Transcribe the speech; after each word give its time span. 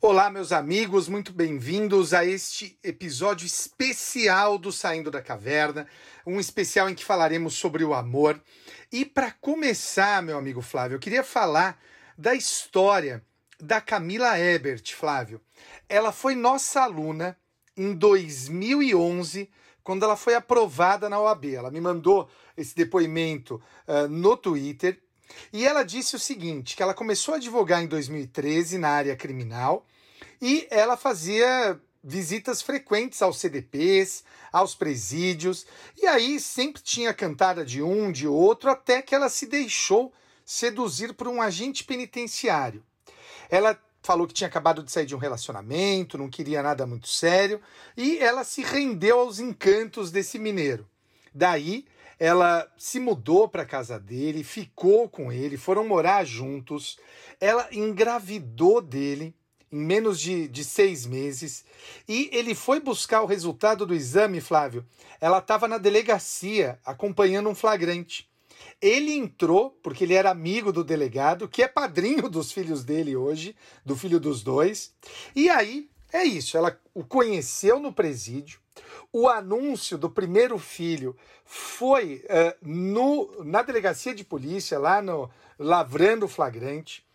Olá, 0.00 0.30
meus 0.30 0.52
amigos, 0.52 1.08
muito 1.08 1.32
bem-vindos 1.32 2.14
a 2.14 2.24
este 2.24 2.78
episódio 2.84 3.44
especial 3.44 4.56
do 4.56 4.70
Saindo 4.70 5.10
da 5.10 5.20
Caverna, 5.20 5.88
um 6.24 6.38
especial 6.38 6.88
em 6.88 6.94
que 6.94 7.04
falaremos 7.04 7.54
sobre 7.54 7.82
o 7.82 7.92
amor. 7.92 8.40
E 8.92 9.04
para 9.04 9.32
começar, 9.32 10.22
meu 10.22 10.38
amigo 10.38 10.62
Flávio, 10.62 10.94
eu 10.94 11.00
queria 11.00 11.24
falar 11.24 11.82
da 12.16 12.32
história 12.32 13.24
da 13.58 13.80
Camila 13.80 14.38
Ebert, 14.38 14.94
Flávio. 14.94 15.40
Ela 15.88 16.12
foi 16.12 16.36
nossa 16.36 16.82
aluna 16.82 17.36
em 17.76 17.92
2011, 17.92 19.50
quando 19.82 20.04
ela 20.04 20.16
foi 20.16 20.36
aprovada 20.36 21.08
na 21.08 21.18
OAB. 21.18 21.46
Ela 21.46 21.72
me 21.72 21.80
mandou 21.80 22.30
esse 22.56 22.72
depoimento 22.72 23.60
uh, 23.88 24.06
no 24.06 24.36
Twitter 24.36 25.02
e 25.52 25.66
ela 25.66 25.82
disse 25.82 26.16
o 26.16 26.18
seguinte: 26.18 26.76
que 26.76 26.82
ela 26.82 26.94
começou 26.94 27.34
a 27.34 27.36
advogar 27.36 27.82
em 27.82 27.86
2013 27.86 28.78
na 28.78 28.90
área 28.90 29.16
criminal 29.16 29.84
e 30.40 30.66
ela 30.70 30.96
fazia 30.96 31.80
visitas 32.02 32.62
frequentes 32.62 33.20
aos 33.20 33.38
CDPs, 33.38 34.24
aos 34.52 34.74
presídios, 34.74 35.66
e 35.96 36.06
aí 36.06 36.40
sempre 36.40 36.80
tinha 36.80 37.12
cantada 37.12 37.64
de 37.64 37.82
um, 37.82 38.10
de 38.10 38.26
outro, 38.26 38.70
até 38.70 39.02
que 39.02 39.14
ela 39.14 39.28
se 39.28 39.46
deixou 39.46 40.12
seduzir 40.44 41.12
por 41.12 41.28
um 41.28 41.42
agente 41.42 41.84
penitenciário. 41.84 42.82
Ela 43.50 43.78
falou 44.02 44.26
que 44.26 44.32
tinha 44.32 44.48
acabado 44.48 44.82
de 44.82 44.90
sair 44.90 45.06
de 45.06 45.14
um 45.14 45.18
relacionamento, 45.18 46.16
não 46.16 46.30
queria 46.30 46.62
nada 46.62 46.86
muito 46.86 47.08
sério, 47.08 47.60
e 47.96 48.18
ela 48.18 48.44
se 48.44 48.62
rendeu 48.62 49.20
aos 49.20 49.38
encantos 49.38 50.10
desse 50.10 50.38
mineiro. 50.38 50.88
Daí, 51.34 51.84
ela 52.18 52.66
se 52.76 52.98
mudou 52.98 53.48
para 53.48 53.62
a 53.62 53.66
casa 53.66 53.98
dele, 53.98 54.42
ficou 54.42 55.08
com 55.08 55.30
ele, 55.30 55.56
foram 55.56 55.86
morar 55.86 56.24
juntos. 56.24 56.98
Ela 57.40 57.68
engravidou 57.70 58.80
dele 58.80 59.34
em 59.70 59.78
menos 59.78 60.20
de, 60.20 60.48
de 60.48 60.64
seis 60.64 61.06
meses 61.06 61.64
e 62.08 62.30
ele 62.32 62.54
foi 62.54 62.80
buscar 62.80 63.22
o 63.22 63.26
resultado 63.26 63.84
do 63.84 63.94
exame, 63.94 64.40
Flávio. 64.40 64.84
Ela 65.20 65.38
estava 65.38 65.68
na 65.68 65.78
delegacia 65.78 66.78
acompanhando 66.84 67.48
um 67.48 67.54
flagrante. 67.54 68.28
Ele 68.80 69.12
entrou, 69.12 69.70
porque 69.82 70.04
ele 70.04 70.14
era 70.14 70.30
amigo 70.30 70.72
do 70.72 70.84
delegado, 70.84 71.48
que 71.48 71.62
é 71.62 71.68
padrinho 71.68 72.28
dos 72.30 72.52
filhos 72.52 72.84
dele 72.84 73.16
hoje, 73.16 73.54
do 73.84 73.96
filho 73.96 74.20
dos 74.20 74.42
dois. 74.42 74.94
E 75.34 75.48
aí, 75.48 75.88
é 76.12 76.24
isso, 76.24 76.56
ela 76.56 76.78
o 76.94 77.04
conheceu 77.04 77.78
no 77.78 77.92
presídio. 77.92 78.60
O 79.12 79.28
anúncio 79.28 79.96
do 79.96 80.08
primeiro 80.08 80.58
filho 80.58 81.16
foi 81.44 82.24
uh, 82.24 82.54
no, 82.62 83.42
na 83.44 83.62
delegacia 83.62 84.14
de 84.14 84.24
polícia, 84.24 84.78
lá 84.78 85.00
no 85.00 85.30
Lavrando 85.58 86.28
Flagrante. 86.28 87.07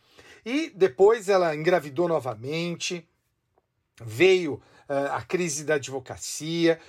E 0.45 0.69
depois 0.69 1.29
ela 1.29 1.55
engravidou 1.55 2.07
novamente, 2.07 3.07
veio 4.01 4.55
uh, 4.89 5.11
a 5.13 5.21
crise 5.21 5.63
da 5.63 5.75
advocacia, 5.75 6.79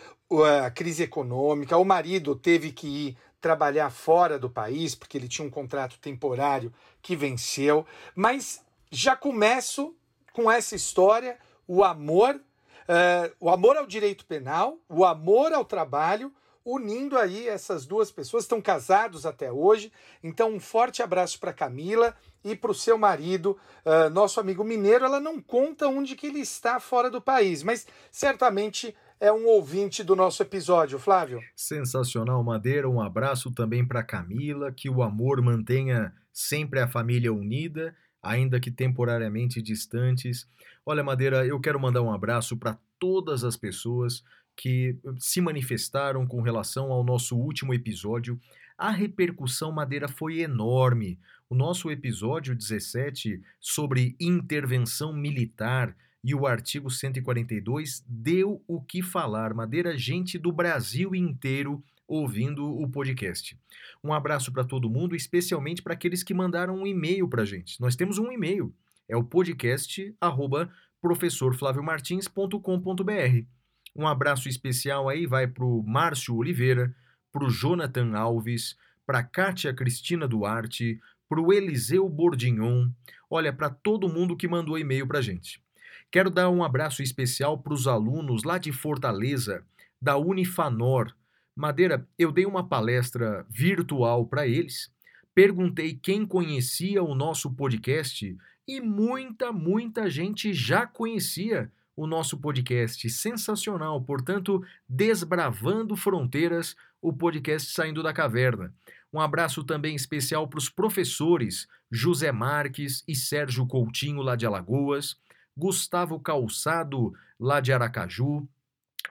a 0.64 0.70
crise 0.70 1.02
econômica, 1.02 1.76
o 1.76 1.84
marido 1.84 2.34
teve 2.34 2.72
que 2.72 2.86
ir 2.86 3.16
trabalhar 3.40 3.90
fora 3.90 4.38
do 4.38 4.48
país, 4.48 4.94
porque 4.94 5.18
ele 5.18 5.28
tinha 5.28 5.46
um 5.46 5.50
contrato 5.50 5.98
temporário 5.98 6.72
que 7.02 7.14
venceu. 7.14 7.86
Mas 8.14 8.64
já 8.90 9.14
começo 9.14 9.94
com 10.32 10.50
essa 10.50 10.74
história, 10.74 11.38
o 11.68 11.84
amor, 11.84 12.34
uh, 12.34 13.34
o 13.38 13.50
amor 13.50 13.76
ao 13.76 13.86
direito 13.86 14.24
penal, 14.24 14.78
o 14.88 15.04
amor 15.04 15.52
ao 15.52 15.64
trabalho, 15.64 16.32
unindo 16.64 17.18
aí 17.18 17.46
essas 17.46 17.84
duas 17.84 18.10
pessoas, 18.10 18.44
estão 18.44 18.60
casados 18.60 19.26
até 19.26 19.52
hoje. 19.52 19.92
Então, 20.22 20.52
um 20.54 20.60
forte 20.60 21.02
abraço 21.02 21.38
para 21.38 21.52
Camila 21.52 22.14
e 22.42 22.56
para 22.56 22.70
o 22.70 22.74
seu 22.74 22.96
marido, 22.96 23.58
uh, 23.84 24.08
nosso 24.10 24.40
amigo 24.40 24.64
mineiro. 24.64 25.04
Ela 25.04 25.20
não 25.20 25.40
conta 25.40 25.88
onde 25.88 26.16
que 26.16 26.28
ele 26.28 26.40
está 26.40 26.80
fora 26.80 27.10
do 27.10 27.20
país, 27.20 27.62
mas 27.62 27.86
certamente 28.10 28.94
é 29.20 29.32
um 29.32 29.46
ouvinte 29.46 30.02
do 30.02 30.16
nosso 30.16 30.42
episódio, 30.42 30.98
Flávio. 30.98 31.40
Sensacional, 31.54 32.42
Madeira. 32.42 32.88
Um 32.88 33.00
abraço 33.00 33.52
também 33.52 33.86
para 33.86 34.02
Camila, 34.02 34.72
que 34.72 34.88
o 34.88 35.02
amor 35.02 35.40
mantenha 35.42 36.12
sempre 36.32 36.80
a 36.80 36.88
família 36.88 37.32
unida, 37.32 37.94
ainda 38.22 38.58
que 38.58 38.70
temporariamente 38.70 39.62
distantes. 39.62 40.46
Olha, 40.84 41.04
Madeira, 41.04 41.46
eu 41.46 41.60
quero 41.60 41.78
mandar 41.78 42.02
um 42.02 42.12
abraço 42.12 42.56
para 42.56 42.78
todas 42.98 43.44
as 43.44 43.56
pessoas 43.56 44.22
que 44.56 44.96
se 45.18 45.40
manifestaram 45.40 46.26
com 46.26 46.40
relação 46.40 46.92
ao 46.92 47.04
nosso 47.04 47.36
último 47.36 47.74
episódio. 47.74 48.38
A 48.76 48.90
repercussão 48.90 49.72
Madeira 49.72 50.08
foi 50.08 50.40
enorme. 50.40 51.18
O 51.48 51.54
nosso 51.54 51.90
episódio 51.90 52.54
17 52.54 53.40
sobre 53.60 54.16
intervenção 54.18 55.12
militar 55.12 55.96
e 56.22 56.34
o 56.34 56.46
artigo 56.46 56.90
142 56.90 58.02
deu 58.08 58.62
o 58.66 58.80
que 58.80 59.02
falar. 59.02 59.52
Madeira, 59.52 59.96
gente 59.96 60.38
do 60.38 60.50
Brasil 60.50 61.14
inteiro 61.14 61.84
ouvindo 62.06 62.66
o 62.66 62.88
podcast. 62.88 63.58
Um 64.02 64.12
abraço 64.12 64.52
para 64.52 64.64
todo 64.64 64.90
mundo, 64.90 65.14
especialmente 65.14 65.82
para 65.82 65.94
aqueles 65.94 66.22
que 66.22 66.34
mandaram 66.34 66.76
um 66.76 66.86
e-mail 66.86 67.28
para 67.28 67.44
gente. 67.44 67.80
Nós 67.80 67.96
temos 67.96 68.18
um 68.18 68.32
e-mail, 68.32 68.74
é 69.08 69.16
o 69.16 69.24
podcast 69.24 70.14
arroba 70.20 70.70
professorflaviomartins.com.br. 71.00 73.53
Um 73.94 74.06
abraço 74.06 74.48
especial 74.48 75.08
aí 75.08 75.26
vai 75.26 75.46
para 75.46 75.64
o 75.64 75.82
Márcio 75.82 76.34
Oliveira, 76.34 76.94
para 77.32 77.44
o 77.44 77.50
Jonathan 77.50 78.16
Alves, 78.16 78.76
para 79.06 79.22
Kátia 79.22 79.72
Cristina 79.72 80.26
Duarte, 80.26 81.00
para 81.28 81.40
o 81.40 81.52
Eliseu 81.52 82.08
Bordignon, 82.08 82.88
olha, 83.30 83.52
para 83.52 83.70
todo 83.70 84.08
mundo 84.08 84.36
que 84.36 84.48
mandou 84.48 84.78
e-mail 84.78 85.06
para 85.06 85.20
gente. 85.20 85.62
Quero 86.10 86.30
dar 86.30 86.50
um 86.50 86.62
abraço 86.62 87.02
especial 87.02 87.58
para 87.58 87.74
os 87.74 87.86
alunos 87.86 88.44
lá 88.44 88.58
de 88.58 88.72
Fortaleza, 88.72 89.64
da 90.00 90.16
Unifanor. 90.16 91.12
Madeira, 91.56 92.06
eu 92.18 92.30
dei 92.30 92.46
uma 92.46 92.68
palestra 92.68 93.46
virtual 93.48 94.26
para 94.26 94.46
eles, 94.46 94.92
perguntei 95.34 95.94
quem 95.94 96.26
conhecia 96.26 97.02
o 97.02 97.14
nosso 97.14 97.50
podcast 97.54 98.36
e 98.66 98.80
muita, 98.80 99.52
muita 99.52 100.08
gente 100.08 100.52
já 100.52 100.86
conhecia 100.86 101.70
o 101.96 102.06
nosso 102.06 102.38
podcast 102.38 103.08
sensacional, 103.10 104.00
portanto, 104.02 104.62
Desbravando 104.88 105.96
Fronteiras, 105.96 106.74
o 107.00 107.12
podcast 107.12 107.72
Saindo 107.72 108.02
da 108.02 108.12
Caverna. 108.12 108.74
Um 109.12 109.20
abraço 109.20 109.62
também 109.62 109.94
especial 109.94 110.48
para 110.48 110.58
os 110.58 110.68
professores 110.68 111.68
José 111.90 112.32
Marques 112.32 113.04
e 113.06 113.14
Sérgio 113.14 113.66
Coutinho, 113.66 114.22
lá 114.22 114.34
de 114.34 114.44
Alagoas, 114.44 115.16
Gustavo 115.56 116.18
Calçado, 116.18 117.12
lá 117.38 117.60
de 117.60 117.72
Aracaju, 117.72 118.48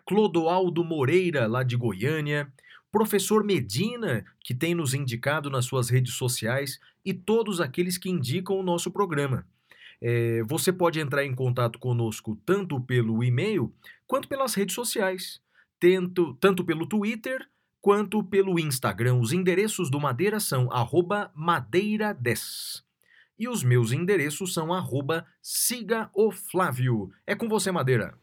Clodoaldo 0.05 0.83
Moreira, 0.83 1.47
lá 1.47 1.63
de 1.63 1.77
Goiânia, 1.77 2.51
professor 2.91 3.43
Medina, 3.43 4.25
que 4.41 4.53
tem 4.53 4.75
nos 4.75 4.93
indicado 4.93 5.49
nas 5.49 5.65
suas 5.65 5.89
redes 5.89 6.15
sociais, 6.15 6.79
e 7.05 7.13
todos 7.13 7.61
aqueles 7.61 7.97
que 7.97 8.09
indicam 8.09 8.57
o 8.57 8.63
nosso 8.63 8.91
programa. 8.91 9.47
É, 10.05 10.43
você 10.43 10.73
pode 10.73 10.99
entrar 10.99 11.23
em 11.23 11.33
contato 11.33 11.79
conosco 11.79 12.37
tanto 12.45 12.81
pelo 12.81 13.23
e-mail 13.23 13.73
quanto 14.05 14.27
pelas 14.27 14.53
redes 14.53 14.75
sociais, 14.75 15.39
tanto, 15.79 16.33
tanto 16.41 16.65
pelo 16.65 16.85
Twitter 16.85 17.39
quanto 17.79 18.21
pelo 18.21 18.59
Instagram. 18.59 19.15
Os 19.15 19.31
endereços 19.31 19.89
do 19.89 20.01
Madeira 20.01 20.41
são 20.41 20.67
madeira10. 20.67 22.83
E 23.39 23.47
os 23.47 23.63
meus 23.63 23.93
endereços 23.93 24.53
são 24.53 24.73
arroba. 24.73 25.25
É 27.25 27.33
com 27.33 27.47
você, 27.47 27.71
Madeira. 27.71 28.13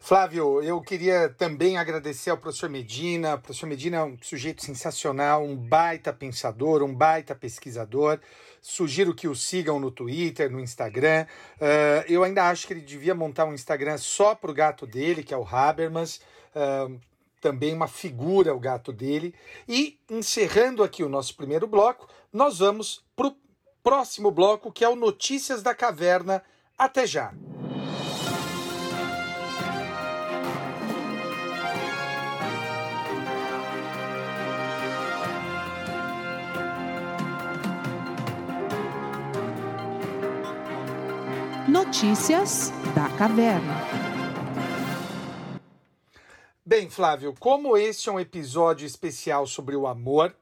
Flávio, 0.00 0.60
eu 0.62 0.80
queria 0.80 1.28
também 1.28 1.76
agradecer 1.76 2.30
ao 2.30 2.36
professor 2.36 2.68
Medina. 2.68 3.34
O 3.34 3.38
professor 3.38 3.66
Medina 3.66 3.98
é 3.98 4.02
um 4.02 4.18
sujeito 4.20 4.64
sensacional, 4.64 5.44
um 5.44 5.56
baita 5.56 6.12
pensador, 6.12 6.82
um 6.82 6.92
baita 6.92 7.36
pesquisador. 7.36 8.18
Sugiro 8.62 9.12
que 9.12 9.26
o 9.26 9.34
sigam 9.34 9.80
no 9.80 9.90
Twitter, 9.90 10.50
no 10.50 10.60
Instagram. 10.60 11.26
Uh, 11.56 12.04
eu 12.08 12.22
ainda 12.22 12.48
acho 12.48 12.66
que 12.66 12.72
ele 12.72 12.80
devia 12.80 13.14
montar 13.14 13.44
um 13.44 13.52
Instagram 13.52 13.98
só 13.98 14.36
para 14.36 14.52
o 14.52 14.54
gato 14.54 14.86
dele, 14.86 15.24
que 15.24 15.34
é 15.34 15.36
o 15.36 15.44
Habermas. 15.44 16.20
Uh, 16.54 16.98
também 17.40 17.74
uma 17.74 17.88
figura 17.88 18.54
o 18.54 18.60
gato 18.60 18.92
dele. 18.92 19.34
E 19.68 19.98
encerrando 20.08 20.84
aqui 20.84 21.02
o 21.02 21.08
nosso 21.08 21.36
primeiro 21.36 21.66
bloco, 21.66 22.08
nós 22.32 22.60
vamos 22.60 23.04
para 23.16 23.26
o 23.26 23.36
próximo 23.82 24.30
bloco, 24.30 24.72
que 24.72 24.84
é 24.84 24.88
o 24.88 24.96
Notícias 24.96 25.60
da 25.60 25.74
Caverna. 25.74 26.40
Até 26.78 27.04
já! 27.04 27.34
Notícias 41.72 42.70
da 42.94 43.08
Caverna. 43.16 43.72
Bem, 46.66 46.90
Flávio, 46.90 47.34
como 47.40 47.78
este 47.78 48.10
é 48.10 48.12
um 48.12 48.20
episódio 48.20 48.86
especial 48.86 49.46
sobre 49.46 49.74
o 49.74 49.86
amor, 49.86 50.36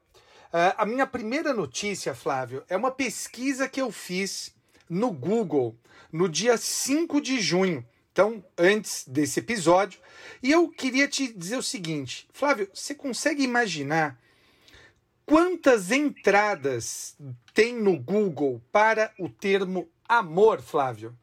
uh, 0.52 0.74
a 0.76 0.84
minha 0.84 1.06
primeira 1.06 1.54
notícia, 1.54 2.16
Flávio, 2.16 2.64
é 2.68 2.76
uma 2.76 2.90
pesquisa 2.90 3.68
que 3.68 3.80
eu 3.80 3.92
fiz 3.92 4.52
no 4.88 5.12
Google 5.12 5.78
no 6.12 6.28
dia 6.28 6.56
5 6.56 7.20
de 7.20 7.38
junho. 7.38 7.86
Então, 8.10 8.44
antes 8.58 9.06
desse 9.06 9.38
episódio, 9.38 10.00
e 10.42 10.50
eu 10.50 10.68
queria 10.68 11.06
te 11.06 11.32
dizer 11.32 11.58
o 11.58 11.62
seguinte, 11.62 12.28
Flávio, 12.32 12.68
você 12.74 12.92
consegue 12.92 13.44
imaginar 13.44 14.20
quantas 15.24 15.92
entradas 15.92 17.16
tem 17.54 17.72
no 17.72 17.96
Google 17.96 18.60
para 18.72 19.12
o 19.16 19.28
termo 19.28 19.88
amor, 20.08 20.60
Flávio? 20.60 21.16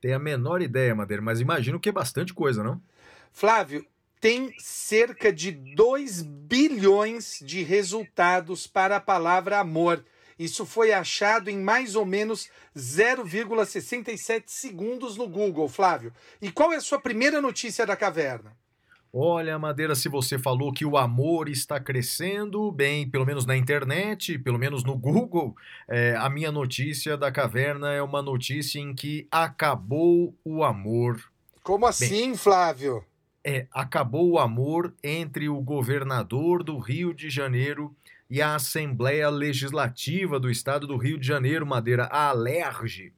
Tem 0.00 0.12
a 0.12 0.18
menor 0.18 0.62
ideia, 0.62 0.94
Madeira, 0.94 1.22
mas 1.22 1.40
imagino 1.40 1.78
que 1.78 1.88
é 1.88 1.92
bastante 1.92 2.32
coisa, 2.32 2.64
não? 2.64 2.80
Flávio, 3.32 3.86
tem 4.20 4.54
cerca 4.58 5.32
de 5.32 5.50
2 5.50 6.22
bilhões 6.22 7.38
de 7.42 7.62
resultados 7.62 8.66
para 8.66 8.96
a 8.96 9.00
palavra 9.00 9.58
amor. 9.58 10.04
Isso 10.38 10.64
foi 10.64 10.90
achado 10.92 11.50
em 11.50 11.58
mais 11.58 11.94
ou 11.96 12.06
menos 12.06 12.48
0,67 12.74 14.44
segundos 14.46 15.16
no 15.16 15.28
Google, 15.28 15.68
Flávio. 15.68 16.12
E 16.40 16.50
qual 16.50 16.72
é 16.72 16.76
a 16.76 16.80
sua 16.80 16.98
primeira 16.98 17.42
notícia 17.42 17.84
da 17.84 17.94
caverna? 17.94 18.56
Olha, 19.12 19.58
Madeira, 19.58 19.96
se 19.96 20.08
você 20.08 20.38
falou 20.38 20.72
que 20.72 20.84
o 20.84 20.96
amor 20.96 21.48
está 21.48 21.80
crescendo, 21.80 22.70
bem, 22.70 23.08
pelo 23.10 23.26
menos 23.26 23.44
na 23.44 23.56
internet, 23.56 24.38
pelo 24.38 24.56
menos 24.56 24.84
no 24.84 24.96
Google, 24.96 25.56
é, 25.88 26.14
a 26.16 26.30
minha 26.30 26.52
notícia 26.52 27.16
da 27.16 27.32
caverna 27.32 27.92
é 27.92 28.00
uma 28.00 28.22
notícia 28.22 28.78
em 28.78 28.94
que 28.94 29.26
acabou 29.28 30.32
o 30.44 30.62
amor. 30.62 31.20
Como 31.60 31.86
assim, 31.86 32.08
bem, 32.08 32.36
Flávio? 32.36 33.04
É, 33.42 33.66
acabou 33.72 34.30
o 34.30 34.38
amor 34.38 34.94
entre 35.02 35.48
o 35.48 35.60
governador 35.60 36.62
do 36.62 36.78
Rio 36.78 37.12
de 37.12 37.28
Janeiro 37.28 37.92
e 38.30 38.40
a 38.40 38.54
Assembleia 38.54 39.28
Legislativa 39.28 40.38
do 40.38 40.48
Estado 40.48 40.86
do 40.86 40.96
Rio 40.96 41.18
de 41.18 41.26
Janeiro, 41.26 41.66
Madeira, 41.66 42.04
a 42.04 42.28
Alerge. 42.28 43.12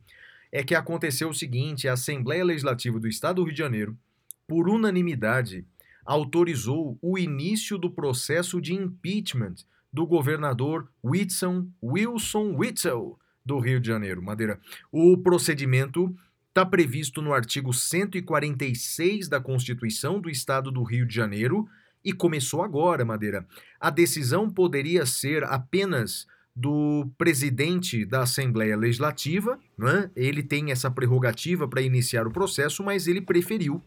É 0.51 0.65
que 0.65 0.75
aconteceu 0.75 1.29
o 1.29 1.35
seguinte: 1.35 1.87
a 1.87 1.93
Assembleia 1.93 2.45
Legislativa 2.45 2.99
do 2.99 3.09
Estado 3.09 3.37
do 3.37 3.45
Rio 3.45 3.53
de 3.53 3.59
Janeiro, 3.59 3.99
por 4.47 4.69
unanimidade, 4.69 5.67
autorizou 6.05 6.99
o 7.01 7.19
início 7.19 7.79
do 7.79 7.91
processo 7.91 8.61
de 8.61 8.75
impeachment 8.75 9.55
do 9.93 10.07
governador 10.07 10.89
Whitson 11.05 11.69
Wilson 11.83 12.55
Witzel 12.57 13.19
do 13.45 13.59
Rio 13.59 13.81
de 13.81 13.89
Janeiro, 13.89 14.23
Madeira. 14.23 14.59
O 14.91 15.19
procedimento 15.19 16.15
está 16.49 16.65
previsto 16.65 17.21
no 17.21 17.33
artigo 17.33 17.73
146 17.73 19.29
da 19.29 19.41
Constituição 19.41 20.21
do 20.21 20.31
Estado 20.31 20.71
do 20.71 20.83
Rio 20.83 21.07
de 21.07 21.15
Janeiro 21.15 21.69
e 22.05 22.13
começou 22.13 22.63
agora, 22.63 23.05
Madeira. 23.05 23.47
A 23.81 23.91
decisão 23.91 24.51
poderia 24.51 25.07
ser 25.07 25.45
apenas 25.45 26.27
do 26.55 27.09
presidente 27.17 28.05
da 28.05 28.23
Assembleia 28.23 28.77
Legislativa, 28.77 29.59
né? 29.79 30.11
ele 30.15 30.43
tem 30.43 30.71
essa 30.71 30.91
prerrogativa 30.91 31.67
para 31.67 31.81
iniciar 31.81 32.27
o 32.27 32.31
processo, 32.31 32.83
mas 32.83 33.07
ele 33.07 33.23
preferiu 33.23 33.83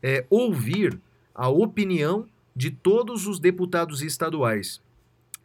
é, 0.00 0.24
ouvir 0.30 1.00
a 1.34 1.48
opinião 1.48 2.26
de 2.54 2.70
todos 2.70 3.26
os 3.26 3.40
deputados 3.40 4.02
estaduais. 4.02 4.80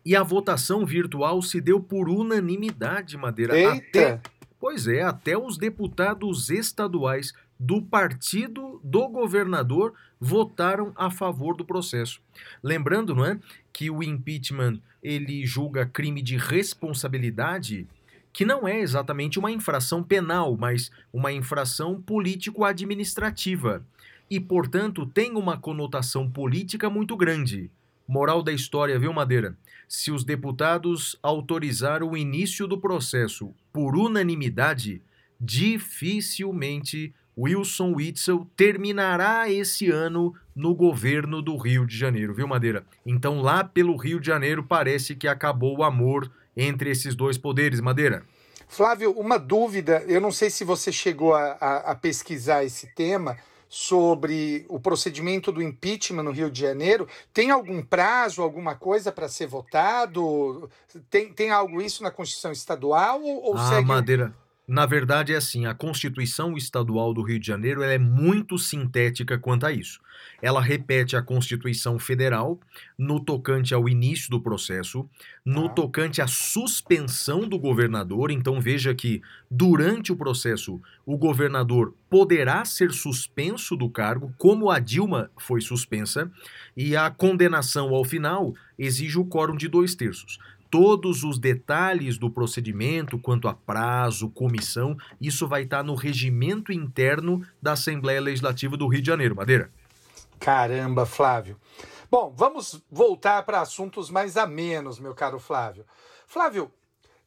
E 0.06 0.16
a 0.16 0.24
votação 0.24 0.86
virtual 0.86 1.42
se 1.42 1.60
deu 1.60 1.80
por 1.80 2.08
unanimidade, 2.08 3.18
Madeira. 3.18 3.58
Eita! 3.58 3.74
Até, 3.74 4.22
pois 4.60 4.88
é, 4.88 5.02
até 5.02 5.38
os 5.38 5.58
deputados 5.58 6.50
estaduais 6.50 7.34
do 7.60 7.82
partido 7.82 8.80
do 8.84 9.08
governador 9.10 9.94
votaram 10.20 10.94
a 10.96 11.10
favor 11.10 11.56
do 11.58 11.66
processo. 11.66 12.22
Lembrando, 12.64 13.14
não 13.14 13.26
é, 13.26 13.40
que 13.74 13.90
o 13.90 14.02
impeachment 14.02 14.80
ele 15.02 15.46
julga 15.46 15.86
crime 15.86 16.22
de 16.22 16.38
responsabilidade, 16.38 17.88
que 18.32 18.46
não 18.46 18.68
é 18.68 18.80
exatamente 18.80 19.40
uma 19.40 19.52
infração 19.52 20.04
penal, 20.04 20.56
mas 20.56 20.92
uma 21.12 21.32
infração 21.32 22.02
político-administrativa 22.02 23.84
e, 24.30 24.40
portanto, 24.40 25.06
tem 25.06 25.36
uma 25.36 25.58
conotação 25.58 26.30
política 26.30 26.90
muito 26.90 27.18
grande. 27.18 27.72
Moral 28.08 28.42
da 28.42 28.52
história, 28.52 28.98
viu, 28.98 29.14
Madeira? 29.14 29.56
Se 29.88 30.12
os 30.12 30.24
deputados 30.24 31.18
autorizaram 31.22 32.12
o 32.12 32.18
início 32.18 32.68
do 32.68 32.78
processo 32.78 33.54
por 33.72 33.96
unanimidade, 33.96 35.02
dificilmente 35.40 37.14
Wilson 37.38 37.94
Witzel 37.94 38.46
terminará 38.58 39.50
esse 39.50 39.90
ano 39.90 40.36
no 40.54 40.76
governo 40.76 41.42
do 41.42 41.56
Rio 41.56 41.86
de 41.86 41.98
Janeiro, 41.98 42.34
viu, 42.34 42.48
Madeira? 42.48 42.84
Então, 43.06 43.42
lá 43.42 43.64
pelo 43.64 43.96
Rio 43.96 44.20
de 44.20 44.28
Janeiro, 44.28 44.64
parece 44.64 45.16
que 45.16 45.28
acabou 45.28 45.78
o 45.78 45.84
amor 45.84 46.30
entre 46.56 46.90
esses 46.90 47.16
dois 47.16 47.38
poderes, 47.38 47.80
Madeira. 47.80 48.24
Flávio, 48.68 49.12
uma 49.12 49.40
dúvida, 49.40 50.04
eu 50.08 50.20
não 50.20 50.32
sei 50.32 50.50
se 50.50 50.64
você 50.64 50.92
chegou 50.92 51.34
a, 51.34 51.54
a, 51.54 51.92
a 51.92 51.96
pesquisar 51.96 52.64
esse 52.64 52.88
tema, 52.94 53.38
sobre 53.70 54.66
o 54.68 54.80
procedimento 54.80 55.52
do 55.52 55.62
impeachment 55.62 56.24
no 56.24 56.32
Rio 56.32 56.50
de 56.50 56.60
Janeiro. 56.60 57.08
Tem 57.32 57.52
algum 57.52 57.84
prazo, 57.84 58.42
alguma 58.42 58.74
coisa 58.74 59.12
para 59.12 59.30
ser 59.30 59.46
votado? 59.46 60.70
Tem, 61.10 61.32
tem 61.32 61.52
algo 61.52 61.80
isso 61.80 62.02
na 62.02 62.10
Constituição 62.10 62.52
Estadual 62.52 63.22
ou, 63.22 63.44
ou 63.44 63.58
ah, 63.58 63.70
segue... 63.70 63.88
Madeira. 63.88 64.34
Na 64.70 64.86
verdade, 64.86 65.34
é 65.34 65.36
assim: 65.36 65.66
a 65.66 65.74
Constituição 65.74 66.56
Estadual 66.56 67.12
do 67.12 67.24
Rio 67.24 67.40
de 67.40 67.48
Janeiro 67.48 67.82
é 67.82 67.98
muito 67.98 68.56
sintética 68.60 69.36
quanto 69.36 69.66
a 69.66 69.72
isso. 69.72 70.00
Ela 70.44 70.62
repete 70.62 71.16
a 71.16 71.24
Constituição 71.24 71.98
Federal 71.98 72.60
no 72.96 73.20
tocante 73.20 73.74
ao 73.74 73.90
início 73.90 74.30
do 74.30 74.40
processo, 74.40 75.10
no 75.44 75.66
ah. 75.66 75.70
tocante 75.70 76.22
à 76.22 76.28
suspensão 76.28 77.50
do 77.50 77.58
governador. 77.58 78.30
Então, 78.30 78.62
veja 78.62 78.94
que 78.94 79.24
durante 79.50 80.12
o 80.12 80.16
processo, 80.16 80.80
o 81.04 81.18
governador 81.18 81.96
poderá 82.08 82.64
ser 82.64 82.92
suspenso 82.92 83.76
do 83.76 83.90
cargo, 83.90 84.32
como 84.38 84.70
a 84.70 84.78
Dilma 84.78 85.32
foi 85.36 85.62
suspensa, 85.62 86.32
e 86.78 86.96
a 86.96 87.10
condenação 87.10 87.96
ao 87.96 88.06
final 88.06 88.54
exige 88.78 89.18
o 89.18 89.26
quórum 89.26 89.58
de 89.58 89.68
dois 89.68 89.96
terços 89.96 90.38
todos 90.70 91.24
os 91.24 91.40
detalhes 91.40 92.18
do 92.18 92.30
procedimento, 92.30 93.20
quanto 93.20 93.48
a 93.48 93.54
prazo, 93.54 94.30
comissão, 94.30 94.96
isso 95.20 95.48
vai 95.48 95.64
estar 95.64 95.84
no 95.84 95.96
regimento 95.96 96.72
interno 96.72 97.46
da 97.62 97.74
Assembleia 97.74 98.22
Legislativa 98.22 98.78
do 98.78 98.88
Rio 98.88 99.02
de 99.02 99.08
Janeiro. 99.08 99.36
Madeira. 99.36 99.72
Caramba, 100.40 101.06
Flávio. 101.06 101.60
Bom, 102.10 102.34
vamos 102.36 102.82
voltar 102.90 103.44
para 103.44 103.62
assuntos 103.62 104.10
mais 104.10 104.38
amenos, 104.38 105.00
meu 105.00 105.14
caro 105.14 105.40
Flávio. 105.40 105.86
Flávio, 106.26 106.72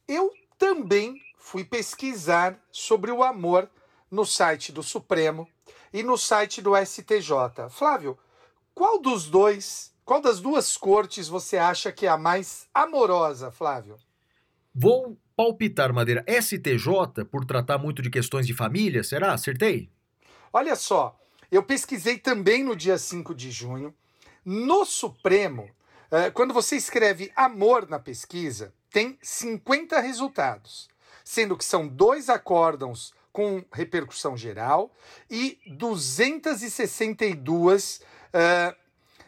eu 0.08 0.32
também 0.58 1.20
fui 1.38 1.64
pesquisar 1.64 2.58
sobre 2.70 3.10
o 3.10 3.22
amor 3.22 3.68
no 4.10 4.24
site 4.24 4.72
do 4.72 4.82
Supremo 4.82 5.48
e 5.92 6.02
no 6.02 6.16
site 6.16 6.62
do 6.62 6.72
STJ. 6.76 7.68
Flávio, 7.70 8.18
qual 8.74 9.00
dos 9.00 9.26
dois 9.26 9.91
qual 10.04 10.20
das 10.20 10.40
duas 10.40 10.76
cortes 10.76 11.28
você 11.28 11.56
acha 11.56 11.92
que 11.92 12.06
é 12.06 12.08
a 12.08 12.16
mais 12.16 12.66
amorosa, 12.74 13.50
Flávio? 13.50 13.96
Vou 14.74 15.16
palpitar, 15.36 15.92
Madeira. 15.92 16.24
STJ, 16.26 17.24
por 17.30 17.44
tratar 17.44 17.78
muito 17.78 18.02
de 18.02 18.10
questões 18.10 18.46
de 18.46 18.54
família, 18.54 19.04
será? 19.04 19.32
Acertei? 19.32 19.90
Olha 20.52 20.76
só, 20.76 21.18
eu 21.50 21.62
pesquisei 21.62 22.18
também 22.18 22.64
no 22.64 22.74
dia 22.74 22.98
5 22.98 23.34
de 23.34 23.50
junho. 23.50 23.94
No 24.44 24.84
Supremo, 24.84 25.70
eh, 26.10 26.30
quando 26.30 26.52
você 26.52 26.76
escreve 26.76 27.32
amor 27.36 27.88
na 27.88 27.98
pesquisa, 27.98 28.74
tem 28.90 29.18
50 29.22 29.98
resultados, 30.00 30.90
sendo 31.24 31.56
que 31.56 31.64
são 31.64 31.88
dois 31.88 32.28
acórdãos 32.28 33.14
com 33.32 33.64
repercussão 33.72 34.36
geral 34.36 34.92
e 35.30 35.58
262 35.66 38.02
uh, 38.34 38.81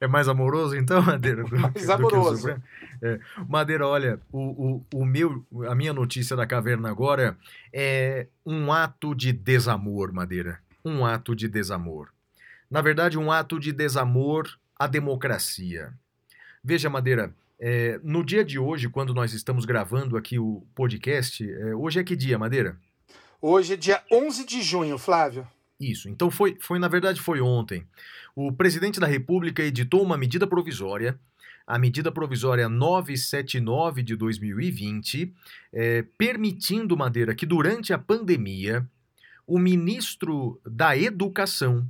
É 0.00 0.06
mais 0.06 0.28
amoroso, 0.28 0.74
então, 0.74 1.02
Madeira? 1.04 1.44
Do, 1.44 1.58
mais 1.58 1.84
do 1.84 1.92
amoroso. 1.92 2.48
É. 3.02 3.20
Madeira, 3.46 3.86
olha, 3.86 4.18
o, 4.32 4.76
o, 4.76 5.00
o 5.00 5.04
meu, 5.04 5.44
a 5.68 5.74
minha 5.74 5.92
notícia 5.92 6.34
da 6.34 6.46
caverna 6.46 6.88
agora 6.88 7.36
é 7.70 8.28
um 8.46 8.72
ato 8.72 9.14
de 9.14 9.30
desamor, 9.30 10.10
Madeira. 10.10 10.58
Um 10.82 11.04
ato 11.04 11.36
de 11.36 11.48
desamor. 11.48 12.08
Na 12.70 12.80
verdade, 12.80 13.18
um 13.18 13.30
ato 13.30 13.60
de 13.60 13.72
desamor 13.72 14.48
à 14.78 14.86
democracia. 14.86 15.92
Veja, 16.68 16.90
Madeira, 16.90 17.32
é, 17.60 18.00
no 18.02 18.24
dia 18.24 18.44
de 18.44 18.58
hoje, 18.58 18.88
quando 18.88 19.14
nós 19.14 19.32
estamos 19.32 19.64
gravando 19.64 20.16
aqui 20.16 20.36
o 20.36 20.66
podcast, 20.74 21.48
é, 21.48 21.72
hoje 21.76 22.00
é 22.00 22.02
que 22.02 22.16
dia, 22.16 22.36
Madeira? 22.36 22.76
Hoje 23.40 23.74
é 23.74 23.76
dia 23.76 24.02
11 24.10 24.44
de 24.44 24.60
junho, 24.62 24.98
Flávio. 24.98 25.46
Isso. 25.78 26.08
Então 26.08 26.28
foi, 26.28 26.58
foi 26.60 26.80
na 26.80 26.88
verdade 26.88 27.20
foi 27.20 27.40
ontem. 27.40 27.86
O 28.34 28.50
presidente 28.50 28.98
da 28.98 29.06
República 29.06 29.62
editou 29.62 30.02
uma 30.02 30.18
medida 30.18 30.44
provisória, 30.44 31.16
a 31.64 31.78
medida 31.78 32.10
provisória 32.10 32.68
979 32.68 34.02
de 34.02 34.16
2020, 34.16 35.32
é, 35.72 36.04
permitindo 36.18 36.96
Madeira 36.96 37.32
que 37.32 37.46
durante 37.46 37.92
a 37.92 37.98
pandemia 37.98 38.84
o 39.46 39.56
ministro 39.56 40.60
da 40.66 40.98
Educação 40.98 41.88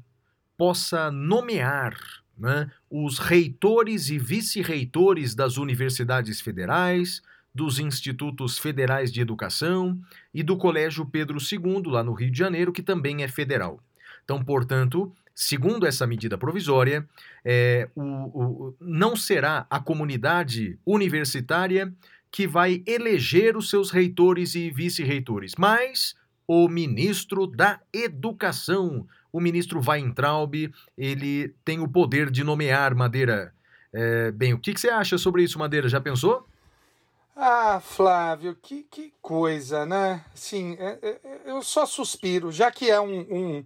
possa 0.55 1.11
nomear 1.11 1.97
né, 2.39 2.71
os 2.91 3.19
reitores 3.19 4.09
e 4.11 4.19
vice-reitores 4.19 5.35
das 5.35 5.57
universidades 5.57 6.41
federais, 6.41 7.23
dos 7.55 7.79
institutos 7.79 8.59
federais 8.59 9.11
de 9.11 9.21
educação 9.21 9.99
e 10.33 10.43
do 10.43 10.57
Colégio 10.57 11.07
Pedro 11.07 11.39
II, 11.41 11.83
lá 11.87 12.05
no 12.05 12.13
Rio 12.13 12.31
de 12.31 12.39
Janeiro, 12.39 12.73
que 12.73 12.83
também 12.83 13.23
é 13.23 13.29
federal. 13.29 13.81
Então, 14.25 14.45
portanto, 14.45 15.11
segundo 15.35 15.87
essa 15.87 16.07
medida 16.07 16.37
provisória, 16.37 17.09
é, 17.45 17.89
o, 17.95 18.03
o, 18.03 18.77
não 18.81 19.17
será 19.17 19.67
a 19.71 19.81
comunidade 19.81 20.79
universitária 20.85 21.93
que 22.31 22.47
vai 22.47 22.83
eleger 22.87 23.57
os 23.57 23.71
seus 23.71 23.91
reitores 23.91 24.55
e 24.55 24.71
vice-reitores, 24.71 25.55
mas 25.57 26.15
o 26.47 26.69
ministro 26.69 27.47
da 27.47 27.81
Educação, 27.93 29.07
o 29.37 29.41
ministro 29.41 29.83
Weintraub, 29.87 30.55
ele 30.97 31.55
tem 31.63 31.79
o 31.79 31.87
poder 31.87 32.31
de 32.31 32.43
nomear 32.43 32.95
Madeira. 32.95 33.53
É, 33.93 34.31
bem, 34.31 34.55
o 34.55 34.59
que, 34.59 34.73
que 34.73 34.81
você 34.81 34.89
acha 34.89 35.19
sobre 35.19 35.43
isso, 35.43 35.59
Madeira? 35.59 35.91
Já 35.91 36.01
pensou? 36.01 36.47
Ah, 37.37 37.79
Flávio, 37.81 38.57
que, 38.63 38.85
que 38.85 39.13
coisa, 39.21 39.85
né? 39.85 40.25
Sim, 40.35 40.75
é, 40.81 40.99
é, 41.03 41.21
eu 41.45 41.61
só 41.61 41.85
suspiro, 41.85 42.51
já 42.51 42.71
que 42.71 42.91
é 42.91 42.99
um, 42.99 43.21
um, 43.31 43.65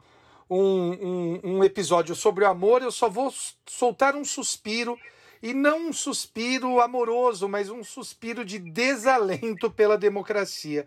um, 0.51 1.41
um, 1.45 1.65
episódio 1.65 2.17
sobre 2.17 2.45
o 2.45 2.49
amor, 2.49 2.83
eu 2.83 2.91
só 2.91 3.09
vou 3.09 3.33
soltar 3.65 4.17
um 4.17 4.25
suspiro, 4.25 4.99
e 5.41 5.55
não 5.55 5.91
um 5.91 5.93
suspiro 5.93 6.81
amoroso, 6.81 7.49
mas 7.49 7.71
um 7.71 7.85
suspiro 7.85 8.45
de 8.45 8.59
desalento 8.59 9.71
pela 9.71 9.97
democracia. 9.97 10.85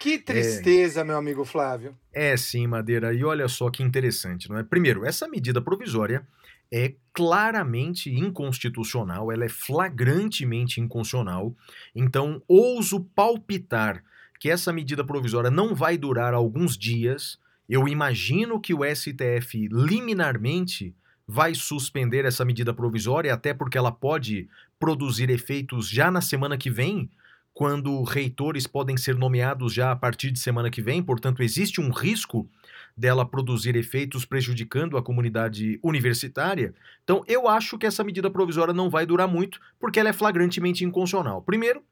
Que 0.00 0.18
tristeza, 0.18 1.02
é, 1.02 1.04
meu 1.04 1.18
amigo 1.18 1.44
Flávio. 1.44 1.94
É 2.10 2.34
sim, 2.34 2.66
Madeira. 2.66 3.12
E 3.12 3.22
olha 3.22 3.46
só 3.48 3.68
que 3.68 3.82
interessante, 3.82 4.48
não 4.48 4.56
é? 4.56 4.62
Primeiro, 4.62 5.04
essa 5.04 5.28
medida 5.28 5.60
provisória 5.60 6.26
é 6.72 6.94
claramente 7.12 8.10
inconstitucional, 8.10 9.30
ela 9.30 9.44
é 9.44 9.48
flagrantemente 9.48 10.80
inconstitucional. 10.80 11.54
Então, 11.94 12.42
ouso 12.48 13.04
palpitar 13.14 14.02
que 14.38 14.48
essa 14.48 14.72
medida 14.72 15.04
provisória 15.04 15.50
não 15.50 15.74
vai 15.74 15.98
durar 15.98 16.32
alguns 16.32 16.78
dias. 16.78 17.38
Eu 17.68 17.86
imagino 17.86 18.58
que 18.58 18.72
o 18.72 18.80
STF 18.82 19.68
liminarmente 19.70 20.96
vai 21.28 21.54
suspender 21.54 22.24
essa 22.24 22.42
medida 22.42 22.72
provisória, 22.72 23.34
até 23.34 23.52
porque 23.52 23.76
ela 23.76 23.92
pode 23.92 24.48
produzir 24.78 25.28
efeitos 25.28 25.90
já 25.90 26.10
na 26.10 26.22
semana 26.22 26.56
que 26.56 26.70
vem, 26.70 27.10
quando 27.52 28.02
reitores 28.02 28.66
podem 28.66 28.96
ser 28.96 29.16
nomeados 29.16 29.72
já 29.72 29.90
a 29.90 29.96
partir 29.96 30.30
de 30.30 30.38
semana 30.38 30.70
que 30.70 30.80
vem, 30.80 31.02
portanto, 31.02 31.42
existe 31.42 31.80
um 31.80 31.90
risco 31.90 32.48
dela 32.96 33.24
produzir 33.24 33.76
efeitos 33.76 34.24
prejudicando 34.24 34.96
a 34.96 35.02
comunidade 35.02 35.78
universitária. 35.82 36.74
Então, 37.02 37.24
eu 37.26 37.48
acho 37.48 37.78
que 37.78 37.86
essa 37.86 38.04
medida 38.04 38.30
provisória 38.30 38.74
não 38.74 38.90
vai 38.90 39.06
durar 39.06 39.28
muito, 39.28 39.60
porque 39.78 39.98
ela 39.98 40.10
é 40.10 40.12
flagrantemente 40.12 40.84
inconstitucional. 40.84 41.42
Primeiro, 41.42 41.82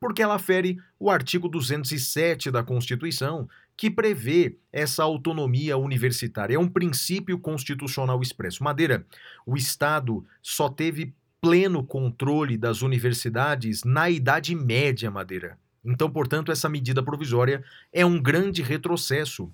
porque 0.00 0.22
ela 0.22 0.38
fere 0.38 0.78
o 0.98 1.10
artigo 1.10 1.48
207 1.48 2.50
da 2.50 2.62
Constituição, 2.62 3.48
que 3.76 3.90
prevê 3.90 4.56
essa 4.72 5.02
autonomia 5.02 5.76
universitária. 5.76 6.54
É 6.54 6.58
um 6.58 6.68
princípio 6.68 7.38
constitucional 7.38 8.20
expresso. 8.22 8.64
Madeira, 8.64 9.06
o 9.44 9.56
Estado 9.56 10.24
só 10.42 10.68
teve 10.68 11.14
pleno 11.40 11.84
controle 11.84 12.56
das 12.56 12.82
universidades 12.82 13.84
na 13.84 14.10
Idade 14.10 14.54
Média, 14.54 15.10
Madeira. 15.10 15.58
Então, 15.84 16.10
portanto, 16.10 16.50
essa 16.50 16.68
medida 16.68 17.02
provisória 17.02 17.62
é 17.92 18.04
um 18.04 18.20
grande 18.20 18.62
retrocesso 18.62 19.52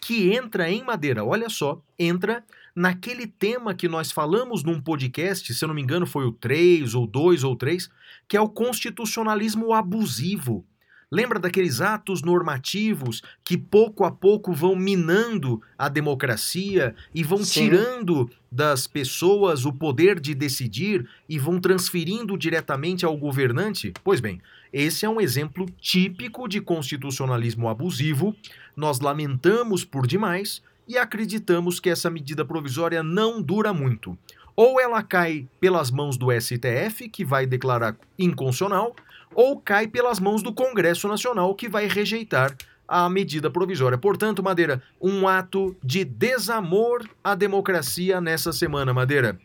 que 0.00 0.32
entra 0.32 0.68
em 0.68 0.82
Madeira, 0.82 1.24
olha 1.24 1.48
só, 1.48 1.80
entra 1.96 2.44
naquele 2.74 3.26
tema 3.26 3.74
que 3.74 3.88
nós 3.88 4.10
falamos 4.10 4.64
num 4.64 4.80
podcast, 4.80 5.54
se 5.54 5.64
eu 5.64 5.68
não 5.68 5.74
me 5.74 5.82
engano 5.82 6.06
foi 6.06 6.26
o 6.26 6.32
3 6.32 6.94
ou 6.94 7.06
2 7.06 7.44
ou 7.44 7.54
3, 7.54 7.88
que 8.26 8.36
é 8.36 8.40
o 8.40 8.48
constitucionalismo 8.48 9.72
abusivo. 9.72 10.66
Lembra 11.12 11.38
daqueles 11.38 11.82
atos 11.82 12.22
normativos 12.22 13.22
que 13.44 13.58
pouco 13.58 14.04
a 14.04 14.10
pouco 14.10 14.54
vão 14.54 14.74
minando 14.74 15.60
a 15.76 15.90
democracia 15.90 16.94
e 17.14 17.22
vão 17.22 17.44
Sim. 17.44 17.64
tirando 17.64 18.30
das 18.50 18.86
pessoas 18.86 19.66
o 19.66 19.72
poder 19.72 20.18
de 20.18 20.34
decidir 20.34 21.06
e 21.28 21.38
vão 21.38 21.60
transferindo 21.60 22.38
diretamente 22.38 23.04
ao 23.04 23.14
governante? 23.14 23.92
Pois 24.02 24.20
bem, 24.20 24.40
esse 24.72 25.04
é 25.04 25.08
um 25.08 25.20
exemplo 25.20 25.66
típico 25.78 26.48
de 26.48 26.62
constitucionalismo 26.62 27.68
abusivo 27.68 28.34
nós 28.76 29.00
lamentamos 29.00 29.84
por 29.84 30.06
demais 30.06 30.62
e 30.88 30.96
acreditamos 30.96 31.78
que 31.78 31.90
essa 31.90 32.10
medida 32.10 32.44
provisória 32.44 33.02
não 33.02 33.40
dura 33.40 33.72
muito. 33.72 34.16
Ou 34.54 34.80
ela 34.80 35.02
cai 35.02 35.46
pelas 35.60 35.90
mãos 35.90 36.16
do 36.16 36.28
STF, 36.30 37.08
que 37.08 37.24
vai 37.24 37.46
declarar 37.46 37.96
inconstitucional, 38.18 38.94
ou 39.34 39.60
cai 39.60 39.86
pelas 39.86 40.20
mãos 40.20 40.42
do 40.42 40.52
Congresso 40.52 41.08
Nacional, 41.08 41.54
que 41.54 41.68
vai 41.68 41.86
rejeitar 41.86 42.56
a 42.86 43.08
medida 43.08 43.50
provisória. 43.50 43.96
Portanto, 43.96 44.42
Madeira, 44.42 44.82
um 45.00 45.26
ato 45.26 45.74
de 45.82 46.04
desamor 46.04 47.08
à 47.24 47.34
democracia 47.34 48.20
nessa 48.20 48.52
semana, 48.52 48.92
Madeira. 48.92 49.38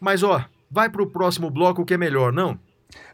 Mas 0.00 0.22
ó, 0.22 0.44
vai 0.70 0.88
para 0.88 1.02
o 1.02 1.06
próximo 1.06 1.50
bloco 1.50 1.84
que 1.84 1.94
é 1.94 1.98
melhor, 1.98 2.32
não? 2.32 2.58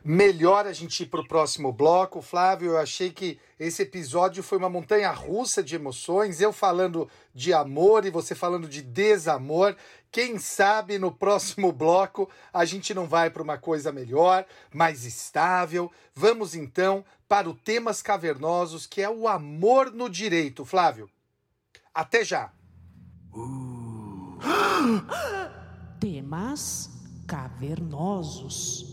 Melhor 0.04 0.66
a 0.66 0.72
gente 0.72 1.02
ir 1.02 1.06
para 1.06 1.20
o 1.20 1.26
próximo 1.26 1.72
bloco. 1.72 2.22
Flávio, 2.22 2.72
eu 2.72 2.78
achei 2.78 3.10
que 3.10 3.38
esse 3.58 3.82
episódio 3.82 4.42
foi 4.42 4.58
uma 4.58 4.70
montanha 4.70 5.10
russa 5.10 5.62
de 5.62 5.74
emoções. 5.74 6.40
Eu 6.40 6.52
falando 6.52 7.08
de 7.34 7.52
amor 7.52 8.04
e 8.06 8.10
você 8.10 8.34
falando 8.34 8.68
de 8.68 8.82
desamor. 8.82 9.76
Quem 10.12 10.38
sabe 10.38 10.98
no 10.98 11.12
próximo 11.12 11.72
bloco 11.72 12.28
a 12.52 12.64
gente 12.64 12.92
não 12.92 13.06
vai 13.06 13.30
para 13.30 13.42
uma 13.42 13.56
coisa 13.56 13.92
melhor, 13.92 14.44
mais 14.72 15.04
estável. 15.04 15.90
Vamos 16.14 16.54
então 16.54 17.04
para 17.28 17.48
o 17.48 17.54
Temas 17.54 18.02
Cavernosos, 18.02 18.86
que 18.86 19.00
é 19.00 19.08
o 19.08 19.28
amor 19.28 19.92
no 19.92 20.08
direito. 20.10 20.64
Flávio, 20.64 21.08
até 21.94 22.24
já. 22.24 22.50
Uh. 23.32 24.36
Temas 26.00 26.90
cavernosos. 27.26 28.90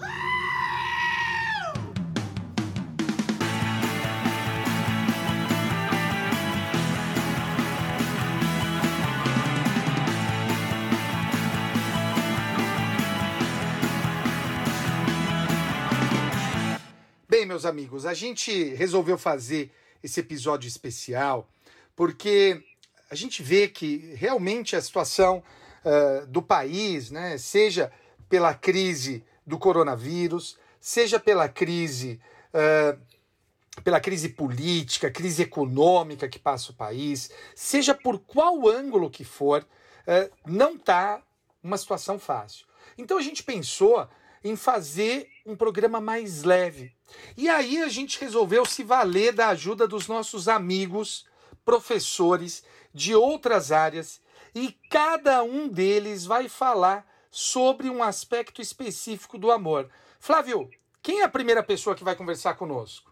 Bem, 17.38 17.46
meus 17.46 17.65
amigos, 17.65 18.08
a 18.08 18.15
gente 18.15 18.74
resolveu 18.74 19.15
fazer 19.15 19.72
esse 20.03 20.22
episódio 20.22 20.67
especial 20.67 21.48
porque 21.96 22.63
a 23.12 23.13
gente 23.13 23.44
vê 23.44 23.67
que 23.67 24.12
realmente 24.15 24.75
a 24.75 24.82
situação 24.82 25.44
uh, 25.86 26.25
do 26.25 26.41
país, 26.41 27.12
né, 27.12 27.38
seja 27.38 27.91
pela 28.27 28.56
crise 28.56 29.24
do 29.46 29.60
coronavírus, 29.60 30.58
seja 30.82 31.20
pela 31.20 31.48
crise 31.48 32.20
uh, 32.56 33.00
pela 33.84 34.00
crise 34.00 34.29
política, 34.29 35.12
crise 35.12 35.44
econômica 35.44 36.27
que 36.27 36.39
passa 36.39 36.72
o 36.72 36.75
país, 36.75 37.29
seja 37.53 37.94
por 37.94 38.17
qual 38.17 38.67
ângulo 38.67 39.12
que 39.12 39.24
for, 39.24 39.62
uh, 39.62 40.34
não 40.44 40.74
está 40.74 41.22
uma 41.62 41.77
situação 41.77 42.17
fácil. 42.17 42.65
Então 42.98 43.15
a 43.15 43.22
gente 43.22 43.44
pensou 43.44 44.10
em 44.44 44.56
fazer 44.56 45.29
um 45.46 45.56
programa 45.56 46.00
mais 46.00 46.44
leve. 46.44 46.96
E 47.36 47.50
aí 47.50 47.82
a 47.82 47.88
gente 47.88 48.20
resolveu 48.20 48.65
se 48.65 48.84
valer 48.84 49.34
da 49.34 49.50
ajuda 49.50 49.88
dos 49.88 50.08
nossos 50.08 50.48
amigos, 50.48 51.25
professores 51.63 52.63
de 52.94 53.15
outras 53.15 53.72
áreas, 53.72 54.22
e 54.53 54.72
cada 54.89 55.44
um 55.44 55.67
deles 55.67 56.25
vai 56.25 56.50
falar 56.50 57.06
sobre 57.29 57.89
um 57.89 58.01
aspecto 58.01 58.62
específico 58.62 59.38
do 59.38 59.51
amor. 59.51 59.89
Flávio, 60.20 60.70
quem 61.01 61.22
é 61.22 61.24
a 61.24 61.29
primeira 61.29 61.62
pessoa 61.62 61.96
que 61.96 62.03
vai 62.03 62.15
conversar 62.15 62.56
conosco? 62.56 63.06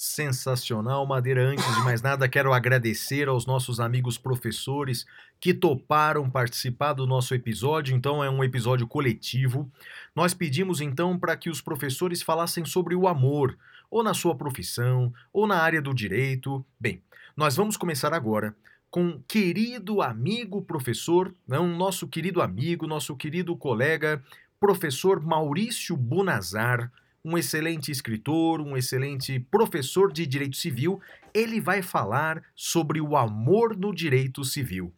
Sensacional, 0.00 1.04
Madeira. 1.04 1.42
Antes 1.42 1.64
de 1.74 1.80
mais 1.82 2.00
nada, 2.00 2.28
quero 2.28 2.52
agradecer 2.52 3.26
aos 3.26 3.46
nossos 3.46 3.80
amigos 3.80 4.16
professores 4.16 5.04
que 5.40 5.52
toparam 5.52 6.30
participar 6.30 6.92
do 6.92 7.04
nosso 7.04 7.34
episódio. 7.34 7.96
Então, 7.96 8.22
é 8.22 8.30
um 8.30 8.44
episódio 8.44 8.86
coletivo. 8.86 9.68
Nós 10.14 10.32
pedimos 10.32 10.80
então 10.80 11.18
para 11.18 11.36
que 11.36 11.50
os 11.50 11.60
professores 11.60 12.22
falassem 12.22 12.64
sobre 12.64 12.94
o 12.94 13.08
amor, 13.08 13.58
ou 13.90 14.04
na 14.04 14.14
sua 14.14 14.36
profissão, 14.36 15.12
ou 15.32 15.48
na 15.48 15.56
área 15.56 15.82
do 15.82 15.92
direito. 15.92 16.64
Bem, 16.78 17.02
nós 17.36 17.56
vamos 17.56 17.76
começar 17.76 18.14
agora 18.14 18.54
com 18.88 19.20
querido 19.26 20.00
amigo 20.00 20.62
professor, 20.62 21.34
não, 21.46 21.66
nosso 21.66 22.06
querido 22.06 22.40
amigo, 22.40 22.86
nosso 22.86 23.16
querido 23.16 23.56
colega, 23.56 24.22
professor 24.60 25.20
Maurício 25.20 25.96
Bonazar 25.96 26.88
um 27.24 27.36
excelente 27.36 27.90
escritor, 27.90 28.60
um 28.60 28.76
excelente 28.76 29.38
professor 29.38 30.12
de 30.12 30.26
direito 30.26 30.56
civil, 30.56 31.00
ele 31.34 31.60
vai 31.60 31.82
falar 31.82 32.42
sobre 32.54 33.00
o 33.00 33.16
amor 33.16 33.76
no 33.76 33.94
direito 33.94 34.44
civil. 34.44 34.92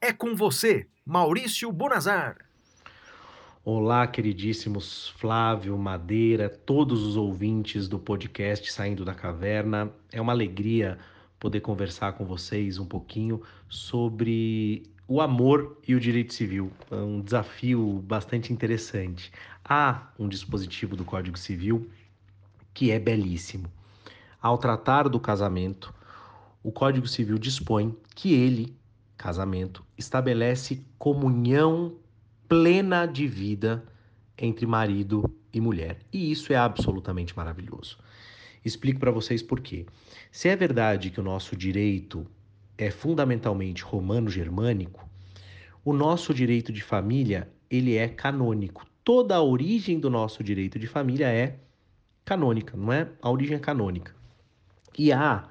É 0.00 0.12
com 0.12 0.34
você, 0.34 0.86
Maurício 1.04 1.70
Bonazar. 1.72 2.36
Olá, 3.64 4.06
queridíssimos 4.06 5.08
Flávio, 5.18 5.76
Madeira, 5.76 6.48
todos 6.48 7.02
os 7.02 7.16
ouvintes 7.16 7.88
do 7.88 7.98
podcast 7.98 8.70
Saindo 8.72 9.04
da 9.04 9.12
Caverna. 9.12 9.90
É 10.12 10.20
uma 10.20 10.32
alegria 10.32 10.98
poder 11.38 11.60
conversar 11.60 12.12
com 12.12 12.24
vocês 12.24 12.78
um 12.78 12.86
pouquinho 12.86 13.42
sobre 13.68 14.84
o 15.08 15.20
amor 15.20 15.78
e 15.86 15.94
o 15.94 16.00
direito 16.00 16.34
civil. 16.34 16.70
É 16.90 16.96
um 16.96 17.20
desafio 17.20 18.02
bastante 18.04 18.52
interessante. 18.52 19.32
Há 19.68 20.12
um 20.16 20.28
dispositivo 20.28 20.94
do 20.94 21.04
Código 21.04 21.36
Civil 21.36 21.90
que 22.72 22.92
é 22.92 23.00
belíssimo. 23.00 23.68
Ao 24.40 24.56
tratar 24.56 25.08
do 25.08 25.18
casamento, 25.18 25.92
o 26.62 26.70
Código 26.70 27.08
Civil 27.08 27.36
dispõe 27.36 27.96
que 28.14 28.32
ele, 28.32 28.76
casamento, 29.16 29.84
estabelece 29.98 30.86
comunhão 30.96 31.96
plena 32.48 33.06
de 33.06 33.26
vida 33.26 33.84
entre 34.38 34.66
marido 34.66 35.28
e 35.52 35.60
mulher. 35.60 35.98
E 36.12 36.30
isso 36.30 36.52
é 36.52 36.56
absolutamente 36.56 37.36
maravilhoso. 37.36 37.98
Explico 38.64 39.00
para 39.00 39.10
vocês 39.10 39.42
por 39.42 39.58
quê. 39.58 39.84
Se 40.30 40.48
é 40.48 40.54
verdade 40.54 41.10
que 41.10 41.18
o 41.18 41.24
nosso 41.24 41.56
direito 41.56 42.24
é 42.78 42.88
fundamentalmente 42.88 43.82
romano-germânico, 43.82 45.08
o 45.84 45.92
nosso 45.92 46.32
direito 46.32 46.72
de 46.72 46.84
família 46.84 47.50
ele 47.68 47.96
é 47.96 48.06
canônico. 48.06 48.86
Toda 49.06 49.36
a 49.36 49.40
origem 49.40 50.00
do 50.00 50.10
nosso 50.10 50.42
direito 50.42 50.80
de 50.80 50.88
família 50.88 51.28
é 51.28 51.60
canônica, 52.24 52.76
não 52.76 52.92
é? 52.92 53.08
A 53.22 53.30
origem 53.30 53.56
é 53.56 53.60
canônica. 53.60 54.12
E 54.98 55.12
há 55.12 55.48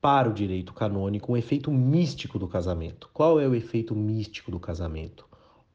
para 0.00 0.30
o 0.30 0.32
direito 0.32 0.72
canônico 0.72 1.32
um 1.32 1.36
efeito 1.36 1.72
místico 1.72 2.38
do 2.38 2.46
casamento. 2.46 3.10
Qual 3.12 3.40
é 3.40 3.48
o 3.48 3.52
efeito 3.52 3.96
místico 3.96 4.52
do 4.52 4.60
casamento? 4.60 5.26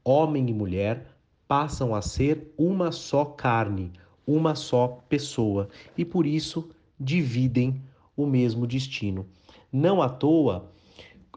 Homem 0.01 0.49
e 0.49 0.53
mulher 0.53 1.07
passam 1.45 1.93
a 1.93 2.01
ser 2.01 2.53
uma 2.57 2.93
só 2.93 3.25
carne, 3.25 3.91
uma 4.25 4.55
só 4.55 5.03
pessoa 5.09 5.67
e 5.97 6.05
por 6.05 6.25
isso 6.25 6.69
dividem 6.97 7.83
o 8.15 8.25
mesmo 8.25 8.65
destino. 8.65 9.27
Não 9.69 10.01
à 10.01 10.07
toa, 10.07 10.71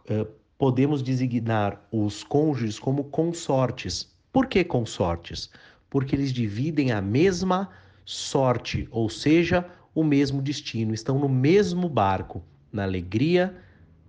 eh, 0.09 0.29
podemos 0.57 1.03
designar 1.03 1.85
os 1.91 2.23
cônjuges 2.23 2.79
como 2.79 3.03
consortes. 3.03 4.14
Por 4.35 4.47
que 4.47 4.65
consortes? 4.65 5.49
Porque 5.89 6.17
eles 6.17 6.33
dividem 6.33 6.91
a 6.91 7.01
mesma 7.01 7.71
sorte, 8.05 8.89
ou 8.91 9.09
seja, 9.09 9.65
o 9.95 10.03
mesmo 10.03 10.43
destino, 10.43 10.93
estão 10.93 11.21
no 11.21 11.29
mesmo 11.29 11.89
barco, 11.89 12.45
na 12.73 12.83
alegria, 12.83 13.55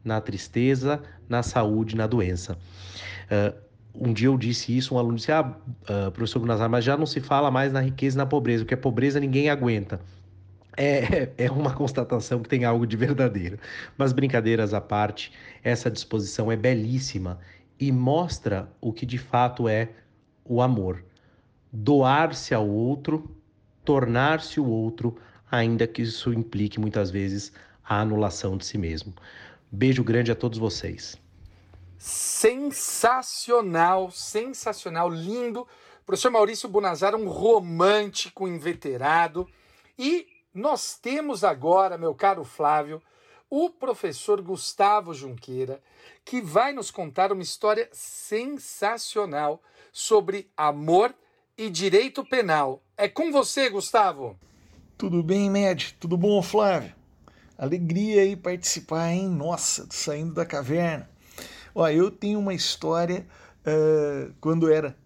na 0.03 0.19
tristeza, 0.19 0.99
na 1.29 1.43
saúde, 1.43 1.95
na 1.95 2.07
doença. 2.07 2.57
Uh, 3.29 3.55
um 3.93 4.11
dia 4.11 4.27
eu 4.27 4.37
disse 4.37 4.75
isso, 4.75 4.95
um 4.95 4.97
aluno 4.97 5.15
disse: 5.15 5.31
Ah, 5.31 5.41
uh, 5.43 6.11
professor 6.11 6.39
Gunazar, 6.39 6.69
mas 6.71 6.83
já 6.83 6.97
não 6.97 7.05
se 7.05 7.21
fala 7.21 7.51
mais 7.51 7.71
na 7.71 7.81
riqueza 7.81 8.17
e 8.17 8.19
na 8.19 8.25
pobreza, 8.25 8.65
porque 8.65 8.73
a 8.73 8.77
pobreza 8.77 9.19
ninguém 9.19 9.51
aguenta 9.51 10.01
é, 10.75 11.29
é 11.37 11.51
uma 11.51 11.73
constatação 11.73 12.41
que 12.41 12.49
tem 12.49 12.65
algo 12.65 12.85
de 12.85 12.97
verdadeiro. 12.97 13.59
Mas 13.95 14.11
brincadeiras 14.11 14.73
à 14.73 14.81
parte, 14.81 15.31
essa 15.63 15.89
disposição 15.89 16.51
é 16.51 16.55
belíssima 16.55 17.39
e 17.79 17.91
mostra 17.91 18.69
o 18.81 18.91
que 18.91 19.05
de 19.05 19.17
fato 19.17 19.67
é 19.67 19.89
o 20.45 20.61
amor. 20.61 21.03
Doar-se 21.71 22.53
ao 22.53 22.69
outro, 22.69 23.35
tornar-se 23.83 24.59
o 24.59 24.65
outro, 24.65 25.17
ainda 25.51 25.87
que 25.87 26.03
isso 26.03 26.31
implique 26.31 26.79
muitas 26.79 27.11
vezes 27.11 27.51
a 27.83 27.99
anulação 27.99 28.55
de 28.55 28.65
si 28.65 28.77
mesmo. 28.77 29.13
Beijo 29.71 30.03
grande 30.03 30.31
a 30.31 30.35
todos 30.35 30.57
vocês. 30.57 31.17
Sensacional, 31.97 34.11
sensacional, 34.11 35.09
lindo. 35.09 35.67
professor 36.05 36.31
Maurício 36.31 36.69
Bonazar, 36.69 37.15
um 37.15 37.27
romântico 37.27 38.47
inveterado. 38.47 39.47
E 39.97 40.27
nós 40.53 40.97
temos 40.97 41.43
agora, 41.43 41.97
meu 41.97 42.13
caro 42.13 42.43
Flávio, 42.43 43.01
o 43.49 43.69
professor 43.69 44.41
Gustavo 44.41 45.13
Junqueira, 45.13 45.81
que 46.23 46.41
vai 46.41 46.73
nos 46.73 46.91
contar 46.91 47.31
uma 47.31 47.43
história 47.43 47.87
sensacional 47.91 49.61
sobre 49.91 50.49
amor 50.57 51.13
e 51.57 51.69
direito 51.69 52.25
penal. 52.25 52.83
É 52.97 53.07
com 53.07 53.31
você, 53.31 53.69
Gustavo. 53.69 54.37
Tudo 54.97 55.21
bem, 55.21 55.49
Med? 55.49 55.95
Tudo 55.99 56.17
bom, 56.17 56.41
Flávio? 56.41 56.93
Alegria 57.57 58.21
aí 58.21 58.35
participar, 58.35 59.11
hein? 59.11 59.29
Nossa, 59.29 59.87
saindo 59.89 60.33
da 60.33 60.45
caverna. 60.45 61.09
Ó, 61.73 61.87
eu 61.87 62.11
tenho 62.11 62.39
uma 62.39 62.53
história 62.53 63.25
uh, 63.61 64.33
quando 64.41 64.71
era 64.71 64.97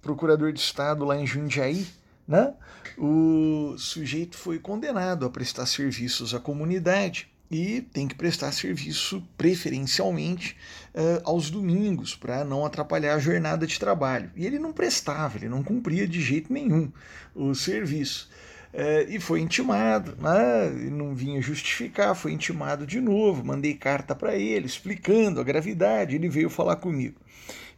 procurador 0.00 0.52
de 0.52 0.60
Estado 0.60 1.04
lá 1.04 1.16
em 1.16 1.26
Jundiaí, 1.26 1.86
né? 2.26 2.54
o 2.96 3.74
sujeito 3.76 4.36
foi 4.36 4.58
condenado 4.58 5.26
a 5.26 5.30
prestar 5.30 5.66
serviços 5.66 6.34
à 6.34 6.40
comunidade 6.40 7.33
e 7.54 7.80
tem 7.80 8.08
que 8.08 8.16
prestar 8.16 8.50
serviço 8.50 9.22
preferencialmente 9.38 10.56
uh, 10.92 11.22
aos 11.22 11.50
domingos 11.50 12.16
para 12.16 12.44
não 12.44 12.66
atrapalhar 12.66 13.14
a 13.14 13.20
jornada 13.20 13.64
de 13.64 13.78
trabalho. 13.78 14.32
E 14.34 14.44
ele 14.44 14.58
não 14.58 14.72
prestava, 14.72 15.38
ele 15.38 15.48
não 15.48 15.62
cumpria 15.62 16.04
de 16.04 16.20
jeito 16.20 16.52
nenhum 16.52 16.90
o 17.32 17.54
serviço. 17.54 18.28
Uh, 18.72 19.08
e 19.08 19.20
foi 19.20 19.40
intimado, 19.40 20.16
né? 20.20 20.68
não 20.90 21.14
vinha 21.14 21.40
justificar, 21.40 22.16
foi 22.16 22.32
intimado 22.32 22.84
de 22.84 23.00
novo. 23.00 23.44
Mandei 23.44 23.74
carta 23.74 24.16
para 24.16 24.34
ele 24.34 24.66
explicando 24.66 25.40
a 25.40 25.44
gravidade. 25.44 26.16
Ele 26.16 26.28
veio 26.28 26.50
falar 26.50 26.74
comigo. 26.74 27.20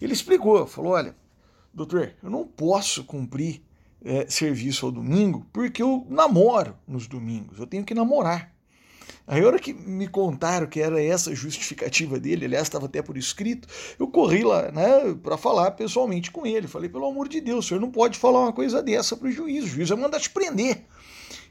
Ele 0.00 0.14
explicou, 0.14 0.66
falou: 0.66 0.92
Olha, 0.92 1.14
doutor, 1.74 2.14
eu 2.22 2.30
não 2.30 2.46
posso 2.46 3.04
cumprir 3.04 3.60
é, 4.02 4.24
serviço 4.26 4.86
ao 4.86 4.92
domingo 4.92 5.46
porque 5.52 5.82
eu 5.82 6.06
namoro 6.08 6.74
nos 6.88 7.06
domingos, 7.06 7.58
eu 7.58 7.66
tenho 7.66 7.84
que 7.84 7.94
namorar. 7.94 8.55
Aí, 9.26 9.42
a 9.42 9.46
hora 9.46 9.58
que 9.58 9.72
me 9.72 10.06
contaram 10.06 10.66
que 10.66 10.80
era 10.80 11.02
essa 11.02 11.34
justificativa 11.34 12.18
dele, 12.18 12.44
aliás, 12.44 12.66
estava 12.66 12.86
até 12.86 13.02
por 13.02 13.16
escrito, 13.16 13.66
eu 13.98 14.06
corri 14.06 14.44
lá 14.44 14.70
né, 14.70 15.16
para 15.22 15.36
falar 15.36 15.72
pessoalmente 15.72 16.30
com 16.30 16.46
ele. 16.46 16.68
Falei, 16.68 16.88
pelo 16.88 17.06
amor 17.06 17.28
de 17.28 17.40
Deus, 17.40 17.64
o 17.64 17.68
senhor 17.68 17.80
não 17.80 17.90
pode 17.90 18.18
falar 18.18 18.40
uma 18.40 18.52
coisa 18.52 18.82
dessa 18.82 19.16
para 19.16 19.28
o 19.28 19.32
juiz, 19.32 19.64
o 19.64 19.68
juiz 19.68 19.88
vai 19.88 19.98
mandar 19.98 20.20
te 20.20 20.30
prender. 20.30 20.84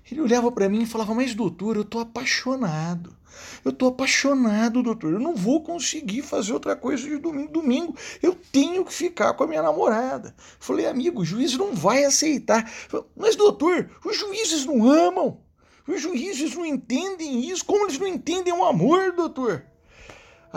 Ele 0.09 0.21
olhava 0.21 0.51
para 0.51 0.69
mim 0.69 0.83
e 0.83 0.85
falava, 0.85 1.13
mas 1.13 1.33
doutor, 1.33 1.75
eu 1.75 1.83
tô 1.83 1.99
apaixonado. 1.99 3.15
Eu 3.63 3.73
tô 3.73 3.87
apaixonado, 3.87 4.83
doutor. 4.83 5.13
Eu 5.13 5.19
não 5.19 5.35
vou 5.35 5.63
conseguir 5.63 6.21
fazer 6.21 6.53
outra 6.53 6.75
coisa 6.75 7.03
de 7.03 7.17
domingo. 7.17 7.51
Domingo 7.51 7.95
eu 8.21 8.35
tenho 8.51 8.85
que 8.85 8.93
ficar 8.93 9.33
com 9.33 9.43
a 9.43 9.47
minha 9.47 9.63
namorada. 9.63 10.35
Falei, 10.59 10.85
amigo, 10.85 11.21
o 11.21 11.25
juiz 11.25 11.57
não 11.57 11.73
vai 11.73 12.05
aceitar. 12.05 12.69
Falei, 12.69 13.05
mas, 13.15 13.35
doutor, 13.35 13.89
os 14.05 14.17
juízes 14.17 14.65
não 14.65 14.87
amam. 14.87 15.39
Os 15.87 16.01
juízes 16.01 16.55
não 16.55 16.65
entendem 16.65 17.49
isso. 17.49 17.65
Como 17.65 17.85
eles 17.85 17.99
não 17.99 18.07
entendem 18.07 18.53
o 18.53 18.63
amor, 18.63 19.11
doutor? 19.13 19.63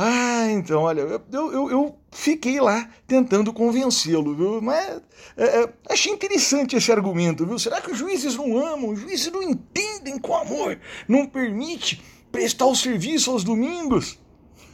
Ah, 0.01 0.47
então, 0.53 0.83
olha, 0.83 1.01
eu, 1.01 1.53
eu, 1.53 1.71
eu 1.71 1.99
fiquei 2.13 2.61
lá 2.61 2.89
tentando 3.05 3.53
convencê-lo, 3.53 4.33
viu? 4.35 4.63
Mas 4.63 5.03
é, 5.37 5.63
é, 5.63 5.73
achei 5.91 6.13
interessante 6.13 6.77
esse 6.77 6.93
argumento, 6.93 7.45
viu? 7.45 7.59
Será 7.59 7.81
que 7.81 7.91
os 7.91 7.99
juízes 7.99 8.37
não 8.37 8.57
amam? 8.57 8.91
Os 8.91 9.01
juízes 9.01 9.33
não 9.33 9.43
entendem 9.43 10.21
o 10.23 10.35
amor 10.35 10.79
não 11.09 11.27
permite 11.27 12.03
prestar 12.31 12.67
o 12.67 12.77
serviço 12.77 13.31
aos 13.31 13.43
domingos? 13.43 14.19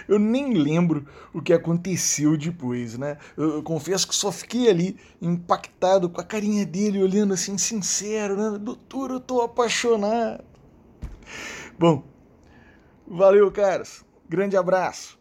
eu 0.08 0.18
nem 0.18 0.54
lembro 0.54 1.06
o 1.32 1.42
que 1.42 1.52
aconteceu 1.52 2.36
depois, 2.36 2.96
né? 2.96 3.18
Eu, 3.36 3.56
eu, 3.56 3.62
confesso 3.62 4.06
que 4.06 4.14
só 4.14 4.30
fiquei 4.30 4.68
ali 4.68 4.96
impactado 5.20 6.08
com 6.08 6.20
a 6.20 6.24
carinha 6.24 6.64
dele 6.64 7.02
olhando 7.02 7.34
assim, 7.34 7.58
sincero, 7.58 8.36
né? 8.36 8.58
Doutor, 8.58 9.10
eu 9.10 9.20
tô 9.20 9.40
apaixonado. 9.40 10.44
Bom, 11.78 12.04
valeu, 13.06 13.50
caras. 13.50 14.04
Grande 14.28 14.56
abraço. 14.56 15.18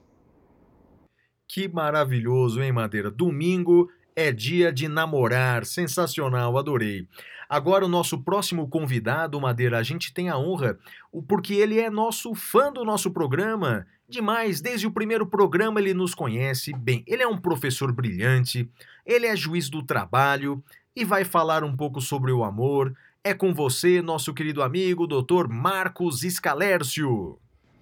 Que 1.48 1.68
maravilhoso, 1.68 2.62
hein, 2.62 2.72
Madeira? 2.72 3.12
Domingo 3.12 3.90
é 4.16 4.32
dia 4.32 4.72
de 4.72 4.88
namorar. 4.88 5.66
Sensacional, 5.66 6.58
adorei. 6.58 7.08
Agora, 7.48 7.86
o 7.86 7.90
nosso 7.90 8.24
próximo 8.24 8.68
convidado, 8.68 9.40
Madeira, 9.40 9.78
a 9.78 9.84
gente 9.84 10.14
tem 10.14 10.30
a 10.30 10.38
honra, 10.38 10.80
porque 11.28 11.54
ele 11.54 11.80
é 11.80 11.90
nosso 11.90 12.34
fã 12.34 12.72
do 12.72 12.84
nosso 12.84 13.12
programa. 13.12 13.86
Demais, 14.08 14.62
desde 14.62 14.86
o 14.86 14.92
primeiro 14.92 15.26
programa 15.26 15.80
ele 15.80 15.92
nos 15.92 16.14
conhece 16.14 16.72
bem. 16.74 17.04
Ele 17.08 17.24
é 17.24 17.28
um 17.28 17.40
professor 17.40 17.92
brilhante, 17.92 18.70
ele 19.04 19.26
é 19.26 19.36
juiz 19.36 19.68
do 19.68 19.82
trabalho 19.82 20.64
e 20.96 21.04
vai 21.04 21.24
falar 21.26 21.64
um 21.64 21.76
pouco 21.76 22.00
sobre 22.00 22.32
o 22.32 22.44
amor. 22.44 22.96
É 23.24 23.34
com 23.34 23.52
você, 23.52 24.04
nosso 24.04 24.32
querido 24.32 24.62
amigo, 24.62 25.08
Dr. 25.08 25.48
Marcos 25.50 26.24
Escalércio. 26.24 27.40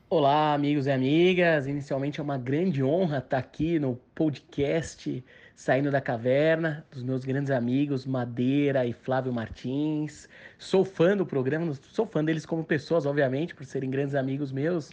Olá, 0.09 0.53
amigos 0.53 0.85
e 0.85 0.91
amigas. 0.91 1.67
Inicialmente 1.67 2.21
é 2.21 2.23
uma 2.23 2.37
grande 2.37 2.81
honra 2.81 3.17
estar 3.17 3.39
aqui 3.39 3.77
no 3.77 3.97
podcast 4.15 5.21
Saindo 5.57 5.91
da 5.91 5.99
Caverna, 5.99 6.85
dos 6.89 7.03
meus 7.03 7.25
grandes 7.25 7.51
amigos 7.51 8.05
Madeira 8.05 8.85
e 8.85 8.93
Flávio 8.93 9.33
Martins. 9.33 10.29
Sou 10.57 10.85
fã 10.85 11.17
do 11.17 11.25
programa, 11.25 11.73
sou 11.91 12.05
fã 12.05 12.23
deles 12.23 12.45
como 12.45 12.63
pessoas, 12.63 13.05
obviamente, 13.05 13.53
por 13.53 13.65
serem 13.65 13.89
grandes 13.89 14.15
amigos 14.15 14.53
meus 14.53 14.91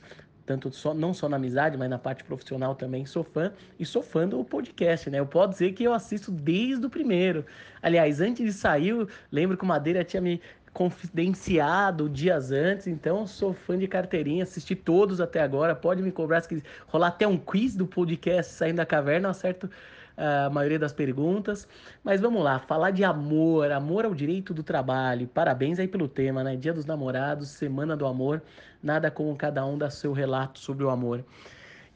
tanto 0.59 0.75
só, 0.75 0.93
não 0.93 1.15
só 1.15 1.29
na 1.29 1.37
amizade, 1.37 1.77
mas 1.77 1.89
na 1.89 1.97
parte 1.97 2.25
profissional 2.25 2.75
também 2.75 3.07
sou 3.07 3.23
fã 3.23 3.53
e 3.79 3.87
sou 3.87 4.03
fã 4.03 4.27
do 4.27 4.43
podcast, 4.45 5.09
né? 5.09 5.21
Eu 5.21 5.27
posso 5.27 5.51
dizer 5.51 5.73
que 5.75 5.85
eu 5.85 5.95
assisto 5.95 6.33
desde 6.33 6.85
o 6.85 6.91
primeiro. 6.91 7.47
Aliás, 7.81 8.21
antes 8.21 8.45
de 8.45 8.53
sair, 8.53 8.89
eu 8.89 9.09
lembro 9.31 9.57
que 9.57 9.63
o 9.63 9.67
Madeira 9.67 10.03
tinha 10.03 10.21
me 10.21 10.41
confidenciado 10.73 12.09
dias 12.09 12.51
antes, 12.51 12.89
então 12.89 13.29
sou 13.29 13.53
fã 13.55 13.79
de 13.79 13.87
carteirinha, 13.87 14.43
assisti 14.43 14.75
todos 14.75 15.21
até 15.21 15.41
agora. 15.41 15.73
Pode 15.73 16.03
me 16.03 16.11
cobrar 16.11 16.41
se 16.41 16.63
rolar 16.89 17.09
até 17.09 17.29
um 17.29 17.39
quiz 17.39 17.77
do 17.77 17.87
podcast 17.87 18.53
saindo 18.53 18.79
da 18.79 18.87
caverna, 18.87 19.29
acerto 19.29 19.71
a 20.17 20.51
maioria 20.51 20.79
das 20.81 20.93
perguntas. 20.93 21.69
Mas 22.03 22.21
vamos 22.21 22.43
lá, 22.43 22.59
falar 22.59 22.91
de 22.91 23.05
amor, 23.05 23.71
amor 23.71 24.05
ao 24.05 24.15
direito 24.15 24.53
do 24.53 24.65
trabalho. 24.65 25.29
Parabéns 25.29 25.79
aí 25.79 25.87
pelo 25.87 26.09
tema, 26.09 26.43
né? 26.43 26.57
Dia 26.57 26.73
dos 26.73 26.85
Namorados, 26.85 27.51
Semana 27.51 27.97
do 27.97 28.05
Amor. 28.05 28.43
Nada 28.83 29.11
como 29.11 29.37
cada 29.37 29.65
um 29.65 29.77
dar 29.77 29.91
seu 29.91 30.13
relato 30.13 30.59
sobre 30.59 30.85
o 30.85 30.91
amor. 30.91 31.25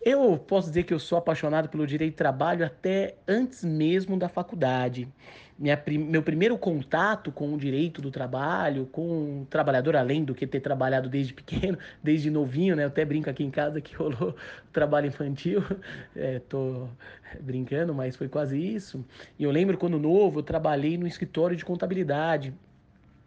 Eu 0.04 0.36
posso 0.36 0.68
dizer 0.68 0.82
que 0.82 0.92
eu 0.92 0.98
sou 0.98 1.16
apaixonado 1.16 1.66
pelo 1.70 1.86
direito 1.86 2.10
de 2.10 2.18
trabalho 2.18 2.66
até 2.66 3.16
antes 3.26 3.64
mesmo 3.64 4.18
da 4.18 4.28
faculdade. 4.28 5.08
Minha, 5.58 5.82
meu 5.86 6.22
primeiro 6.22 6.58
contato 6.58 7.32
com 7.32 7.54
o 7.54 7.56
direito 7.56 8.02
do 8.02 8.10
trabalho, 8.10 8.84
com 8.92 9.42
o 9.42 9.46
trabalhador, 9.46 9.96
além 9.96 10.22
do 10.22 10.34
que 10.34 10.46
ter 10.46 10.60
trabalhado 10.60 11.08
desde 11.08 11.32
pequeno, 11.32 11.78
desde 12.04 12.28
novinho, 12.28 12.76
né? 12.76 12.84
Eu 12.84 12.88
até 12.88 13.02
brinco 13.02 13.30
aqui 13.30 13.42
em 13.42 13.50
casa 13.50 13.80
que 13.80 13.94
rolou 13.96 14.36
trabalho 14.74 15.06
infantil. 15.06 15.62
É, 16.14 16.38
tô 16.38 16.86
brincando, 17.40 17.94
mas 17.94 18.14
foi 18.14 18.28
quase 18.28 18.58
isso. 18.58 19.02
E 19.38 19.44
eu 19.44 19.50
lembro 19.50 19.78
quando 19.78 19.98
novo, 19.98 20.40
eu 20.40 20.42
trabalhei 20.42 20.98
no 20.98 21.06
escritório 21.06 21.56
de 21.56 21.64
contabilidade 21.64 22.52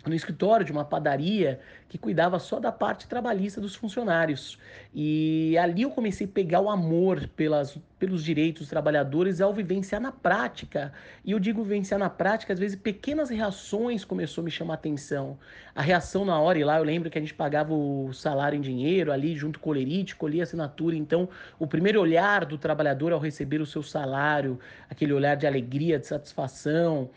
no 0.09 0.15
escritório 0.15 0.65
de 0.65 0.71
uma 0.71 0.85
padaria 0.85 1.59
que 1.89 1.97
cuidava 1.97 2.39
só 2.39 2.59
da 2.59 2.71
parte 2.71 3.07
trabalhista 3.07 3.61
dos 3.61 3.75
funcionários. 3.75 4.57
E 4.93 5.57
ali 5.57 5.83
eu 5.83 5.89
comecei 5.89 6.27
a 6.27 6.29
pegar 6.29 6.59
o 6.59 6.69
amor 6.69 7.27
pelas, 7.29 7.77
pelos 7.97 8.23
direitos 8.23 8.61
dos 8.61 8.69
trabalhadores 8.69 9.39
ao 9.39 9.53
vivenciar 9.53 10.01
na 10.01 10.11
prática. 10.11 10.91
E 11.23 11.31
eu 11.31 11.39
digo 11.39 11.63
vivenciar 11.63 11.99
na 11.99 12.09
prática, 12.09 12.53
às 12.53 12.59
vezes 12.59 12.77
pequenas 12.77 13.29
reações 13.29 14.03
começou 14.03 14.41
a 14.41 14.45
me 14.45 14.51
chamar 14.51 14.73
a 14.73 14.75
atenção. 14.75 15.37
A 15.73 15.81
reação 15.81 16.25
na 16.25 16.39
hora, 16.39 16.59
e 16.59 16.63
lá 16.63 16.77
eu 16.77 16.83
lembro 16.83 17.09
que 17.09 17.17
a 17.17 17.21
gente 17.21 17.33
pagava 17.33 17.73
o 17.73 18.11
salário 18.13 18.57
em 18.57 18.61
dinheiro 18.61 19.11
ali 19.11 19.35
junto 19.35 19.59
com 19.59 19.69
o 19.69 19.73
lerite, 19.73 20.15
colhia 20.15 20.43
assinatura. 20.43 20.95
Então, 20.95 21.29
o 21.57 21.67
primeiro 21.67 22.01
olhar 22.01 22.45
do 22.45 22.57
trabalhador 22.57 23.13
ao 23.13 23.19
receber 23.19 23.61
o 23.61 23.65
seu 23.65 23.83
salário, 23.83 24.59
aquele 24.89 25.13
olhar 25.13 25.35
de 25.35 25.47
alegria, 25.47 25.99
de 25.99 26.07
satisfação. 26.07 27.09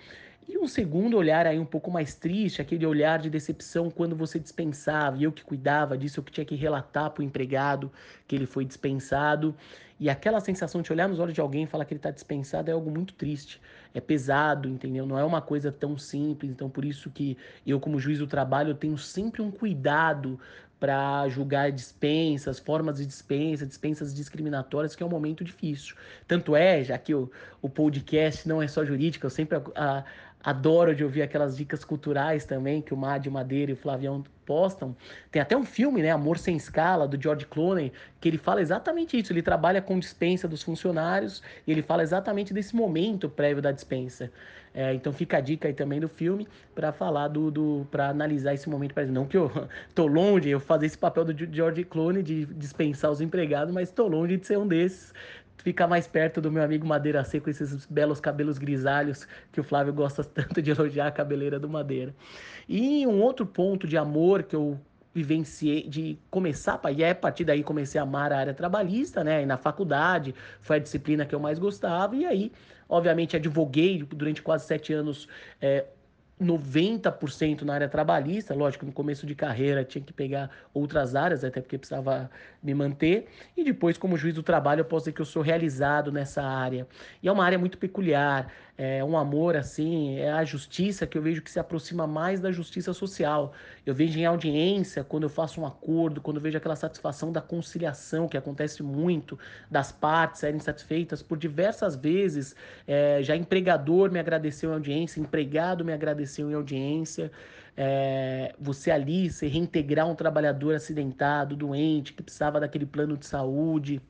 E 0.53 0.59
um 0.59 0.67
segundo 0.67 1.17
olhar 1.17 1.47
aí 1.47 1.61
um 1.61 1.65
pouco 1.65 1.93
mais 1.93 2.17
triste, 2.17 2.61
aquele 2.61 2.85
olhar 2.85 3.21
de 3.21 3.31
decepção 3.31 3.89
quando 3.89 4.17
você 4.17 4.37
dispensava, 4.37 5.17
e 5.17 5.23
eu 5.23 5.31
que 5.31 5.45
cuidava 5.45 5.97
disso, 5.97 6.19
eu 6.19 6.25
que 6.25 6.33
tinha 6.33 6.45
que 6.45 6.57
relatar 6.57 7.09
para 7.13 7.23
o 7.23 7.25
empregado 7.25 7.89
que 8.27 8.35
ele 8.35 8.47
foi 8.47 8.65
dispensado. 8.65 9.55
E 10.01 10.11
aquela 10.11 10.41
sensação 10.41 10.83
de 10.83 10.93
olhar 10.93 11.09
nos 11.09 11.21
olhos 11.21 11.35
de 11.35 11.41
alguém 11.41 11.63
e 11.63 11.67
falar 11.69 11.85
que 11.85 11.95
ele 11.95 12.01
está 12.01 12.11
dispensado 12.11 12.69
é 12.69 12.73
algo 12.73 12.91
muito 12.91 13.15
triste. 13.15 13.61
É 13.95 14.01
pesado, 14.01 14.69
entendeu? 14.69 15.07
Não 15.07 15.17
é 15.17 15.23
uma 15.23 15.41
coisa 15.41 15.71
tão 15.71 15.97
simples. 15.97 16.51
Então, 16.51 16.69
por 16.69 16.85
isso 16.85 17.11
que 17.11 17.39
eu, 17.65 17.79
como 17.79 18.01
juiz 18.01 18.19
do 18.19 18.27
trabalho, 18.27 18.71
eu 18.71 18.75
tenho 18.75 18.99
sempre 18.99 19.41
um 19.41 19.53
cuidado 19.53 20.37
para 20.81 21.29
julgar 21.29 21.71
dispensas, 21.71 22.59
formas 22.59 22.97
de 22.97 23.05
dispensa, 23.05 23.67
dispensas 23.67 24.15
discriminatórias, 24.15 24.97
que 24.97 25.03
é 25.03 25.07
um 25.07 25.11
momento 25.11 25.45
difícil. 25.45 25.95
Tanto 26.27 26.57
é, 26.57 26.83
já 26.83 26.97
que 26.97 27.15
o, 27.15 27.31
o 27.61 27.69
podcast 27.69 28.49
não 28.49 28.63
é 28.63 28.67
só 28.67 28.83
jurídico, 28.83 29.27
eu 29.27 29.31
sempre 29.31 29.59
a, 29.59 29.63
a, 29.77 30.05
adoro 30.43 30.95
de 30.95 31.05
ouvir 31.05 31.23
aquelas 31.23 31.57
dicas 31.57 31.85
culturais 31.85 32.45
também 32.45 32.81
que 32.81 32.95
o 32.95 32.97
Mad 32.97 33.27
Madeira 33.27 33.71
e 33.71 33.75
o 33.75 33.77
Flavião 33.77 34.25
postam. 34.47 34.97
Tem 35.31 35.41
até 35.41 35.57
um 35.57 35.65
filme, 35.65 36.03
né, 36.03 36.11
Amor 36.11 36.39
Sem 36.39 36.57
Escala, 36.57 37.07
do 37.07 37.21
George 37.21 37.47
Clooney, 37.47 37.93
que 38.21 38.29
ele 38.29 38.39
fala 38.39 38.61
exatamente 38.61 39.19
isso. 39.19 39.33
Ele 39.33 39.43
trabalha 39.43 39.81
com 39.81 39.99
dispensa 39.99 40.49
dos 40.49 40.63
funcionários 40.63 41.43
e 41.67 41.71
ele 41.71 41.83
fala 41.83 42.03
exatamente 42.03 42.53
desse 42.53 42.75
momento 42.75 43.29
prévio 43.29 43.63
da 43.63 43.71
dispensa. 43.71 44.31
É, 44.73 44.95
então 44.95 45.13
fica 45.13 45.39
a 45.39 45.41
dica 45.41 45.67
aí 45.67 45.75
também 45.75 45.99
do 45.99 46.09
filme 46.09 46.47
para 46.77 46.93
falar 46.93 47.27
do, 47.27 47.51
do 47.51 47.87
para 47.91 48.09
analisar 48.09 48.55
esse 48.55 48.69
momento 48.69 48.95
não 49.09 49.27
que 49.27 49.37
eu 49.37 49.51
tô 49.97 50.07
longe 50.07 50.49
eu 50.49 50.61
fazer 50.61 50.87
esse 50.87 50.97
papel 50.97 51.25
do 51.25 51.53
George 51.53 51.83
Clooney 51.83 52.23
de 52.23 52.47
dispensar 52.47 53.11
os 53.11 53.21
empregados, 53.21 53.75
mas 53.75 53.91
tô 53.91 54.07
longe 54.07 54.37
de 54.37 54.47
ser 54.47 54.59
um 54.59 54.69
desses 54.69 55.13
ficar 55.63 55.87
mais 55.87 56.07
perto 56.07 56.41
do 56.41 56.51
meu 56.51 56.63
amigo 56.63 56.87
Madeira 56.87 57.25
com 57.43 57.51
esses 57.51 57.87
belos 57.87 58.21
cabelos 58.21 58.59
grisalhos 58.59 59.27
que 59.53 59.61
o 59.61 59.65
Flávio 59.65 59.93
gosta 59.93 60.23
tanto 60.25 60.61
de 60.61 60.71
elogiar 60.71 61.09
a 61.09 61.11
cabeleira 61.11 61.59
do 61.59 61.69
Madeira. 61.69 62.15
E 62.69 63.07
um 63.07 63.21
outro 63.21 63.47
ponto 63.47 63.87
de 63.87 63.97
amor 63.97 64.43
que 64.43 64.57
eu 64.57 64.79
vivenciei 65.13 65.89
de 65.89 66.19
começar, 66.31 66.81
e 66.97 67.03
é 67.03 67.11
a 67.11 67.15
partir 67.15 67.45
daí 67.45 67.65
comecei 67.65 68.01
a 68.01 68.05
amar 68.05 68.33
a 68.33 68.39
área 68.39 68.55
trabalhista, 68.55 69.25
né? 69.25 69.43
E 69.43 69.47
na 69.47 69.57
faculdade 69.57 70.35
foi 70.61 70.77
a 70.77 70.79
disciplina 70.79 71.27
que 71.27 71.35
eu 71.35 71.41
mais 71.41 71.59
gostava, 71.59 72.15
e 72.15 72.25
aí, 72.25 72.53
obviamente, 72.89 73.37
advoguei 73.37 74.05
durante 74.05 74.41
quase 74.41 74.67
sete 74.67 74.93
anos 74.93 75.27
é, 75.61 75.85
90% 76.41 77.63
na 77.63 77.75
área 77.75 77.89
trabalhista, 77.89 78.55
lógico, 78.55 78.87
no 78.87 78.93
começo 78.93 79.27
de 79.27 79.35
carreira 79.35 79.85
tinha 79.85 80.03
que 80.03 80.13
pegar 80.13 80.51
outras 80.73 81.15
áreas, 81.15 81.45
até 81.45 81.61
porque 81.61 81.77
precisava 81.77 82.31
me 82.63 82.73
manter, 82.75 83.27
e 83.57 83.63
depois, 83.63 83.99
como 83.99 84.17
juiz 84.17 84.35
do 84.35 84.43
trabalho, 84.43 84.81
eu 84.81 84.85
posso 84.85 85.05
dizer 85.05 85.13
que 85.13 85.21
eu 85.21 85.27
sou 85.27 85.43
realizado 85.43 86.11
nessa 86.11 86.43
área. 86.43 86.87
E 87.23 87.29
é 87.29 87.33
uma 87.33 87.45
área 87.45 87.59
muito 87.59 87.77
peculiar, 87.77 88.51
é 88.83 89.05
um 89.05 89.15
amor 89.15 89.57
assim, 89.57 90.17
é 90.17 90.33
a 90.33 90.43
justiça 90.43 91.07
que 91.07 91.19
eu 91.19 91.21
vejo 91.21 91.43
que 91.43 91.51
se 91.51 91.61
aproxima 91.61 92.07
mais 92.07 92.41
da 92.41 92.51
justiça 92.51 92.95
social. 92.95 93.53
Eu 93.85 93.95
vejo 93.95 94.19
em 94.19 94.25
audiência, 94.25 95.05
quando 95.05 95.25
eu 95.25 95.29
faço 95.29 95.61
um 95.61 95.67
acordo, 95.67 96.19
quando 96.19 96.39
eu 96.39 96.43
vejo 96.43 96.57
aquela 96.57 96.75
satisfação 96.75 97.31
da 97.31 97.43
conciliação, 97.43 98.27
que 98.27 98.39
acontece 98.39 98.83
muito, 98.83 99.39
das 99.71 99.93
partes 99.93 100.41
serem 100.41 100.59
satisfeitas 100.61 101.23
por 101.23 101.37
diversas 101.37 101.95
vezes, 101.95 102.57
é, 102.87 103.23
já 103.23 103.37
empregador 103.37 104.11
me 104.11 104.19
agradeceu 104.19 104.71
em 104.71 104.75
audiência, 104.75 105.21
empregado 105.21 105.85
me 105.85 105.93
agradeceu 105.93 106.51
em 106.51 106.55
audiência. 106.55 107.31
É, 107.77 108.55
você 108.59 108.91
ali, 108.91 109.29
se 109.29 109.47
reintegrar 109.47 110.09
um 110.09 110.15
trabalhador 110.15 110.75
acidentado, 110.75 111.55
doente, 111.55 112.15
que 112.15 112.23
precisava 112.23 112.59
daquele 112.59 112.87
plano 112.87 113.15
de 113.15 113.27
saúde 113.27 114.01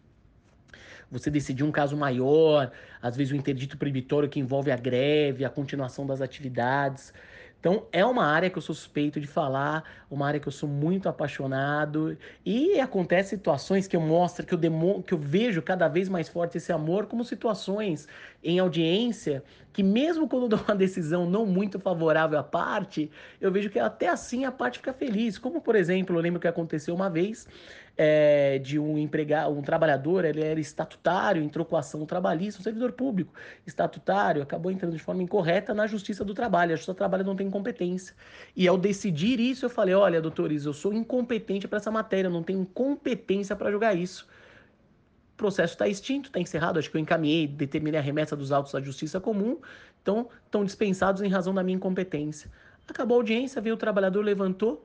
você 1.10 1.30
decidir 1.30 1.64
um 1.64 1.72
caso 1.72 1.96
maior, 1.96 2.70
às 3.02 3.16
vezes 3.16 3.32
o 3.32 3.36
interdito 3.36 3.76
proibitório 3.76 4.28
que 4.28 4.38
envolve 4.38 4.70
a 4.70 4.76
greve, 4.76 5.44
a 5.44 5.50
continuação 5.50 6.06
das 6.06 6.20
atividades. 6.20 7.12
Então, 7.58 7.86
é 7.92 8.02
uma 8.06 8.24
área 8.24 8.48
que 8.48 8.56
eu 8.56 8.62
sou 8.62 8.74
suspeito 8.74 9.20
de 9.20 9.26
falar, 9.26 9.84
uma 10.10 10.26
área 10.26 10.40
que 10.40 10.48
eu 10.48 10.52
sou 10.52 10.66
muito 10.66 11.10
apaixonado. 11.10 12.16
E 12.44 12.80
acontece 12.80 13.30
situações 13.30 13.86
que 13.86 13.94
eu 13.94 14.00
mostro, 14.00 14.46
que 14.46 14.54
eu, 14.54 14.58
demo, 14.58 15.02
que 15.02 15.12
eu 15.12 15.18
vejo 15.18 15.60
cada 15.60 15.86
vez 15.86 16.08
mais 16.08 16.26
forte 16.26 16.56
esse 16.56 16.72
amor, 16.72 17.04
como 17.04 17.22
situações 17.22 18.08
em 18.42 18.58
audiência 18.58 19.44
que 19.72 19.82
mesmo 19.82 20.28
quando 20.28 20.48
dou 20.48 20.60
uma 20.66 20.74
decisão 20.74 21.28
não 21.28 21.46
muito 21.46 21.78
favorável 21.78 22.38
à 22.38 22.42
parte, 22.42 23.10
eu 23.40 23.52
vejo 23.52 23.70
que 23.70 23.78
até 23.78 24.08
assim 24.08 24.44
a 24.44 24.52
parte 24.52 24.78
fica 24.78 24.92
feliz. 24.92 25.38
Como, 25.38 25.60
por 25.60 25.76
exemplo, 25.76 26.16
eu 26.16 26.20
lembro 26.20 26.40
que 26.40 26.48
aconteceu 26.48 26.94
uma 26.94 27.08
vez 27.08 27.46
é, 28.02 28.58
de 28.58 28.78
um 28.78 28.96
empregado, 28.96 29.52
um 29.52 29.60
trabalhador, 29.60 30.24
ele 30.24 30.42
era 30.42 30.58
estatutário, 30.58 31.42
entrou 31.42 31.66
com 31.66 31.76
ação 31.76 32.06
trabalhista, 32.06 32.58
um 32.58 32.64
servidor 32.64 32.92
público 32.92 33.34
estatutário, 33.66 34.40
acabou 34.40 34.72
entrando 34.72 34.96
de 34.96 35.02
forma 35.02 35.22
incorreta 35.22 35.74
na 35.74 35.86
Justiça 35.86 36.24
do 36.24 36.32
Trabalho. 36.32 36.72
A 36.72 36.76
Justiça 36.76 36.94
do 36.94 36.96
Trabalho 36.96 37.24
não 37.24 37.36
tem 37.36 37.50
competência. 37.50 38.16
E 38.56 38.66
ao 38.66 38.78
decidir 38.78 39.38
isso, 39.38 39.66
eu 39.66 39.70
falei: 39.70 39.94
olha, 39.94 40.18
doutores, 40.18 40.64
eu 40.64 40.72
sou 40.72 40.94
incompetente 40.94 41.68
para 41.68 41.76
essa 41.76 41.90
matéria, 41.90 42.28
eu 42.28 42.32
não 42.32 42.42
tenho 42.42 42.64
competência 42.64 43.54
para 43.54 43.70
julgar 43.70 43.94
isso 43.94 44.26
processo 45.36 45.72
está 45.72 45.88
extinto, 45.88 46.28
está 46.28 46.38
encerrado. 46.38 46.78
Acho 46.78 46.90
que 46.90 46.98
eu 46.98 47.00
encaminhei, 47.00 47.46
determinei 47.46 47.98
a 47.98 48.02
remessa 48.02 48.36
dos 48.36 48.52
autos 48.52 48.74
à 48.74 48.80
Justiça 48.80 49.18
Comum, 49.18 49.58
então 50.02 50.28
estão 50.44 50.64
dispensados 50.64 51.22
em 51.22 51.28
razão 51.28 51.54
da 51.54 51.62
minha 51.62 51.76
incompetência. 51.76 52.50
Acabou 52.86 53.16
a 53.16 53.20
audiência, 53.20 53.60
veio 53.62 53.74
o 53.74 53.78
trabalhador, 53.78 54.22
levantou. 54.22 54.84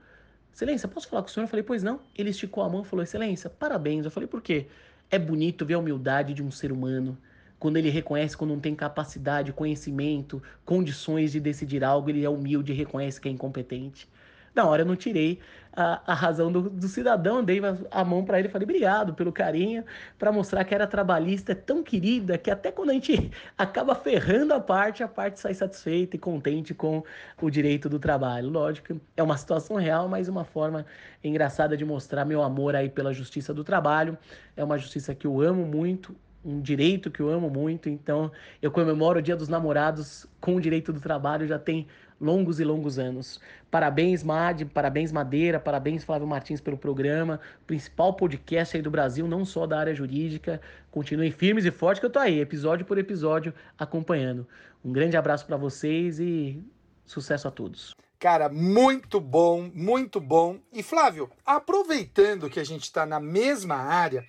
Excelência, 0.56 0.88
posso 0.88 1.10
falar 1.10 1.22
com 1.22 1.28
o 1.28 1.32
senhor? 1.32 1.44
Eu 1.44 1.50
falei, 1.50 1.64
pois 1.64 1.84
não. 1.84 2.00
Ele 2.18 2.30
esticou 2.30 2.64
a 2.64 2.70
mão 2.70 2.82
e 2.82 2.86
falou, 2.86 3.04
Excelência, 3.04 3.50
parabéns. 3.50 4.06
Eu 4.06 4.12
falei, 4.12 4.26
por 4.26 4.42
quê? 4.42 4.68
É 5.12 5.20
bonito 5.20 5.66
ver 5.66 5.74
a 5.74 5.80
humildade 5.80 6.34
de 6.34 6.42
um 6.42 6.50
ser 6.50 6.72
humano. 6.72 7.18
Quando 7.60 7.76
ele 7.76 7.90
reconhece 7.90 8.38
quando 8.38 8.52
não 8.52 8.60
tem 8.62 8.74
capacidade, 8.74 9.52
conhecimento, 9.52 10.42
condições 10.64 11.34
de 11.34 11.42
decidir 11.42 11.84
algo, 11.84 12.10
ele 12.10 12.24
é 12.24 12.30
humilde 12.30 12.72
e 12.72 12.76
reconhece 12.76 13.20
que 13.20 13.28
é 13.28 13.32
incompetente. 13.32 14.08
Na 14.56 14.66
hora 14.66 14.84
eu 14.84 14.86
não 14.86 14.96
tirei 14.96 15.40
a, 15.76 16.02
a 16.08 16.14
razão 16.14 16.52
do, 16.52 16.70
do, 16.70 16.88
cidadão, 16.88 17.44
dei 17.44 17.60
a 17.92 18.06
mão 18.06 18.24
para 18.24 18.40
ele 18.40 18.48
falei 18.48 18.64
obrigado 18.64 19.14
pelo 19.14 19.32
carinho, 19.32 19.84
para 20.18 20.32
mostrar 20.32 20.64
que 20.64 20.74
era 20.74 20.88
trabalhista 20.88 21.52
é 21.52 21.56
tão 21.56 21.84
querida 21.84 22.38
que 22.38 22.50
até 22.50 22.72
quando 22.72 22.92
a 22.92 22.94
gente 22.94 23.30
acaba 23.58 23.94
ferrando 23.94 24.54
a 24.54 24.60
parte, 24.60 25.04
a 25.04 25.08
parte 25.08 25.40
sai 25.40 25.54
satisfeita 25.54 26.16
e 26.16 26.20
contente 26.20 26.74
com 26.74 27.04
o 27.42 27.50
direito 27.50 27.90
do 27.90 28.00
trabalho. 28.00 28.50
Lógico, 28.50 29.00
é 29.18 29.22
uma 29.22 29.38
situação 29.38 29.76
real, 29.76 30.08
mas 30.08 30.30
uma 30.30 30.46
forma 30.46 30.86
engraçada 31.24 31.76
de 31.76 31.84
mostrar 31.84 32.24
meu 32.24 32.42
amor 32.42 32.76
aí 32.76 32.90
pela 32.90 33.14
justiça 33.14 33.54
do 33.54 33.64
trabalho. 33.64 34.18
É 34.56 34.64
uma 34.64 34.78
justiça 34.78 35.14
que 35.14 35.28
eu 35.28 35.42
amo 35.42 35.66
muito, 35.66 36.16
um 36.46 36.62
direito 36.62 37.10
que 37.10 37.20
eu 37.20 37.30
amo 37.30 37.50
muito, 37.50 37.90
então 37.90 38.32
eu 38.62 38.70
comemoro 38.70 39.18
o 39.18 39.22
Dia 39.22 39.36
dos 39.36 39.50
Namorados 39.50 40.28
com 40.40 40.56
o 40.56 40.62
direito 40.62 40.94
do 40.94 41.00
trabalho 41.00 41.48
já 41.48 41.58
tem 41.58 41.88
longos 42.22 42.60
e 42.60 42.64
longos 42.64 43.00
anos. 43.00 43.42
Parabéns, 43.72 44.24
Mad, 44.24 44.64
parabéns, 44.74 45.12
Madeira, 45.12 45.60
parabéns, 45.60 46.04
Flávio 46.04 46.28
Martins, 46.28 46.62
pelo 46.62 46.78
programa, 46.78 47.42
principal 47.66 48.14
podcast 48.14 48.78
aí 48.78 48.84
do 48.84 48.92
Brasil, 48.92 49.28
não 49.28 49.44
só 49.44 49.66
da 49.66 49.80
área 49.80 49.94
jurídica. 49.94 50.62
Continuem 50.92 51.32
firmes 51.32 51.66
e 51.66 51.72
fortes 51.72 52.00
que 52.00 52.06
eu 52.06 52.12
tô 52.12 52.20
aí, 52.20 52.40
episódio 52.40 52.86
por 52.86 52.98
episódio, 52.98 53.54
acompanhando. 53.78 54.48
Um 54.84 54.92
grande 54.92 55.18
abraço 55.18 55.46
para 55.46 55.58
vocês 55.58 56.20
e 56.20 56.64
sucesso 57.06 57.48
a 57.48 57.52
todos. 57.52 57.94
Cara, 58.20 58.48
muito 58.48 59.20
bom, 59.20 59.70
muito 59.74 60.22
bom. 60.22 60.60
E 60.72 60.82
Flávio, 60.82 61.30
aproveitando 61.46 62.50
que 62.50 62.60
a 62.60 62.64
gente 62.64 62.84
está 62.84 63.06
na 63.06 63.20
mesma 63.20 63.76
área, 63.76 64.26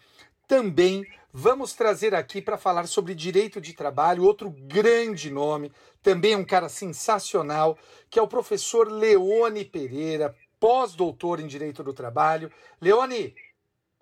também 0.48 1.04
vamos 1.38 1.74
trazer 1.74 2.14
aqui 2.14 2.40
para 2.40 2.56
falar 2.56 2.86
sobre 2.86 3.14
direito 3.14 3.60
de 3.60 3.74
trabalho 3.74 4.24
outro 4.24 4.48
grande 4.48 5.30
nome, 5.30 5.70
também 6.02 6.34
um 6.34 6.42
cara 6.42 6.66
sensacional, 6.66 7.76
que 8.08 8.18
é 8.18 8.22
o 8.22 8.26
professor 8.26 8.90
Leone 8.90 9.62
Pereira, 9.62 10.34
pós-doutor 10.58 11.38
em 11.38 11.46
direito 11.46 11.84
do 11.84 11.92
trabalho. 11.92 12.50
Leone, 12.80 13.34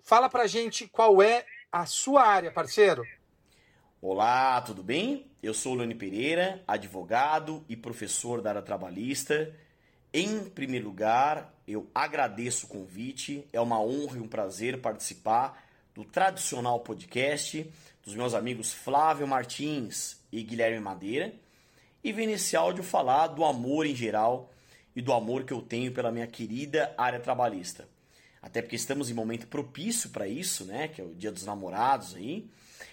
fala 0.01 0.29
para 0.29 0.47
gente 0.47 0.87
qual 0.87 1.21
é 1.21 1.45
a 1.69 1.85
sua 1.85 2.25
área, 2.25 2.53
parceiro. 2.53 3.03
Olá, 4.01 4.61
tudo 4.61 4.81
bem? 4.81 5.29
Eu 5.43 5.53
sou 5.53 5.75
Leone 5.75 5.93
Pereira, 5.93 6.63
advogado 6.65 7.65
e 7.67 7.75
professor 7.75 8.41
da 8.41 8.51
área 8.51 8.61
trabalhista. 8.61 9.53
Em 10.13 10.45
primeiro 10.45 10.85
lugar, 10.85 11.53
eu 11.67 11.91
agradeço 11.93 12.65
o 12.65 12.69
convite, 12.69 13.45
é 13.51 13.59
uma 13.59 13.81
honra 13.81 14.19
e 14.19 14.21
um 14.21 14.27
prazer 14.29 14.79
participar 14.79 15.64
do 15.95 16.03
tradicional 16.03 16.81
podcast 16.81 17.71
dos 18.03 18.13
meus 18.13 18.33
amigos 18.33 18.73
Flávio 18.73 19.25
Martins 19.25 20.17
e 20.29 20.43
Guilherme 20.43 20.81
Madeira 20.81 21.33
e 22.03 22.11
vem 22.11 22.27
nesse 22.27 22.57
áudio 22.57 22.83
falar 22.83 23.27
do 23.27 23.45
amor 23.45 23.85
em 23.85 23.95
geral 23.95 24.51
e 24.93 25.01
do 25.01 25.13
amor 25.13 25.45
que 25.45 25.53
eu 25.53 25.61
tenho 25.61 25.93
pela 25.93 26.11
minha 26.11 26.27
querida 26.27 26.93
área 26.97 27.19
trabalhista. 27.19 27.87
Até 28.41 28.61
porque 28.61 28.75
estamos 28.75 29.09
em 29.09 29.13
momento 29.13 29.47
propício 29.47 30.09
para 30.09 30.27
isso, 30.27 30.65
né? 30.65 30.89
Que 30.89 31.01
é 31.01 31.03
o 31.03 31.15
Dia 31.15 31.31
dos 31.31 31.45
Namorados 31.45 32.13
aí. 32.15 32.47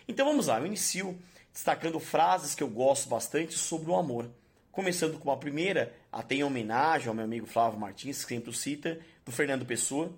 Então 0.07 0.25
vamos 0.25 0.47
lá, 0.47 0.61
eu 0.61 0.67
inicio 0.67 1.19
destacando 1.53 1.99
frases 1.99 2.55
que 2.55 2.63
eu 2.63 2.69
gosto 2.69 3.09
bastante 3.09 3.59
sobre 3.59 3.91
o 3.91 3.97
amor. 3.97 4.31
Começando 4.71 5.19
com 5.19 5.31
a 5.31 5.37
primeira, 5.37 5.93
até 6.11 6.37
em 6.37 6.45
homenagem 6.45 7.09
ao 7.09 7.15
meu 7.15 7.25
amigo 7.25 7.47
Flávio 7.47 7.79
Martins, 7.79 8.25
que 8.25 8.29
sempre 8.35 8.55
cita, 8.55 8.99
do 9.27 9.33
Fernando 9.33 9.67
Pessoa. 9.67 10.11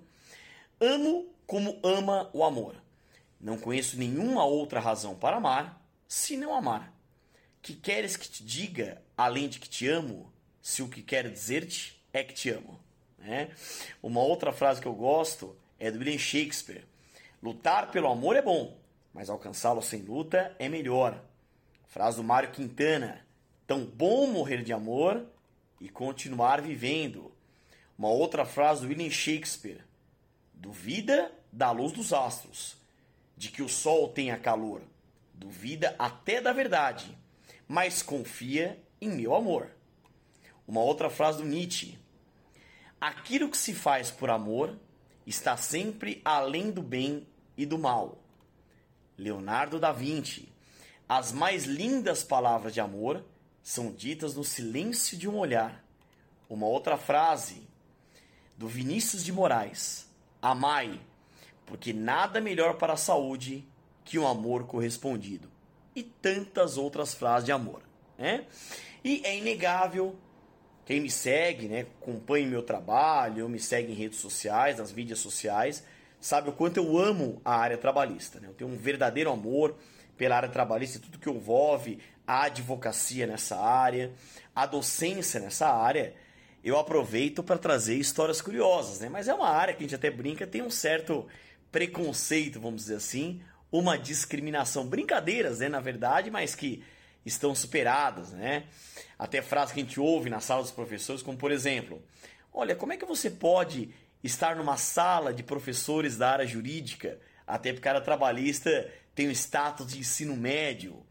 Amo 0.81 1.34
como 1.47 1.79
ama 1.83 2.31
o 2.33 2.45
amor. 2.45 2.77
Não 3.41 3.59
conheço 3.59 3.99
nenhuma 3.99 4.45
outra 4.45 4.81
razão 4.81 5.15
para 5.15 5.37
amar, 5.37 5.83
se 6.09 6.37
não 6.37 6.55
amar. 6.55 6.93
Que 7.61 7.75
queres 7.75 8.17
que 8.17 8.29
te 8.29 8.45
diga, 8.45 9.03
além 9.17 9.49
de 9.49 9.59
que 9.59 9.69
te 9.69 9.89
amo, 9.89 10.33
se 10.63 10.83
o 10.83 10.89
que 10.89 11.03
quero 11.03 11.31
dizer-te 11.31 12.03
é 12.13 12.25
que 12.25 12.33
te 12.33 12.51
amo? 12.51 12.81
Né? 13.19 13.51
Uma 14.03 14.23
outra 14.23 14.53
frase 14.53 14.81
que 14.81 14.89
eu 14.89 14.95
gosto 14.95 15.57
é 15.79 15.91
do 15.91 15.99
William 15.99 16.19
Shakespeare. 16.19 16.85
Lutar 17.43 17.91
pelo 17.91 18.09
amor 18.09 18.37
é 18.37 18.43
bom, 18.43 18.79
mas 19.13 19.29
alcançá-lo 19.29 19.83
sem 19.83 20.03
luta 20.03 20.55
é 20.59 20.69
melhor. 20.69 21.23
Frase 21.87 22.17
do 22.17 22.25
Mário 22.25 22.51
Quintana. 22.51 23.25
Tão 23.67 23.85
bom 23.85 24.27
morrer 24.27 24.63
de 24.63 24.73
amor 24.73 25.25
e 25.81 25.89
continuar 25.89 26.61
vivendo. 26.61 27.33
Uma 27.97 28.09
outra 28.09 28.45
frase 28.45 28.83
do 28.83 28.89
William 28.89 29.11
Shakespeare. 29.11 29.85
Duvida 30.65 31.31
da 31.53 31.71
luz 31.71 31.93
dos 31.93 32.11
astros, 32.15 32.79
de 33.37 33.51
que 33.51 33.61
o 33.61 33.69
sol 33.69 34.09
tenha 34.09 34.39
calor, 34.39 34.81
duvida 35.35 35.95
até 35.99 36.41
da 36.41 36.55
verdade, 36.55 37.15
mas 37.69 38.01
confia 38.01 38.83
em 38.99 39.11
meu 39.11 39.35
amor. 39.35 39.69
Uma 40.67 40.81
outra 40.81 41.11
frase 41.11 41.43
do 41.43 41.45
Nietzsche: 41.47 41.99
Aquilo 42.99 43.51
que 43.51 43.59
se 43.59 43.75
faz 43.75 44.11
por 44.11 44.31
amor 44.31 44.75
está 45.27 45.55
sempre 45.55 46.23
além 46.25 46.71
do 46.71 46.81
bem 46.81 47.29
e 47.59 47.67
do 47.67 47.79
mal. 47.79 48.25
Leonardo 49.19 49.79
da 49.79 49.93
Vinci: 49.93 50.51
As 51.07 51.31
mais 51.31 51.67
lindas 51.67 52.25
palavras 52.25 52.73
de 52.73 52.81
amor 52.81 53.23
são 53.63 53.93
ditas 53.93 54.35
no 54.35 54.43
silêncio 54.43 55.19
de 55.19 55.29
um 55.29 55.37
olhar. 55.37 55.85
Uma 56.49 56.67
outra 56.67 56.97
frase 56.97 57.69
do 58.57 58.67
Vinícius 58.67 59.23
de 59.23 59.31
Moraes: 59.31 60.14
Amai 60.47 61.01
porque 61.67 61.93
nada 61.93 62.41
melhor 62.41 62.75
para 62.75 62.95
a 62.95 62.97
saúde 62.97 63.67
que 64.05 64.19
um 64.19 64.27
amor 64.27 64.67
correspondido. 64.67 65.49
E 65.95 66.03
tantas 66.03 66.77
outras 66.77 67.15
frases 67.15 67.47
de 67.47 67.53
amor. 67.53 67.83
Né? 68.19 68.45
E 69.03 69.23
é 69.25 69.37
inegável, 69.37 70.17
quem 70.85 71.01
me 71.01 71.11
segue, 71.11 71.69
né, 71.69 71.87
acompanha 72.01 72.47
meu 72.47 72.63
trabalho, 72.63 73.49
me 73.49 73.59
segue 73.59 73.93
em 73.93 73.95
redes 73.95 74.19
sociais, 74.19 74.79
nas 74.79 74.93
mídias 74.93 75.19
sociais, 75.19 75.85
sabe 76.21 76.51
o 76.51 76.53
quanto 76.53 76.79
eu 76.79 76.99
amo 76.99 77.41
a 77.45 77.57
área 77.57 77.79
trabalhista. 77.79 78.41
Né? 78.41 78.49
Eu 78.49 78.55
tenho 78.55 78.71
um 78.71 78.77
verdadeiro 78.77 79.31
amor 79.31 79.77
pela 80.17 80.37
área 80.37 80.49
trabalhista 80.49 80.99
e 80.99 81.01
tudo 81.01 81.19
que 81.19 81.31
envolve 81.31 81.99
a 82.27 82.45
advocacia 82.45 83.27
nessa 83.27 83.59
área, 83.59 84.13
a 84.55 84.67
docência 84.67 85.41
nessa 85.41 85.69
área. 85.69 86.15
Eu 86.65 86.79
aproveito 86.79 87.43
para 87.43 87.59
trazer 87.59 87.95
histórias 87.97 88.41
curiosas, 88.41 88.99
né? 88.99 89.11
Mas 89.11 89.29
é 89.29 89.35
uma 89.35 89.51
área 89.51 89.75
que 89.75 89.81
a 89.81 89.87
gente 89.87 89.95
até 89.95 90.11
brinca, 90.11 90.47
tem 90.47 90.63
um 90.63 90.71
certo 90.71 91.27
preconceito, 91.71 92.59
vamos 92.59 92.85
dizer 92.85 92.95
assim, 92.95 93.43
uma 93.71 93.99
discriminação. 93.99 94.87
Brincadeiras, 94.87 95.59
né, 95.59 95.69
na 95.69 95.81
verdade, 95.81 96.31
mas 96.31 96.55
que 96.55 96.83
estão 97.27 97.55
superadas, 97.55 98.31
né? 98.33 98.65
Até 99.19 99.43
frases 99.43 99.75
que 99.75 99.81
a 99.81 99.83
gente 99.83 100.01
ouve 100.01 100.31
na 100.31 100.41
sala 100.41 100.63
dos 100.63 100.71
professores, 100.71 101.21
como 101.21 101.37
por 101.37 101.53
exemplo: 101.53 102.03
Olha, 102.51 102.75
como 102.75 102.95
é 102.95 102.97
que 102.97 103.05
você 103.05 103.31
pode 103.31 103.91
estar 104.23 104.57
numa 104.57 104.79
sala 104.79 105.35
de 105.35 105.43
professores 105.43 106.17
da 106.17 106.31
área 106.31 106.47
jurídica, 106.47 107.21
até 107.47 107.75
porque 107.75 107.89
a 107.89 107.91
área 107.91 108.01
trabalhista 108.01 108.91
tem 109.15 109.29
o 109.29 109.33
status 109.33 109.93
de 109.93 109.99
ensino 109.99 110.35
médio? 110.35 111.05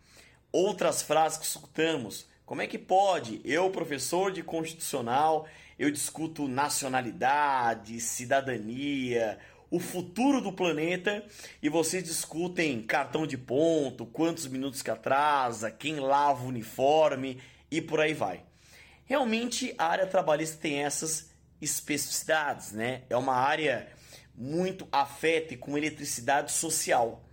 Outras 0.51 1.03
frases 1.03 1.37
que 1.37 1.45
escutamos: 1.45 2.27
Como 2.45 2.61
é 2.61 2.67
que 2.67 2.77
pode? 2.77 3.39
Eu, 3.45 3.69
professor 3.69 4.31
de 4.31 4.43
constitucional, 4.43 5.47
eu 5.79 5.89
discuto 5.89 6.47
nacionalidade, 6.47 8.01
cidadania, 8.01 9.39
o 9.71 9.79
futuro 9.79 10.41
do 10.41 10.51
planeta 10.51 11.23
e 11.61 11.69
vocês 11.69 12.03
discutem 12.03 12.81
cartão 12.81 13.25
de 13.25 13.37
ponto, 13.37 14.05
quantos 14.05 14.45
minutos 14.45 14.81
que 14.81 14.91
atrasa, 14.91 15.71
quem 15.71 16.01
lava 16.01 16.43
o 16.43 16.49
uniforme 16.49 17.41
e 17.71 17.81
por 17.81 18.01
aí 18.01 18.13
vai. 18.13 18.43
Realmente 19.05 19.73
a 19.77 19.85
área 19.87 20.05
trabalhista 20.05 20.57
tem 20.57 20.83
essas 20.83 21.31
especificidades, 21.61 22.73
né? 22.73 23.03
É 23.09 23.15
uma 23.15 23.35
área 23.35 23.87
muito 24.35 24.85
afeta 24.91 25.55
com 25.55 25.77
eletricidade 25.77 26.51
social. 26.51 27.23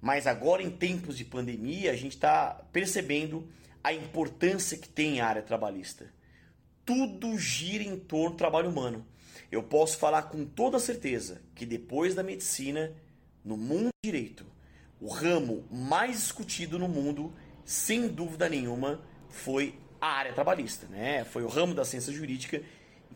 Mas 0.00 0.26
agora, 0.26 0.62
em 0.62 0.70
tempos 0.70 1.16
de 1.16 1.24
pandemia, 1.26 1.90
a 1.90 1.96
gente 1.96 2.14
está 2.14 2.62
percebendo 2.72 3.48
a 3.86 3.92
importância 3.92 4.76
que 4.76 4.88
tem 4.88 5.20
a 5.20 5.28
área 5.28 5.42
trabalhista. 5.42 6.12
Tudo 6.84 7.38
gira 7.38 7.84
em 7.84 7.96
torno 7.96 8.30
do 8.30 8.36
trabalho 8.36 8.68
humano. 8.68 9.06
Eu 9.48 9.62
posso 9.62 9.96
falar 9.96 10.22
com 10.22 10.44
toda 10.44 10.80
certeza 10.80 11.40
que 11.54 11.64
depois 11.64 12.12
da 12.12 12.24
medicina, 12.24 12.92
no 13.44 13.56
mundo 13.56 13.84
do 13.84 14.04
direito, 14.04 14.44
o 15.00 15.06
ramo 15.06 15.64
mais 15.70 16.16
discutido 16.16 16.80
no 16.80 16.88
mundo, 16.88 17.32
sem 17.64 18.08
dúvida 18.08 18.48
nenhuma, 18.48 19.00
foi 19.28 19.78
a 20.00 20.08
área 20.08 20.32
trabalhista. 20.32 20.88
Né? 20.88 21.22
Foi 21.22 21.44
o 21.44 21.48
ramo 21.48 21.72
da 21.72 21.84
ciência 21.84 22.12
jurídica 22.12 22.60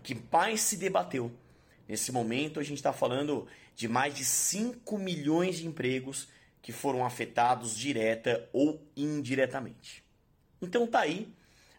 que 0.05 0.17
mais 0.31 0.61
se 0.61 0.77
debateu. 0.77 1.33
Nesse 1.89 2.13
momento, 2.13 2.61
a 2.61 2.63
gente 2.63 2.79
está 2.79 2.93
falando 2.93 3.49
de 3.75 3.89
mais 3.89 4.15
de 4.15 4.25
5 4.25 4.97
milhões 4.99 5.57
de 5.57 5.67
empregos 5.67 6.29
que 6.63 6.71
foram 6.71 7.05
afetados 7.05 7.77
direta 7.77 8.49
ou 8.53 8.81
indiretamente. 8.97 10.09
Então 10.63 10.87
tá 10.87 11.01
aí, 11.01 11.33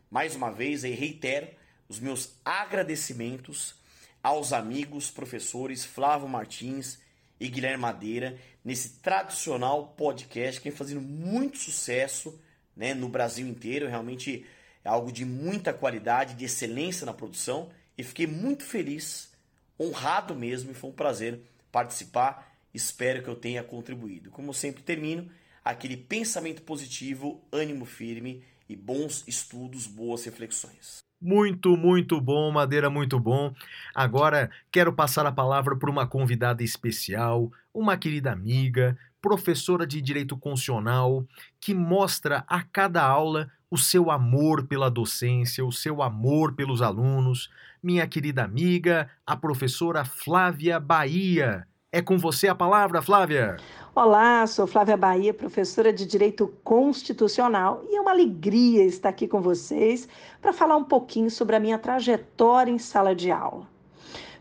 mais 0.09 0.35
uma 0.35 0.51
vez, 0.51 0.83
aí 0.83 0.93
reitero 0.93 1.47
os 1.87 1.99
meus 1.99 2.35
agradecimentos 2.43 3.75
aos 4.23 4.53
amigos 4.53 5.11
professores 5.11 5.83
Flávio 5.83 6.27
Martins 6.27 6.99
e 7.39 7.47
Guilherme 7.47 7.81
Madeira 7.81 8.37
nesse 8.63 8.99
tradicional 8.99 9.87
podcast 9.97 10.59
que 10.59 10.69
vem 10.69 10.77
fazendo 10.77 11.01
muito 11.01 11.57
sucesso 11.57 12.39
né, 12.75 12.93
no 12.93 13.09
Brasil 13.09 13.47
inteiro. 13.47 13.87
Realmente 13.87 14.45
é 14.83 14.89
algo 14.89 15.11
de 15.11 15.25
muita 15.25 15.73
qualidade, 15.73 16.35
de 16.35 16.45
excelência 16.45 17.05
na 17.05 17.13
produção 17.13 17.69
e 17.97 18.03
fiquei 18.03 18.25
muito 18.25 18.63
feliz, 18.63 19.31
honrado 19.79 20.35
mesmo 20.35 20.71
e 20.71 20.75
foi 20.75 20.89
um 20.89 20.93
prazer 20.93 21.41
participar 21.71 22.51
Espero 22.73 23.21
que 23.21 23.27
eu 23.27 23.35
tenha 23.35 23.63
contribuído. 23.63 24.31
Como 24.31 24.53
sempre 24.53 24.81
termino, 24.81 25.29
aquele 25.63 25.97
pensamento 25.97 26.61
positivo, 26.61 27.43
ânimo 27.51 27.85
firme 27.85 28.43
e 28.71 28.75
bons 28.75 29.23
estudos, 29.27 29.85
boas 29.85 30.23
reflexões. 30.23 31.03
Muito, 31.21 31.75
muito 31.75 32.19
bom, 32.19 32.49
Madeira, 32.51 32.89
muito 32.89 33.19
bom. 33.19 33.53
Agora 33.93 34.49
quero 34.71 34.93
passar 34.93 35.25
a 35.25 35.31
palavra 35.31 35.75
para 35.75 35.91
uma 35.91 36.07
convidada 36.07 36.63
especial, 36.63 37.51
uma 37.73 37.97
querida 37.97 38.31
amiga, 38.31 38.97
professora 39.21 39.85
de 39.85 40.01
Direito 40.01 40.37
Constitucional, 40.37 41.27
que 41.59 41.73
mostra 41.73 42.43
a 42.47 42.63
cada 42.63 43.03
aula 43.03 43.51
o 43.69 43.77
seu 43.77 44.09
amor 44.09 44.65
pela 44.65 44.89
docência, 44.89 45.65
o 45.65 45.71
seu 45.71 46.01
amor 46.01 46.53
pelos 46.53 46.81
alunos. 46.81 47.49
Minha 47.83 48.07
querida 48.07 48.43
amiga, 48.43 49.09
a 49.27 49.35
professora 49.35 50.03
Flávia 50.05 50.79
Bahia. 50.79 51.67
É 51.93 52.01
com 52.01 52.17
você 52.17 52.47
a 52.47 52.55
palavra, 52.55 53.01
Flávia. 53.01 53.57
Olá, 53.93 54.47
sou 54.47 54.65
Flávia 54.65 54.95
Bahia, 54.95 55.33
professora 55.33 55.91
de 55.91 56.05
Direito 56.05 56.47
Constitucional, 56.63 57.83
e 57.89 57.97
é 57.97 57.99
uma 57.99 58.11
alegria 58.11 58.85
estar 58.85 59.09
aqui 59.09 59.27
com 59.27 59.41
vocês 59.41 60.07
para 60.41 60.53
falar 60.53 60.77
um 60.77 60.85
pouquinho 60.85 61.29
sobre 61.29 61.53
a 61.53 61.59
minha 61.59 61.77
trajetória 61.77 62.71
em 62.71 62.77
sala 62.77 63.13
de 63.13 63.29
aula. 63.29 63.67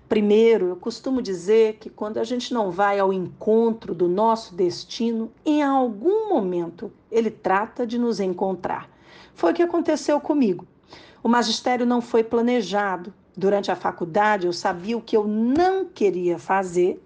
Primeiro, 0.08 0.66
eu 0.66 0.76
costumo 0.76 1.20
dizer 1.20 1.78
que 1.80 1.90
quando 1.90 2.18
a 2.18 2.24
gente 2.24 2.54
não 2.54 2.70
vai 2.70 3.00
ao 3.00 3.12
encontro 3.12 3.96
do 3.96 4.06
nosso 4.06 4.54
destino, 4.54 5.32
em 5.44 5.60
algum 5.60 6.28
momento 6.28 6.92
ele 7.10 7.32
trata 7.32 7.84
de 7.84 7.98
nos 7.98 8.20
encontrar. 8.20 8.88
Foi 9.34 9.50
o 9.50 9.54
que 9.56 9.62
aconteceu 9.64 10.20
comigo. 10.20 10.64
O 11.20 11.28
magistério 11.28 11.84
não 11.84 12.00
foi 12.00 12.22
planejado. 12.22 13.12
Durante 13.36 13.72
a 13.72 13.76
faculdade, 13.76 14.46
eu 14.46 14.52
sabia 14.52 14.96
o 14.96 15.02
que 15.02 15.16
eu 15.16 15.26
não 15.26 15.84
queria 15.84 16.38
fazer 16.38 17.02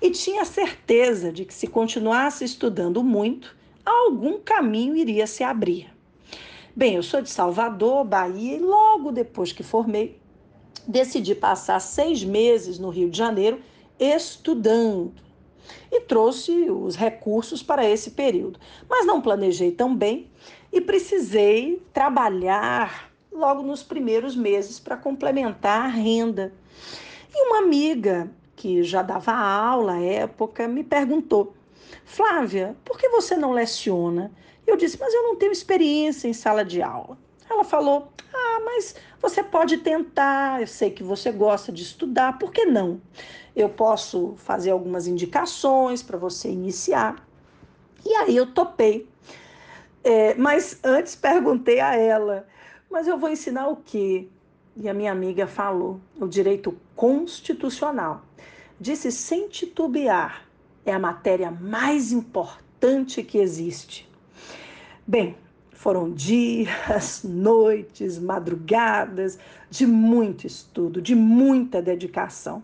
e 0.00 0.10
tinha 0.10 0.44
certeza 0.44 1.32
de 1.32 1.44
que 1.44 1.54
se 1.54 1.66
continuasse 1.66 2.44
estudando 2.44 3.02
muito, 3.02 3.56
algum 3.84 4.38
caminho 4.38 4.96
iria 4.96 5.26
se 5.26 5.42
abrir. 5.42 5.90
Bem, 6.74 6.94
eu 6.94 7.02
sou 7.02 7.20
de 7.20 7.30
Salvador, 7.30 8.04
Bahia, 8.04 8.56
e 8.56 8.60
logo 8.60 9.10
depois 9.10 9.52
que 9.52 9.62
formei, 9.62 10.18
decidi 10.86 11.34
passar 11.34 11.80
seis 11.80 12.22
meses 12.22 12.78
no 12.78 12.88
Rio 12.88 13.10
de 13.10 13.18
Janeiro 13.18 13.60
estudando 13.98 15.12
e 15.90 16.00
trouxe 16.00 16.70
os 16.70 16.96
recursos 16.96 17.62
para 17.62 17.88
esse 17.88 18.12
período. 18.12 18.58
Mas 18.88 19.06
não 19.06 19.20
planejei 19.20 19.72
tão 19.72 19.94
bem 19.94 20.30
e 20.72 20.80
precisei 20.80 21.82
trabalhar 21.92 23.10
logo 23.32 23.62
nos 23.62 23.82
primeiros 23.82 24.36
meses 24.36 24.78
para 24.78 24.96
complementar 24.96 25.84
a 25.84 25.88
renda. 25.88 26.52
E 27.34 27.48
uma 27.48 27.58
amiga 27.58 28.30
que 28.58 28.82
já 28.82 29.02
dava 29.02 29.32
aula 29.32 29.94
à 29.94 30.02
época, 30.02 30.66
me 30.66 30.82
perguntou: 30.82 31.54
Flávia, 32.04 32.76
por 32.84 32.98
que 32.98 33.08
você 33.08 33.36
não 33.36 33.52
leciona? 33.52 34.32
Eu 34.66 34.76
disse: 34.76 34.98
Mas 34.98 35.14
eu 35.14 35.22
não 35.22 35.36
tenho 35.36 35.52
experiência 35.52 36.26
em 36.26 36.32
sala 36.32 36.64
de 36.64 36.82
aula. 36.82 37.16
Ela 37.48 37.62
falou: 37.62 38.12
Ah, 38.34 38.60
mas 38.64 38.96
você 39.22 39.44
pode 39.44 39.78
tentar. 39.78 40.60
Eu 40.60 40.66
sei 40.66 40.90
que 40.90 41.04
você 41.04 41.30
gosta 41.30 41.70
de 41.70 41.84
estudar, 41.84 42.36
por 42.38 42.50
que 42.50 42.66
não? 42.66 43.00
Eu 43.54 43.68
posso 43.68 44.34
fazer 44.36 44.72
algumas 44.72 45.06
indicações 45.06 46.02
para 46.02 46.18
você 46.18 46.50
iniciar. 46.50 47.24
E 48.04 48.12
aí 48.12 48.36
eu 48.36 48.52
topei. 48.52 49.08
É, 50.02 50.34
mas 50.34 50.80
antes 50.82 51.14
perguntei 51.14 51.78
a 51.78 51.94
ela: 51.94 52.44
Mas 52.90 53.06
eu 53.06 53.16
vou 53.16 53.30
ensinar 53.30 53.68
o 53.68 53.76
quê? 53.76 54.28
E 54.80 54.88
a 54.88 54.94
minha 54.94 55.10
amiga 55.10 55.46
falou: 55.46 56.00
o 56.20 56.26
direito 56.26 56.76
constitucional. 56.94 58.22
Disse 58.80 59.10
sem 59.10 59.48
titubear: 59.48 60.46
é 60.86 60.92
a 60.92 60.98
matéria 60.98 61.50
mais 61.50 62.12
importante 62.12 63.22
que 63.24 63.38
existe. 63.38 64.08
Bem, 65.06 65.36
foram 65.72 66.12
dias, 66.12 67.22
noites, 67.26 68.18
madrugadas 68.18 69.38
de 69.68 69.84
muito 69.86 70.46
estudo, 70.46 71.02
de 71.02 71.14
muita 71.14 71.82
dedicação. 71.82 72.62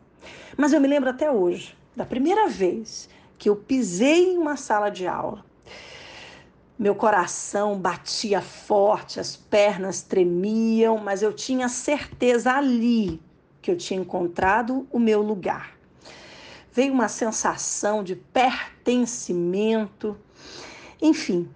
Mas 0.56 0.72
eu 0.72 0.80
me 0.80 0.88
lembro 0.88 1.10
até 1.10 1.30
hoje 1.30 1.76
da 1.96 2.04
primeira 2.04 2.48
vez 2.48 3.08
que 3.36 3.48
eu 3.48 3.56
pisei 3.56 4.34
em 4.34 4.38
uma 4.38 4.56
sala 4.56 4.88
de 4.88 5.06
aula 5.06 5.44
meu 6.78 6.94
coração 6.94 7.78
batia 7.78 8.40
forte, 8.40 9.20
as 9.20 9.36
pernas 9.36 10.02
tremiam, 10.02 10.98
mas 10.98 11.22
eu 11.22 11.32
tinha 11.32 11.68
certeza 11.68 12.52
ali 12.52 13.20
que 13.62 13.70
eu 13.70 13.76
tinha 13.76 14.00
encontrado 14.00 14.86
o 14.90 14.98
meu 14.98 15.22
lugar. 15.22 15.72
Veio 16.72 16.92
uma 16.92 17.08
sensação 17.08 18.02
de 18.02 18.16
pertencimento. 18.16 20.16
Enfim, 21.00 21.48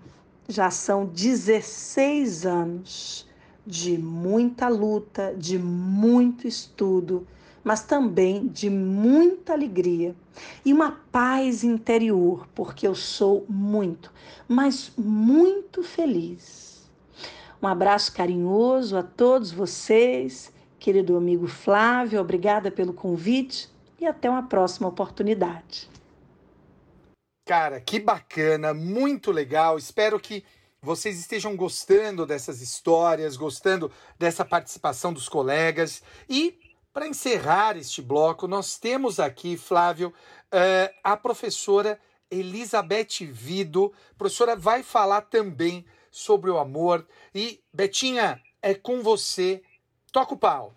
já 0.49 0.71
são 0.71 1.05
16 1.05 2.47
anos 2.47 3.27
de 3.67 3.99
muita 3.99 4.69
luta, 4.69 5.35
de 5.37 5.59
muito 5.59 6.47
estudo 6.47 7.27
mas 7.69 7.83
também 7.83 8.47
de 8.49 8.71
muita 8.71 9.53
alegria 9.53 10.17
e 10.65 10.73
uma 10.73 10.91
paz 11.13 11.63
interior, 11.63 12.49
porque 12.55 12.87
eu 12.89 12.95
sou 12.95 13.45
muito, 13.47 14.11
mas 14.49 14.91
muito 14.97 15.83
feliz. 15.83 16.91
Um 17.63 17.67
abraço 17.67 18.15
carinhoso 18.15 18.97
a 18.97 19.03
todos 19.03 19.53
vocês, 19.53 20.51
querido 20.79 21.15
amigo 21.15 21.47
Flávio, 21.47 22.23
obrigada 22.23 22.71
pelo 22.71 22.95
convite 22.95 23.69
e 24.01 24.07
até 24.07 24.31
uma 24.31 24.45
próxima 24.45 24.89
oportunidade. 24.89 25.91
Cara, 27.47 27.83
que 27.83 28.01
bacana, 28.01 28.73
muito 28.73 29.31
legal. 29.31 29.77
Espero 29.77 30.19
que 30.19 30.43
vocês 30.81 31.21
estejam 31.21 31.55
gostando 31.55 32.25
dessas 32.25 32.63
histórias, 32.63 33.37
gostando 33.37 33.93
dessa 34.19 34.43
participação 34.43 35.13
dos 35.13 35.29
colegas 35.29 36.03
e 36.31 36.59
para 36.93 37.07
encerrar 37.07 37.77
este 37.77 38.03
bloco, 38.03 38.49
nós 38.49 38.79
temos 38.79 39.21
aqui, 39.21 39.57
Flávio, 39.57 40.09
uh, 40.53 40.95
a 41.05 41.17
professora 41.17 41.99
Elizabeth 42.31 43.25
Vido. 43.31 43.93
A 44.13 44.15
professora 44.19 44.57
vai 44.57 44.83
falar 44.83 45.23
também 45.23 45.85
sobre 46.11 46.51
o 46.51 46.59
amor. 46.59 47.07
E, 47.35 47.61
Betinha, 47.73 48.41
é 48.61 48.75
com 48.75 49.03
você. 49.03 49.63
Toca 50.13 50.35
o 50.35 50.39
pau. 50.39 50.75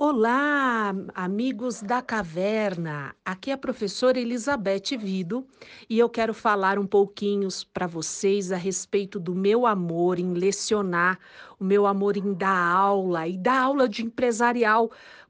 Olá, 0.00 0.94
amigos 1.12 1.82
da 1.82 2.00
caverna. 2.00 3.16
Aqui 3.24 3.50
é 3.50 3.54
a 3.54 3.58
professora 3.58 4.20
Elizabeth 4.20 4.96
Vido 4.96 5.44
e 5.90 5.98
eu 5.98 6.08
quero 6.08 6.32
falar 6.32 6.78
um 6.78 6.86
pouquinho 6.86 7.48
para 7.74 7.88
vocês 7.88 8.52
a 8.52 8.56
respeito 8.56 9.18
do 9.18 9.34
meu 9.34 9.66
amor 9.66 10.20
em 10.20 10.34
lecionar, 10.34 11.18
o 11.58 11.64
meu 11.64 11.84
amor 11.84 12.16
em 12.16 12.32
dar 12.32 12.56
aula 12.56 13.26
e 13.26 13.36
dar 13.36 13.60
aula 13.60 13.88
de 13.88 14.04
empresarial 14.04 14.88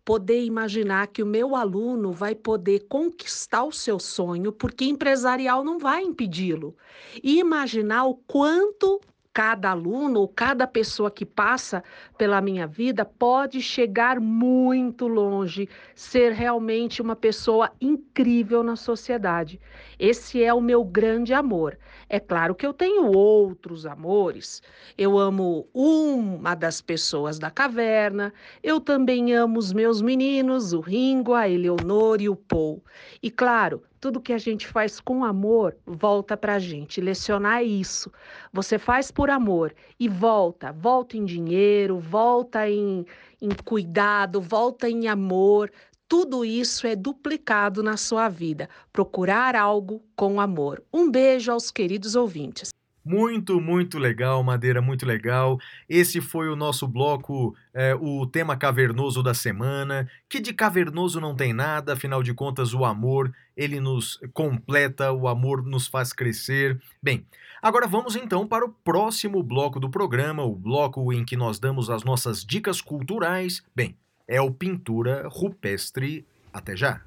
poder 0.08 0.42
imaginar 0.42 1.08
que 1.08 1.22
o 1.22 1.26
meu 1.26 1.54
aluno 1.54 2.12
vai 2.12 2.34
poder 2.34 2.86
conquistar 2.88 3.64
o 3.64 3.70
seu 3.70 4.00
sonho, 4.00 4.50
porque 4.50 4.86
empresarial 4.86 5.62
não 5.62 5.78
vai 5.78 6.02
impedi-lo. 6.02 6.74
E 7.22 7.38
imaginar 7.38 8.06
o 8.06 8.14
quanto 8.14 9.02
cada 9.34 9.70
aluno 9.70 10.20
ou 10.20 10.26
cada 10.26 10.66
pessoa 10.66 11.10
que 11.10 11.26
passa 11.26 11.84
pela 12.18 12.40
minha 12.40 12.66
vida 12.66 13.04
pode 13.04 13.62
chegar 13.62 14.20
muito 14.20 15.06
longe, 15.06 15.68
ser 15.94 16.32
realmente 16.32 17.00
uma 17.00 17.14
pessoa 17.14 17.70
incrível 17.80 18.64
na 18.64 18.74
sociedade. 18.74 19.60
Esse 19.98 20.42
é 20.42 20.52
o 20.52 20.60
meu 20.60 20.84
grande 20.84 21.32
amor. 21.32 21.78
É 22.08 22.18
claro 22.18 22.54
que 22.54 22.66
eu 22.66 22.74
tenho 22.74 23.12
outros 23.16 23.86
amores. 23.86 24.60
Eu 24.96 25.16
amo 25.16 25.68
uma 25.72 26.54
das 26.56 26.80
pessoas 26.80 27.38
da 27.38 27.50
caverna, 27.50 28.32
eu 28.62 28.80
também 28.80 29.32
amo 29.32 29.58
os 29.58 29.72
meus 29.72 30.02
meninos, 30.02 30.72
o 30.72 30.80
Ringo, 30.80 31.34
a 31.34 31.48
Eleonor 31.48 32.20
e 32.20 32.28
o 32.28 32.34
Paul. 32.34 32.82
E 33.22 33.30
claro, 33.30 33.82
tudo 34.00 34.20
que 34.20 34.32
a 34.32 34.38
gente 34.38 34.66
faz 34.66 35.00
com 35.00 35.24
amor 35.24 35.76
volta 35.84 36.36
para 36.36 36.54
a 36.54 36.58
gente. 36.58 37.00
Lecionar 37.00 37.58
é 37.58 37.64
isso. 37.64 38.12
Você 38.52 38.78
faz 38.78 39.10
por 39.10 39.28
amor 39.28 39.74
e 39.98 40.08
volta. 40.08 40.72
Volta 40.72 41.16
em 41.16 41.24
dinheiro, 41.24 41.98
volta 42.08 42.68
em, 42.68 43.04
em 43.40 43.50
cuidado, 43.64 44.40
volta 44.40 44.88
em 44.88 45.08
amor. 45.08 45.70
Tudo 46.08 46.44
isso 46.44 46.86
é 46.86 46.96
duplicado 46.96 47.82
na 47.82 47.96
sua 47.98 48.28
vida. 48.28 48.68
Procurar 48.92 49.54
algo 49.54 50.02
com 50.16 50.40
amor. 50.40 50.82
Um 50.92 51.10
beijo 51.10 51.52
aos 51.52 51.70
queridos 51.70 52.14
ouvintes. 52.16 52.70
Muito, 53.08 53.58
muito 53.58 53.98
legal, 53.98 54.42
Madeira, 54.42 54.82
muito 54.82 55.06
legal. 55.06 55.58
Esse 55.88 56.20
foi 56.20 56.50
o 56.50 56.54
nosso 56.54 56.86
bloco, 56.86 57.56
é, 57.72 57.94
o 57.94 58.26
tema 58.26 58.54
cavernoso 58.54 59.22
da 59.22 59.32
semana, 59.32 60.06
que 60.28 60.38
de 60.38 60.52
cavernoso 60.52 61.18
não 61.18 61.34
tem 61.34 61.54
nada, 61.54 61.94
afinal 61.94 62.22
de 62.22 62.34
contas, 62.34 62.74
o 62.74 62.84
amor, 62.84 63.32
ele 63.56 63.80
nos 63.80 64.20
completa, 64.34 65.10
o 65.10 65.26
amor 65.26 65.64
nos 65.64 65.86
faz 65.86 66.12
crescer. 66.12 66.78
Bem, 67.02 67.24
agora 67.62 67.86
vamos 67.86 68.14
então 68.14 68.46
para 68.46 68.66
o 68.66 68.74
próximo 68.84 69.42
bloco 69.42 69.80
do 69.80 69.88
programa, 69.88 70.42
o 70.42 70.54
bloco 70.54 71.10
em 71.10 71.24
que 71.24 71.34
nós 71.34 71.58
damos 71.58 71.88
as 71.88 72.04
nossas 72.04 72.44
dicas 72.44 72.82
culturais. 72.82 73.62
Bem, 73.74 73.96
é 74.28 74.38
o 74.38 74.50
Pintura 74.50 75.26
Rupestre. 75.30 76.26
Até 76.52 76.76
já! 76.76 77.00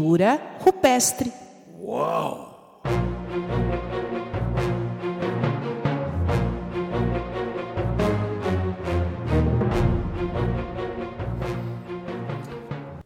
Pintura 0.00 0.56
rupestre. 0.60 1.30
Uau! 1.78 2.80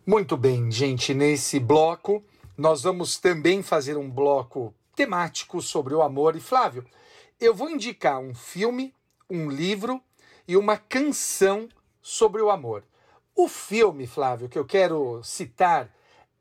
Muito 0.06 0.36
bem, 0.36 0.70
gente. 0.70 1.12
Nesse 1.12 1.58
bloco, 1.58 2.22
nós 2.56 2.84
vamos 2.84 3.18
também 3.18 3.60
fazer 3.60 3.96
um 3.96 4.08
bloco 4.08 4.72
temático 4.94 5.60
sobre 5.60 5.94
o 5.94 6.02
amor. 6.02 6.36
E 6.36 6.40
Flávio, 6.40 6.84
eu 7.40 7.52
vou 7.52 7.68
indicar 7.68 8.20
um 8.20 8.32
filme, 8.32 8.94
um 9.28 9.50
livro 9.50 10.00
e 10.46 10.56
uma 10.56 10.76
canção 10.76 11.68
sobre 12.00 12.40
o 12.40 12.50
amor. 12.50 12.84
O 13.34 13.48
filme, 13.48 14.06
Flávio, 14.06 14.48
que 14.48 14.58
eu 14.58 14.64
quero 14.64 15.20
citar 15.24 15.90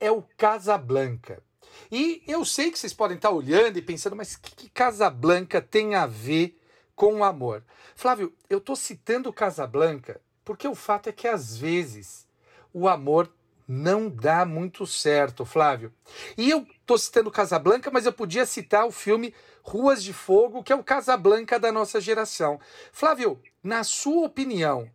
é 0.04 0.12
o 0.12 0.22
Casablanca. 0.38 1.41
E 1.89 2.22
eu 2.28 2.43
sei 2.43 2.70
que 2.70 2.78
vocês 2.78 2.93
podem 2.93 3.16
estar 3.16 3.30
olhando 3.30 3.78
e 3.78 3.82
pensando, 3.82 4.18
mas 4.18 4.36
que, 4.36 4.54
que 4.54 4.70
Casablanca 4.70 5.62
tem 5.62 5.95
a 5.95 6.06
ver 6.06 6.60
com 6.93 7.16
o 7.16 7.24
amor? 7.24 7.64
Flávio, 7.95 8.34
eu 8.49 8.58
estou 8.58 8.76
citando 8.76 9.32
Casablanca 9.32 10.20
porque 10.43 10.68
o 10.68 10.76
fato 10.76 11.08
é 11.08 11.14
que 11.14 11.26
às 11.26 11.56
vezes 11.56 12.28
o 12.74 12.89
amor 12.89 13.32
não 13.66 14.10
dá 14.10 14.45
muito 14.45 14.86
certo, 14.86 15.45
Flávio. 15.45 15.93
E 16.38 16.49
eu 16.49 16.68
estou 16.82 16.97
citando 16.97 17.32
Casablanca, 17.32 17.89
mas 17.89 18.06
eu 18.06 18.12
podia 18.12 18.45
citar 18.45 18.86
o 18.86 18.91
filme 18.91 19.34
Ruas 19.64 20.04
de 20.04 20.12
Fogo, 20.12 20.62
que 20.62 20.74
é 20.74 20.76
o 20.76 20.84
Casablanca 20.84 21.58
da 21.58 21.72
nossa 21.72 22.01
geração. 22.01 22.60
Flávio, 22.91 23.41
na 23.64 23.86
sua 23.86 24.26
opinião, 24.26 24.91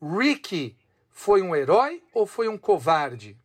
Ricky 0.00 0.78
foi 1.10 1.42
um 1.42 1.56
herói 1.56 2.00
ou 2.14 2.26
foi 2.26 2.46
um 2.46 2.56
covarde? 2.56 3.36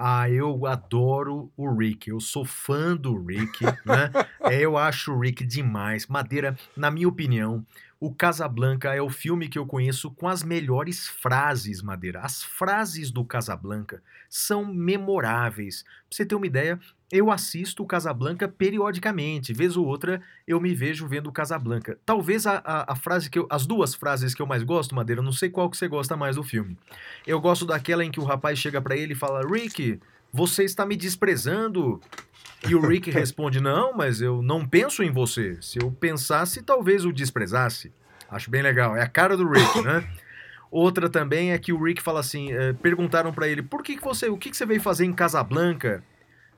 Ah, 0.00 0.30
eu 0.30 0.64
adoro 0.64 1.50
o 1.56 1.76
Rick, 1.76 2.08
eu 2.08 2.20
sou 2.20 2.44
fã 2.44 2.96
do 2.96 3.20
Rick, 3.20 3.64
né? 3.64 4.12
É, 4.48 4.60
eu 4.60 4.78
acho 4.78 5.12
o 5.12 5.18
Rick 5.18 5.44
demais. 5.44 6.06
Madeira, 6.06 6.56
na 6.76 6.88
minha 6.88 7.08
opinião, 7.08 7.66
o 7.98 8.14
Casablanca 8.14 8.94
é 8.94 9.02
o 9.02 9.10
filme 9.10 9.48
que 9.48 9.58
eu 9.58 9.66
conheço 9.66 10.12
com 10.12 10.28
as 10.28 10.44
melhores 10.44 11.08
frases, 11.08 11.82
Madeira. 11.82 12.20
As 12.20 12.44
frases 12.44 13.10
do 13.10 13.24
Casablanca 13.24 14.00
são 14.30 14.64
memoráveis. 14.64 15.82
Pra 15.82 15.92
você 16.12 16.24
ter 16.24 16.36
uma 16.36 16.46
ideia, 16.46 16.78
eu 17.10 17.30
assisto 17.30 17.82
o 17.82 17.86
Casablanca 17.86 18.46
periodicamente. 18.46 19.52
Vez 19.52 19.76
ou 19.76 19.86
outra, 19.86 20.20
eu 20.46 20.60
me 20.60 20.74
vejo 20.74 21.06
vendo 21.06 21.28
o 21.28 21.32
Casablanca. 21.32 21.98
Talvez 22.04 22.46
a, 22.46 22.62
a, 22.64 22.92
a, 22.92 22.96
frase 22.96 23.30
que 23.30 23.38
eu, 23.38 23.46
as 23.50 23.66
duas 23.66 23.94
frases 23.94 24.34
que 24.34 24.42
eu 24.42 24.46
mais 24.46 24.62
gosto, 24.62 24.94
Madeira, 24.94 25.22
não 25.22 25.32
sei 25.32 25.48
qual 25.48 25.70
que 25.70 25.76
você 25.76 25.88
gosta 25.88 26.16
mais 26.16 26.36
do 26.36 26.42
filme. 26.42 26.76
Eu 27.26 27.40
gosto 27.40 27.64
daquela 27.64 28.04
em 28.04 28.10
que 28.10 28.20
o 28.20 28.24
rapaz 28.24 28.58
chega 28.58 28.80
para 28.80 28.96
ele 28.96 29.14
e 29.14 29.16
fala: 29.16 29.40
Rick, 29.46 29.98
você 30.32 30.64
está 30.64 30.84
me 30.84 30.96
desprezando. 30.96 32.00
E 32.68 32.74
o 32.74 32.86
Rick 32.86 33.10
responde: 33.12 33.60
Não, 33.60 33.96
mas 33.96 34.20
eu 34.20 34.42
não 34.42 34.66
penso 34.66 35.02
em 35.02 35.10
você. 35.10 35.56
Se 35.62 35.78
eu 35.80 35.90
pensasse, 35.90 36.62
talvez 36.62 37.04
o 37.04 37.12
desprezasse. 37.12 37.90
Acho 38.30 38.50
bem 38.50 38.60
legal. 38.60 38.94
É 38.94 39.02
a 39.02 39.08
cara 39.08 39.36
do 39.36 39.48
Rick, 39.48 39.80
né? 39.82 40.06
Outra 40.70 41.08
também 41.08 41.52
é 41.52 41.58
que 41.58 41.72
o 41.72 41.82
Rick 41.82 42.02
fala 42.02 42.20
assim: 42.20 42.52
eh, 42.52 42.74
perguntaram 42.74 43.32
para 43.32 43.48
ele, 43.48 43.62
por 43.62 43.82
que, 43.82 43.96
que 43.96 44.04
você, 44.04 44.28
o 44.28 44.36
que, 44.36 44.50
que 44.50 44.56
você 44.56 44.66
veio 44.66 44.82
fazer 44.82 45.06
em 45.06 45.12
Casablanca? 45.14 46.04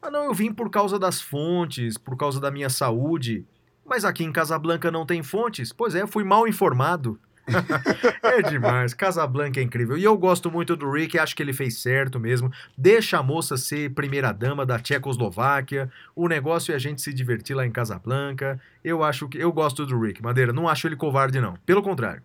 Ah, 0.03 0.11
não, 0.11 0.25
eu 0.25 0.35
vim 0.35 0.53
por 0.53 0.71
causa 0.71 0.99
das 0.99 1.21
fontes, 1.21 1.99
por 1.99 2.17
causa 2.17 2.41
da 2.41 2.51
minha 2.51 2.71
saúde. 2.71 3.45
Mas 3.85 4.05
aqui 4.05 4.25
em 4.25 4.33
Casablanca 4.33 4.91
não 4.91 5.05
tem 5.05 5.23
fontes? 5.23 5.73
Pois 5.73 5.95
é, 5.95 6.07
fui 6.07 6.25
mal 6.25 6.47
informado. 6.47 7.19
é 8.23 8.43
demais. 8.43 8.95
Casablanca 8.95 9.61
é 9.61 9.63
incrível. 9.63 9.99
E 9.99 10.05
eu 10.05 10.17
gosto 10.17 10.51
muito 10.51 10.77
do 10.77 10.91
Rick, 10.91 11.19
acho 11.19 11.35
que 11.35 11.43
ele 11.43 11.53
fez 11.53 11.79
certo 11.79 12.19
mesmo. 12.19 12.51
Deixa 12.77 13.19
a 13.19 13.23
moça 13.23 13.57
ser 13.57 13.91
primeira-dama 13.91 14.65
da 14.65 14.79
Tchecoslováquia. 14.79 15.91
O 16.15 16.29
negócio 16.29 16.73
é 16.73 16.77
a 16.77 16.79
gente 16.79 17.03
se 17.03 17.13
divertir 17.13 17.55
lá 17.55 17.67
em 17.67 17.71
Casablanca. 17.71 18.61
Eu 18.85 19.03
acho 19.03 19.29
que. 19.29 19.39
Eu 19.39 19.53
gosto 19.53 19.85
do 19.85 20.01
Rick. 20.01 20.23
Madeira, 20.23 20.53
não 20.53 20.69
acho 20.69 20.87
ele 20.87 20.97
covarde, 20.97 21.41
não. 21.41 21.55
Pelo 21.67 21.83
contrário. 21.83 22.23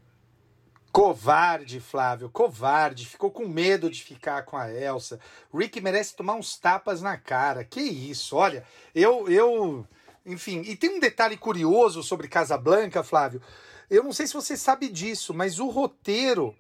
Covarde, 0.96 1.82
Flávio, 1.82 2.30
covarde. 2.30 3.06
Ficou 3.06 3.30
com 3.30 3.46
medo 3.46 3.92
de 3.92 4.02
ficar 4.02 4.44
com 4.44 4.56
a 4.56 4.72
Elsa. 4.72 5.20
Rick 5.54 5.82
merece 5.82 6.16
tomar 6.16 6.36
uns 6.36 6.56
tapas 6.56 7.02
na 7.02 7.18
cara. 7.18 7.66
Que 7.66 7.82
isso, 7.82 8.38
olha, 8.38 8.64
eu. 8.96 9.30
eu 9.30 9.86
enfim, 10.26 10.62
e 10.62 10.74
tem 10.74 10.92
um 10.92 11.00
detalhe 11.02 11.36
curioso 11.36 12.02
sobre 12.02 12.30
Casablanca, 12.30 13.04
Flávio. 13.04 13.42
Eu 13.90 14.06
não 14.06 14.14
sei 14.14 14.26
se 14.26 14.34
você 14.34 14.56
sabe 14.56 14.88
disso, 14.88 15.34
mas 15.34 15.60
o 15.60 15.68
roteiro 15.68 16.56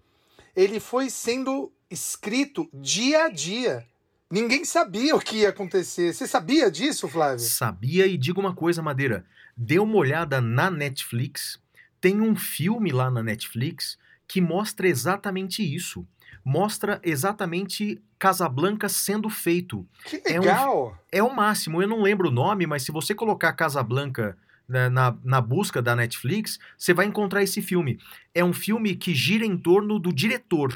ele 0.53 0.81
foi 0.81 1.09
sendo 1.09 1.71
escrito 1.89 2.67
dia 2.73 3.23
a 3.23 3.29
dia. 3.29 3.87
Ninguém 4.29 4.65
sabia 4.65 5.15
o 5.15 5.21
que 5.21 5.37
ia 5.37 5.49
acontecer. 5.49 6.13
Você 6.13 6.27
sabia 6.27 6.69
disso, 6.69 7.07
Flávio? 7.07 7.39
Sabia 7.39 8.05
e 8.05 8.17
digo 8.17 8.41
uma 8.41 8.53
coisa, 8.53 8.81
Madeira. 8.81 9.25
Dê 9.55 9.79
uma 9.79 9.95
olhada 9.95 10.41
na 10.41 10.69
Netflix. 10.69 11.57
Tem 12.01 12.19
um 12.19 12.35
filme 12.35 12.91
lá 12.91 13.09
na 13.09 13.23
Netflix 13.23 13.97
que 14.27 14.41
mostra 14.41 14.87
exatamente 14.87 15.61
isso. 15.63 16.05
Mostra 16.43 16.99
exatamente 17.03 18.01
Casablanca 18.19 18.87
sendo 18.87 19.29
feito. 19.29 19.87
Que 20.05 20.21
legal! 20.27 20.97
É, 21.11 21.21
um, 21.21 21.27
é 21.27 21.31
o 21.31 21.35
máximo. 21.35 21.81
Eu 21.81 21.87
não 21.87 22.01
lembro 22.01 22.29
o 22.29 22.31
nome, 22.31 22.67
mas 22.67 22.83
se 22.83 22.91
você 22.91 23.15
colocar 23.15 23.53
Casablanca 23.53 24.37
né, 24.67 24.89
na, 24.89 25.15
na 25.23 25.41
busca 25.41 25.81
da 25.81 25.95
Netflix, 25.95 26.59
você 26.77 26.93
vai 26.93 27.05
encontrar 27.05 27.43
esse 27.43 27.61
filme. 27.61 27.99
É 28.33 28.43
um 28.43 28.53
filme 28.53 28.95
que 28.95 29.13
gira 29.13 29.45
em 29.45 29.57
torno 29.57 29.99
do 29.99 30.13
diretor. 30.13 30.73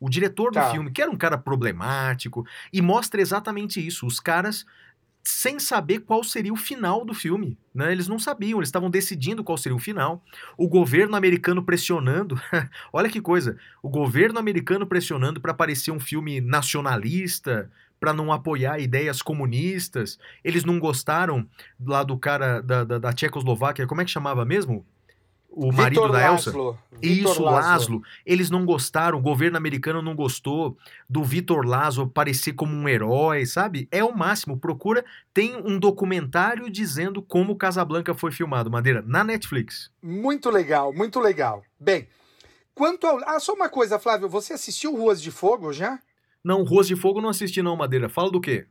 O 0.00 0.08
diretor 0.08 0.52
tá. 0.52 0.66
do 0.66 0.72
filme, 0.72 0.90
que 0.92 1.02
era 1.02 1.10
um 1.10 1.16
cara 1.16 1.36
problemático, 1.36 2.46
e 2.72 2.80
mostra 2.80 3.20
exatamente 3.20 3.84
isso. 3.84 4.06
Os 4.06 4.20
caras 4.20 4.64
sem 5.28 5.58
saber 5.58 6.00
qual 6.00 6.24
seria 6.24 6.52
o 6.52 6.56
final 6.56 7.04
do 7.04 7.12
filme. 7.12 7.58
Né? 7.74 7.92
Eles 7.92 8.08
não 8.08 8.18
sabiam, 8.18 8.58
eles 8.58 8.68
estavam 8.68 8.88
decidindo 8.88 9.44
qual 9.44 9.58
seria 9.58 9.76
o 9.76 9.78
final. 9.78 10.24
O 10.56 10.66
governo 10.66 11.14
americano 11.14 11.62
pressionando. 11.62 12.40
olha 12.90 13.10
que 13.10 13.20
coisa! 13.20 13.58
O 13.82 13.90
governo 13.90 14.38
americano 14.38 14.86
pressionando 14.86 15.38
para 15.38 15.52
parecer 15.52 15.90
um 15.90 16.00
filme 16.00 16.40
nacionalista, 16.40 17.70
para 18.00 18.14
não 18.14 18.32
apoiar 18.32 18.80
ideias 18.80 19.20
comunistas. 19.20 20.18
Eles 20.42 20.64
não 20.64 20.80
gostaram 20.80 21.46
lá 21.78 22.02
do 22.02 22.16
cara 22.16 22.62
da, 22.62 22.82
da, 22.82 22.98
da 22.98 23.12
Tchecoslováquia, 23.12 23.86
como 23.86 24.00
é 24.00 24.06
que 24.06 24.10
chamava 24.10 24.46
mesmo? 24.46 24.86
O 25.50 25.72
marido 25.72 26.08
da 26.08 26.26
Elsa? 26.26 26.50
Laszlo. 26.50 26.78
Isso, 27.02 27.42
Laszlo. 27.42 27.50
Laszlo. 27.50 28.02
Eles 28.24 28.50
não 28.50 28.64
gostaram, 28.64 29.18
o 29.18 29.22
governo 29.22 29.56
americano 29.56 30.02
não 30.02 30.14
gostou 30.14 30.76
do 31.08 31.24
Vitor 31.24 31.66
Laszlo 31.66 32.08
parecer 32.08 32.52
como 32.52 32.72
um 32.74 32.88
herói, 32.88 33.46
sabe? 33.46 33.88
É 33.90 34.04
o 34.04 34.16
máximo. 34.16 34.58
Procura, 34.58 35.04
tem 35.32 35.56
um 35.56 35.78
documentário 35.78 36.70
dizendo 36.70 37.22
como 37.22 37.56
Casablanca 37.56 38.14
foi 38.14 38.30
filmado, 38.30 38.70
Madeira, 38.70 39.02
na 39.06 39.24
Netflix. 39.24 39.90
Muito 40.02 40.50
legal, 40.50 40.92
muito 40.92 41.18
legal. 41.18 41.64
Bem, 41.80 42.08
quanto 42.74 43.06
ao. 43.06 43.18
Ah, 43.24 43.40
só 43.40 43.54
uma 43.54 43.68
coisa, 43.68 43.98
Flávio, 43.98 44.28
você 44.28 44.52
assistiu 44.52 44.94
Ruas 44.94 45.20
de 45.20 45.30
Fogo 45.30 45.72
já? 45.72 45.98
Não, 46.44 46.62
Ruas 46.62 46.86
de 46.86 46.94
Fogo 46.94 47.20
não 47.20 47.30
assisti 47.30 47.62
não, 47.62 47.76
Madeira. 47.76 48.08
Fala 48.08 48.30
do 48.30 48.40
quê? 48.40 48.66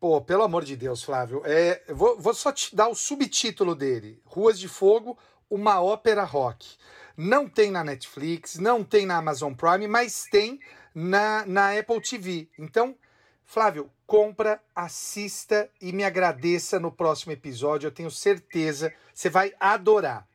Pô, 0.00 0.20
pelo 0.20 0.42
amor 0.42 0.64
de 0.64 0.74
Deus, 0.74 1.02
Flávio. 1.04 1.42
É, 1.44 1.80
vou, 1.90 2.18
vou 2.18 2.34
só 2.34 2.50
te 2.50 2.74
dar 2.74 2.88
o 2.88 2.94
subtítulo 2.94 3.74
dele: 3.74 4.20
Ruas 4.24 4.58
de 4.58 4.66
Fogo, 4.66 5.16
uma 5.52 5.82
ópera 5.82 6.24
rock. 6.24 6.76
Não 7.14 7.46
tem 7.46 7.70
na 7.70 7.84
Netflix, 7.84 8.58
não 8.58 8.82
tem 8.82 9.04
na 9.04 9.18
Amazon 9.18 9.52
Prime, 9.52 9.86
mas 9.86 10.24
tem 10.30 10.58
na, 10.94 11.44
na 11.44 11.78
Apple 11.78 12.00
TV. 12.00 12.48
Então, 12.58 12.96
Flávio, 13.44 13.90
compra, 14.06 14.62
assista 14.74 15.68
e 15.78 15.92
me 15.92 16.04
agradeça 16.04 16.80
no 16.80 16.90
próximo 16.90 17.32
episódio. 17.32 17.86
Eu 17.86 17.92
tenho 17.92 18.10
certeza, 18.10 18.94
você 19.12 19.28
vai 19.28 19.52
adorar. 19.60 20.26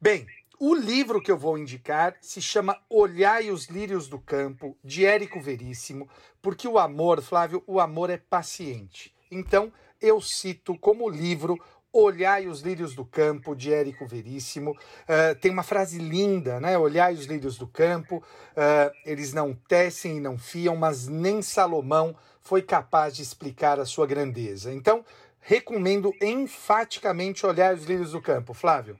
Bem, 0.00 0.26
o 0.58 0.74
livro 0.74 1.22
que 1.22 1.30
eu 1.30 1.38
vou 1.38 1.56
indicar 1.56 2.16
se 2.20 2.42
chama 2.42 2.82
Olhai 2.90 3.52
os 3.52 3.66
Lírios 3.66 4.08
do 4.08 4.18
Campo, 4.18 4.76
de 4.82 5.06
Érico 5.06 5.40
Veríssimo, 5.40 6.08
porque 6.42 6.66
o 6.66 6.80
amor, 6.80 7.22
Flávio, 7.22 7.62
o 7.64 7.78
amor 7.78 8.10
é 8.10 8.16
paciente. 8.16 9.14
Então, 9.30 9.72
eu 10.00 10.20
cito 10.20 10.76
como 10.78 11.08
livro 11.08 11.56
Olhai 11.92 12.46
os 12.46 12.60
lírios 12.60 12.94
do 12.94 13.04
campo, 13.04 13.54
de 13.54 13.72
Érico 13.72 14.06
Veríssimo. 14.06 14.72
Uh, 14.72 15.34
tem 15.40 15.50
uma 15.50 15.62
frase 15.62 15.98
linda, 15.98 16.60
né? 16.60 16.76
Olhai 16.76 17.14
os 17.14 17.24
lírios 17.24 17.56
do 17.56 17.66
campo, 17.66 18.16
uh, 18.16 18.94
eles 19.04 19.32
não 19.32 19.54
tecem 19.54 20.18
e 20.18 20.20
não 20.20 20.36
fiam, 20.36 20.76
mas 20.76 21.08
nem 21.08 21.40
Salomão 21.40 22.14
foi 22.40 22.62
capaz 22.62 23.16
de 23.16 23.22
explicar 23.22 23.80
a 23.80 23.86
sua 23.86 24.06
grandeza. 24.06 24.72
Então, 24.72 25.04
recomendo 25.40 26.12
enfaticamente 26.20 27.46
olhar 27.46 27.74
os 27.74 27.84
lírios 27.84 28.12
do 28.12 28.20
campo. 28.20 28.52
Flávio. 28.52 28.98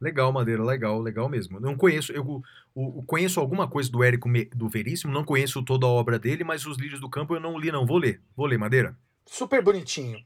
Legal, 0.00 0.32
Madeira, 0.32 0.62
legal, 0.62 1.00
legal 1.00 1.28
mesmo. 1.28 1.58
Não 1.58 1.76
conheço, 1.76 2.12
eu, 2.12 2.42
eu, 2.76 3.04
conheço 3.06 3.40
alguma 3.40 3.66
coisa 3.66 3.90
do 3.90 4.04
Érico 4.04 4.28
do 4.54 4.68
Veríssimo, 4.68 5.12
não 5.12 5.24
conheço 5.24 5.64
toda 5.64 5.86
a 5.86 5.88
obra 5.88 6.18
dele, 6.18 6.44
mas 6.44 6.66
os 6.66 6.76
Lírios 6.76 7.00
do 7.00 7.08
Campo 7.08 7.34
eu 7.34 7.40
não 7.40 7.58
li, 7.58 7.72
não. 7.72 7.86
Vou 7.86 7.96
ler, 7.96 8.20
vou 8.36 8.46
ler, 8.46 8.58
Madeira. 8.58 8.96
Super 9.26 9.62
bonitinho. 9.62 10.18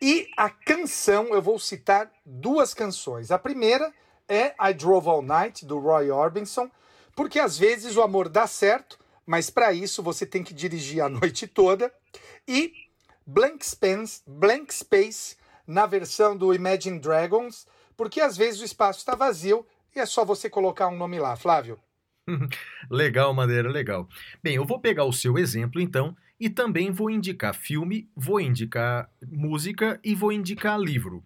E 0.00 0.28
a 0.36 0.50
canção, 0.50 1.28
eu 1.28 1.40
vou 1.40 1.58
citar 1.58 2.10
duas 2.26 2.74
canções. 2.74 3.30
A 3.30 3.38
primeira 3.38 3.92
é 4.28 4.54
I 4.58 4.74
Drove 4.74 5.08
All 5.08 5.22
Night, 5.22 5.64
do 5.64 5.78
Roy 5.78 6.10
Orbison, 6.10 6.70
porque 7.14 7.38
às 7.38 7.56
vezes 7.56 7.96
o 7.96 8.02
amor 8.02 8.28
dá 8.28 8.46
certo, 8.46 8.98
mas 9.24 9.50
para 9.50 9.72
isso 9.72 10.02
você 10.02 10.26
tem 10.26 10.42
que 10.42 10.54
dirigir 10.54 11.02
a 11.02 11.08
noite 11.10 11.46
toda. 11.46 11.92
E 12.46 12.72
Blank 13.26 13.64
Space, 13.64 14.22
Blank 14.26 14.74
Space, 14.74 15.36
na 15.66 15.86
versão 15.86 16.36
do 16.36 16.52
Imagine 16.52 16.98
Dragons, 16.98 17.66
porque 17.96 18.20
às 18.20 18.36
vezes 18.36 18.60
o 18.60 18.64
espaço 18.64 18.98
está 18.98 19.14
vazio 19.14 19.66
e 19.94 20.00
é 20.00 20.06
só 20.06 20.24
você 20.24 20.50
colocar 20.50 20.88
um 20.88 20.96
nome 20.96 21.18
lá, 21.18 21.36
Flávio. 21.36 21.78
legal, 22.90 23.32
Madeira, 23.34 23.68
legal. 23.68 24.08
Bem, 24.42 24.56
eu 24.56 24.64
vou 24.64 24.80
pegar 24.80 25.04
o 25.04 25.12
seu 25.12 25.38
exemplo 25.38 25.80
então 25.80 26.16
e 26.42 26.50
também 26.50 26.90
vou 26.90 27.08
indicar 27.08 27.54
filme, 27.54 28.10
vou 28.16 28.40
indicar 28.40 29.08
música 29.30 30.00
e 30.02 30.12
vou 30.12 30.32
indicar 30.32 30.76
livro. 30.76 31.22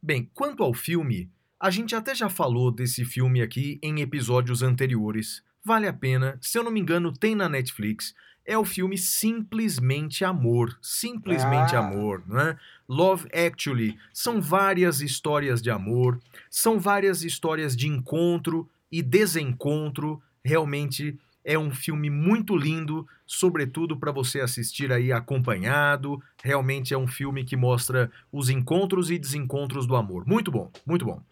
Bem, 0.00 0.30
quanto 0.32 0.62
ao 0.62 0.72
filme, 0.72 1.28
a 1.58 1.70
gente 1.70 1.96
até 1.96 2.14
já 2.14 2.28
falou 2.28 2.70
desse 2.70 3.04
filme 3.04 3.42
aqui 3.42 3.80
em 3.82 4.00
episódios 4.00 4.62
anteriores. 4.62 5.42
Vale 5.64 5.88
a 5.88 5.92
pena, 5.92 6.38
se 6.40 6.56
eu 6.56 6.62
não 6.62 6.70
me 6.70 6.78
engano, 6.78 7.12
tem 7.12 7.34
na 7.34 7.48
Netflix 7.48 8.14
é 8.46 8.56
o 8.56 8.64
filme 8.64 8.96
Simplesmente 8.96 10.24
Amor. 10.24 10.78
Simplesmente 10.80 11.74
ah. 11.74 11.80
Amor, 11.80 12.22
né? 12.28 12.56
Love 12.88 13.28
Actually. 13.34 13.98
São 14.12 14.40
várias 14.40 15.00
histórias 15.00 15.60
de 15.60 15.68
amor, 15.68 16.20
são 16.48 16.78
várias 16.78 17.24
histórias 17.24 17.76
de 17.76 17.88
encontro 17.88 18.70
e 18.90 19.02
desencontro. 19.02 20.22
Realmente 20.44 21.18
é 21.44 21.58
um 21.58 21.70
filme 21.70 22.10
muito 22.10 22.56
lindo, 22.56 23.06
sobretudo 23.26 23.96
para 23.96 24.12
você 24.12 24.40
assistir 24.40 24.92
aí 24.92 25.12
acompanhado. 25.12 26.22
Realmente 26.42 26.92
é 26.92 26.98
um 26.98 27.06
filme 27.06 27.44
que 27.44 27.56
mostra 27.56 28.10
os 28.30 28.50
encontros 28.50 29.10
e 29.10 29.18
desencontros 29.18 29.86
do 29.86 29.96
amor. 29.96 30.26
Muito 30.26 30.50
bom, 30.50 30.70
muito 30.86 31.04
bom. 31.04 31.22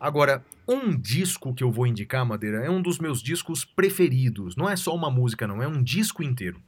Agora, 0.00 0.44
um 0.66 0.96
disco 0.96 1.54
que 1.54 1.62
eu 1.62 1.70
vou 1.70 1.86
indicar, 1.86 2.24
Madeira, 2.24 2.64
é 2.64 2.70
um 2.70 2.80
dos 2.80 2.98
meus 2.98 3.22
discos 3.22 3.64
preferidos. 3.64 4.56
Não 4.56 4.68
é 4.68 4.74
só 4.74 4.94
uma 4.94 5.10
música, 5.10 5.46
não, 5.46 5.62
é 5.62 5.68
um 5.68 5.82
disco 5.82 6.22
inteiro. 6.22 6.60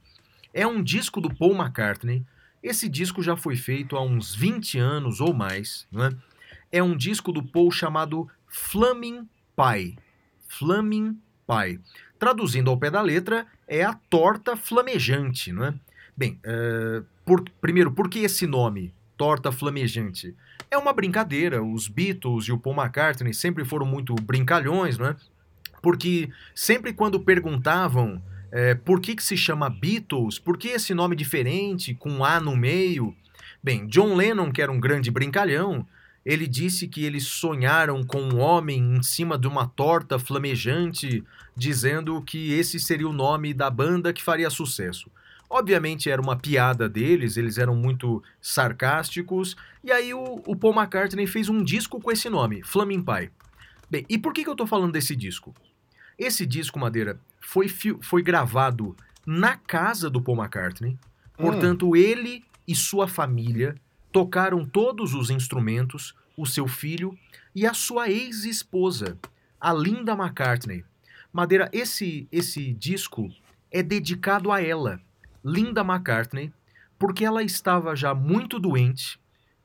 É 0.53 0.67
um 0.67 0.83
disco 0.83 1.19
do 1.19 1.33
Paul 1.33 1.55
McCartney. 1.55 2.23
Esse 2.61 2.87
disco 2.87 3.23
já 3.23 3.35
foi 3.35 3.55
feito 3.55 3.97
há 3.97 4.01
uns 4.03 4.35
20 4.35 4.77
anos 4.77 5.19
ou 5.19 5.33
mais. 5.33 5.87
Não 5.91 6.05
é? 6.05 6.11
é 6.73 6.81
um 6.81 6.97
disco 6.97 7.31
do 7.31 7.43
Paul 7.43 7.69
chamado 7.69 8.27
Flaming 8.47 9.29
Pie. 9.55 9.95
Flaming 10.47 11.19
Pie. 11.47 11.79
Traduzindo 12.17 12.69
ao 12.69 12.77
pé 12.77 12.89
da 12.89 13.01
letra, 13.01 13.45
é 13.67 13.83
a 13.83 13.93
torta 13.93 14.55
flamejante, 14.55 15.51
não 15.51 15.65
é? 15.65 15.73
Bem, 16.15 16.39
uh, 16.45 17.03
por, 17.25 17.43
primeiro, 17.59 17.91
por 17.91 18.09
que 18.09 18.19
esse 18.19 18.45
nome, 18.45 18.93
torta 19.17 19.51
flamejante? 19.51 20.35
é 20.73 20.77
uma 20.77 20.91
brincadeira. 20.91 21.63
Os 21.63 21.87
Beatles 21.87 22.45
e 22.45 22.51
o 22.51 22.57
Paul 22.57 22.75
McCartney 22.75 23.33
sempre 23.33 23.63
foram 23.63 23.85
muito 23.85 24.15
brincalhões, 24.15 24.97
não 24.97 25.07
é? 25.07 25.15
Porque 25.81 26.29
sempre 26.55 26.93
quando 26.93 27.19
perguntavam 27.19 28.21
é, 28.51 28.73
por 28.73 28.99
que, 28.99 29.15
que 29.15 29.23
se 29.23 29.37
chama 29.37 29.69
Beatles, 29.69 30.39
por 30.39 30.57
que 30.57 30.69
esse 30.69 30.93
nome 30.93 31.15
diferente, 31.15 31.93
com 31.93 32.23
A 32.23 32.39
no 32.39 32.55
meio? 32.55 33.15
Bem, 33.61 33.87
John 33.87 34.15
Lennon, 34.15 34.51
que 34.51 34.61
era 34.61 34.71
um 34.71 34.79
grande 34.79 35.09
brincalhão, 35.09 35.85
ele 36.25 36.47
disse 36.47 36.87
que 36.87 37.03
eles 37.03 37.25
sonharam 37.25 38.03
com 38.03 38.21
um 38.21 38.39
homem 38.39 38.95
em 38.95 39.03
cima 39.03 39.37
de 39.37 39.47
uma 39.47 39.67
torta 39.67 40.17
flamejante, 40.17 41.23
dizendo 41.55 42.21
que 42.21 42.53
esse 42.53 42.79
seria 42.79 43.07
o 43.07 43.13
nome 43.13 43.53
da 43.53 43.69
banda 43.69 44.13
que 44.13 44.23
faria 44.23 44.49
sucesso. 44.49 45.11
Obviamente 45.49 46.09
era 46.09 46.21
uma 46.21 46.35
piada 46.35 46.87
deles, 46.87 47.37
eles 47.37 47.57
eram 47.57 47.75
muito 47.75 48.23
sarcásticos, 48.41 49.55
e 49.83 49.91
aí 49.91 50.13
o, 50.13 50.41
o 50.47 50.55
Paul 50.55 50.73
McCartney 50.73 51.27
fez 51.27 51.49
um 51.49 51.63
disco 51.63 51.99
com 51.99 52.11
esse 52.11 52.29
nome, 52.29 52.63
Flaming 52.63 53.03
Pie. 53.03 53.29
Bem, 53.89 54.05
e 54.09 54.17
por 54.17 54.33
que, 54.33 54.43
que 54.43 54.49
eu 54.49 54.53
estou 54.53 54.65
falando 54.65 54.93
desse 54.93 55.15
disco? 55.15 55.53
Esse 56.17 56.45
disco, 56.45 56.79
Madeira, 56.79 57.19
foi, 57.39 57.67
foi 58.01 58.23
gravado 58.23 58.95
na 59.25 59.57
casa 59.57 60.09
do 60.09 60.21
Paul 60.21 60.37
McCartney, 60.37 60.91
hum. 61.37 61.43
portanto, 61.43 61.95
ele 61.95 62.43
e 62.67 62.73
sua 62.73 63.07
família 63.07 63.75
tocaram 64.13 64.63
todos 64.63 65.15
os 65.15 65.31
instrumentos, 65.31 66.15
o 66.37 66.45
seu 66.45 66.67
filho 66.67 67.17
e 67.53 67.65
a 67.65 67.73
sua 67.73 68.09
ex-esposa, 68.09 69.17
a 69.59 69.73
Linda 69.73 70.13
McCartney. 70.13 70.85
Madeira, 71.33 71.67
esse, 71.73 72.27
esse 72.31 72.71
disco 72.73 73.33
é 73.71 73.81
dedicado 73.81 74.51
a 74.51 74.61
ela. 74.61 75.01
Linda 75.43 75.81
McCartney, 75.81 76.53
porque 76.97 77.25
ela 77.25 77.41
estava 77.41 77.95
já 77.95 78.13
muito 78.13 78.59
doente, 78.59 79.19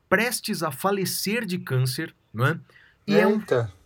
prestes 0.08 0.62
a 0.62 0.70
falecer 0.70 1.44
de 1.44 1.58
câncer, 1.58 2.14
não 2.32 2.46
é? 2.46 2.58
E, 3.06 3.14
é 3.14 3.26
um, 3.26 3.42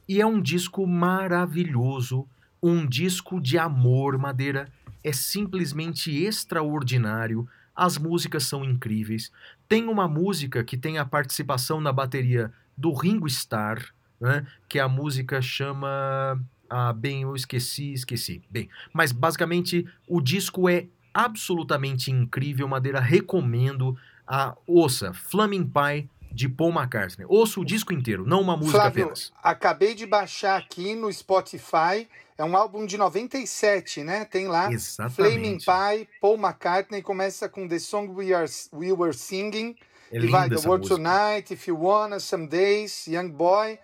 e 0.08 0.20
é 0.20 0.26
um 0.26 0.40
disco 0.40 0.86
maravilhoso, 0.86 2.26
um 2.62 2.86
disco 2.86 3.40
de 3.40 3.58
amor, 3.58 4.16
Madeira. 4.16 4.68
É 5.02 5.12
simplesmente 5.12 6.16
extraordinário. 6.24 7.48
As 7.74 7.98
músicas 7.98 8.44
são 8.44 8.64
incríveis. 8.64 9.32
Tem 9.72 9.88
uma 9.88 10.06
música 10.06 10.62
que 10.62 10.76
tem 10.76 10.98
a 10.98 11.04
participação 11.06 11.80
na 11.80 11.90
bateria 11.90 12.52
do 12.76 12.92
Ringo 12.92 13.26
Starr, 13.26 13.82
né? 14.20 14.46
que 14.68 14.78
a 14.78 14.86
música 14.86 15.40
chama. 15.40 16.38
Ah, 16.68 16.92
bem, 16.92 17.22
eu 17.22 17.34
esqueci, 17.34 17.90
esqueci. 17.90 18.42
Bem, 18.50 18.68
mas 18.92 19.12
basicamente 19.12 19.88
o 20.06 20.20
disco 20.20 20.68
é 20.68 20.88
absolutamente 21.14 22.10
incrível, 22.10 22.68
Madeira. 22.68 23.00
Recomendo 23.00 23.96
a 24.26 24.54
ouça 24.66 25.14
Flaming 25.14 25.64
Pie 25.64 26.06
de 26.30 26.50
Paul 26.50 26.72
McCartney. 26.72 27.26
Ouça 27.26 27.58
o 27.58 27.64
disco 27.64 27.94
inteiro, 27.94 28.26
não 28.26 28.42
uma 28.42 28.58
música 28.58 28.78
Flávio, 28.78 29.04
apenas. 29.04 29.32
Acabei 29.42 29.94
de 29.94 30.04
baixar 30.04 30.58
aqui 30.58 30.94
no 30.94 31.10
Spotify. 31.10 32.06
É 32.42 32.44
um 32.44 32.56
álbum 32.56 32.84
de 32.84 32.98
97, 32.98 34.02
né? 34.02 34.24
Tem 34.24 34.48
lá 34.48 34.72
Exatamente. 34.72 35.14
Flaming 35.14 35.58
Pie, 35.58 36.08
Paul 36.20 36.36
McCartney. 36.36 37.00
Começa 37.00 37.48
com 37.48 37.68
The 37.68 37.78
Song 37.78 38.12
We, 38.12 38.34
Are, 38.34 38.50
We 38.72 38.92
Were 38.92 39.14
Singing. 39.14 39.76
É 40.10 40.18
e 40.18 40.26
vai 40.26 40.48
The 40.48 40.56
World 40.56 40.88
Tonight, 40.88 41.54
If 41.54 41.68
You 41.68 41.80
Wanna, 41.80 42.18
Some 42.18 42.48
Days, 42.48 43.06
Young 43.06 43.28
Boy. 43.28 43.78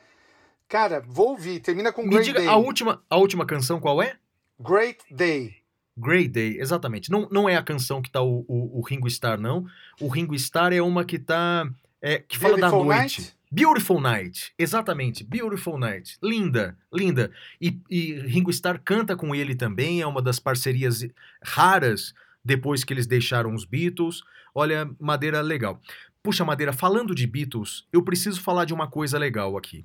Cara, 0.69 1.01
vou 1.07 1.29
ouvir. 1.29 1.61
Termina 1.61 1.93
com 1.93 2.03
Me 2.03 2.09
Great 2.09 2.25
diga, 2.25 2.41
Day. 2.41 2.49
A 2.49 2.57
última, 2.57 3.01
a 3.09 3.17
última 3.17 3.47
canção 3.47 3.79
qual 3.79 4.03
é? 4.03 4.17
Great 4.59 5.05
Day. 5.09 5.55
Great 5.97 6.31
Day, 6.31 6.59
exatamente. 6.59 7.13
Não, 7.13 7.29
não 7.31 7.49
é 7.49 7.55
a 7.55 7.63
canção 7.63 8.03
que 8.03 8.11
tá 8.11 8.21
o, 8.23 8.45
o, 8.49 8.81
o 8.81 8.83
Ringo 8.83 9.07
Starr, 9.07 9.41
não. 9.41 9.67
O 10.01 10.09
Ringo 10.09 10.35
Starr 10.35 10.73
é 10.73 10.83
uma 10.83 11.05
que 11.05 11.21
tá. 11.21 11.65
É, 12.03 12.19
que 12.19 12.37
fala 12.37 12.57
Beautiful 12.57 12.89
da 12.89 12.97
noite. 12.97 13.21
Night? 13.21 13.38
Beautiful 13.51 14.01
Night, 14.01 14.53
exatamente, 14.59 15.25
Beautiful 15.25 15.79
Night, 15.79 16.19
linda, 16.23 16.77
linda. 16.93 17.31
E, 17.61 17.81
e 17.91 18.15
Ringo 18.21 18.51
Starr 18.51 18.81
canta 18.85 19.17
com 19.17 19.35
ele 19.35 19.55
também, 19.55 20.01
é 20.01 20.07
uma 20.07 20.21
das 20.21 20.39
parcerias 20.39 21.07
raras 21.43 22.13
depois 22.45 22.85
que 22.85 22.93
eles 22.93 23.07
deixaram 23.07 23.55
os 23.55 23.65
Beatles. 23.65 24.23
Olha, 24.55 24.91
Madeira 24.99 25.41
legal. 25.41 25.81
Puxa, 26.23 26.45
Madeira, 26.45 26.73
falando 26.73 27.15
de 27.15 27.27
Beatles, 27.27 27.87
eu 27.93 28.03
preciso 28.03 28.41
falar 28.41 28.65
de 28.65 28.75
uma 28.75 28.87
coisa 28.89 29.19
legal 29.19 29.57
aqui. 29.57 29.85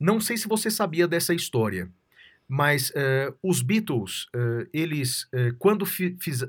Não 0.00 0.20
sei 0.20 0.36
se 0.36 0.48
você 0.48 0.70
sabia 0.70 1.06
dessa 1.06 1.34
história. 1.34 1.90
Mas 2.46 2.90
uh, 2.90 3.34
os 3.42 3.62
Beatles, 3.62 4.26
uh, 4.34 4.68
eles, 4.72 5.24
uh, 5.24 5.54
quando 5.58 5.86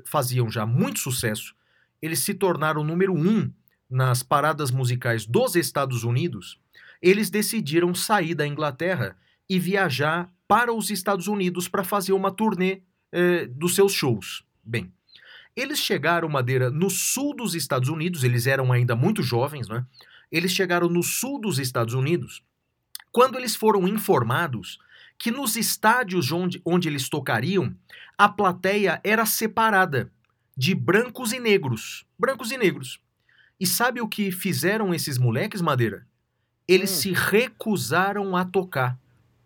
faziam 0.04 0.50
já 0.50 0.66
muito 0.66 1.00
sucesso, 1.00 1.54
eles 2.02 2.18
se 2.18 2.34
tornaram 2.34 2.84
número 2.84 3.14
um 3.14 3.50
nas 3.88 4.22
paradas 4.22 4.70
musicais 4.70 5.26
dos 5.26 5.56
Estados 5.56 6.04
Unidos. 6.04 6.58
Eles 7.00 7.30
decidiram 7.30 7.94
sair 7.94 8.34
da 8.34 8.46
Inglaterra 8.46 9.16
e 9.48 9.58
viajar 9.58 10.32
para 10.48 10.72
os 10.72 10.90
Estados 10.90 11.28
Unidos 11.28 11.68
para 11.68 11.84
fazer 11.84 12.12
uma 12.12 12.30
turnê 12.30 12.82
dos 13.50 13.74
seus 13.74 13.92
shows. 13.92 14.44
Bem, 14.62 14.92
eles 15.54 15.78
chegaram, 15.78 16.28
Madeira, 16.28 16.70
no 16.70 16.90
sul 16.90 17.34
dos 17.34 17.54
Estados 17.54 17.88
Unidos, 17.88 18.24
eles 18.24 18.46
eram 18.46 18.72
ainda 18.72 18.96
muito 18.96 19.22
jovens, 19.22 19.68
né? 19.68 19.86
Eles 20.30 20.52
chegaram 20.52 20.88
no 20.88 21.02
sul 21.02 21.40
dos 21.40 21.58
Estados 21.58 21.94
Unidos 21.94 22.42
quando 23.16 23.38
eles 23.38 23.56
foram 23.56 23.88
informados 23.88 24.78
que 25.18 25.30
nos 25.30 25.56
estádios 25.56 26.30
onde, 26.30 26.60
onde 26.62 26.86
eles 26.86 27.08
tocariam, 27.08 27.74
a 28.18 28.28
plateia 28.28 29.00
era 29.02 29.24
separada 29.24 30.12
de 30.54 30.74
brancos 30.74 31.32
e 31.32 31.40
negros. 31.40 32.04
Brancos 32.18 32.50
e 32.50 32.58
negros. 32.58 33.00
E 33.58 33.66
sabe 33.66 34.00
o 34.00 34.08
que 34.08 34.30
fizeram 34.30 34.94
esses 34.94 35.18
moleques, 35.18 35.60
Madeira? 35.60 36.06
Eles 36.68 36.90
hum. 36.90 36.94
se 36.94 37.12
recusaram 37.12 38.36
a 38.36 38.44
tocar. 38.44 38.98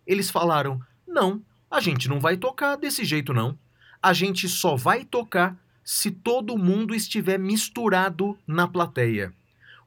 Eles 0.07 0.31
falaram: 0.31 0.81
não, 1.07 1.43
a 1.71 1.81
gente 1.81 2.09
não 2.09 2.19
vai 2.19 2.37
tocar 2.37 2.77
desse 2.77 3.05
jeito, 3.05 3.33
não. 3.33 3.59
A 4.03 4.13
gente 4.13 4.49
só 4.49 4.77
vai 4.77 5.05
tocar 5.05 5.57
se 5.85 6.11
todo 6.11 6.59
mundo 6.59 6.95
estiver 6.95 7.39
misturado 7.39 8.39
na 8.47 8.67
plateia. 8.67 9.33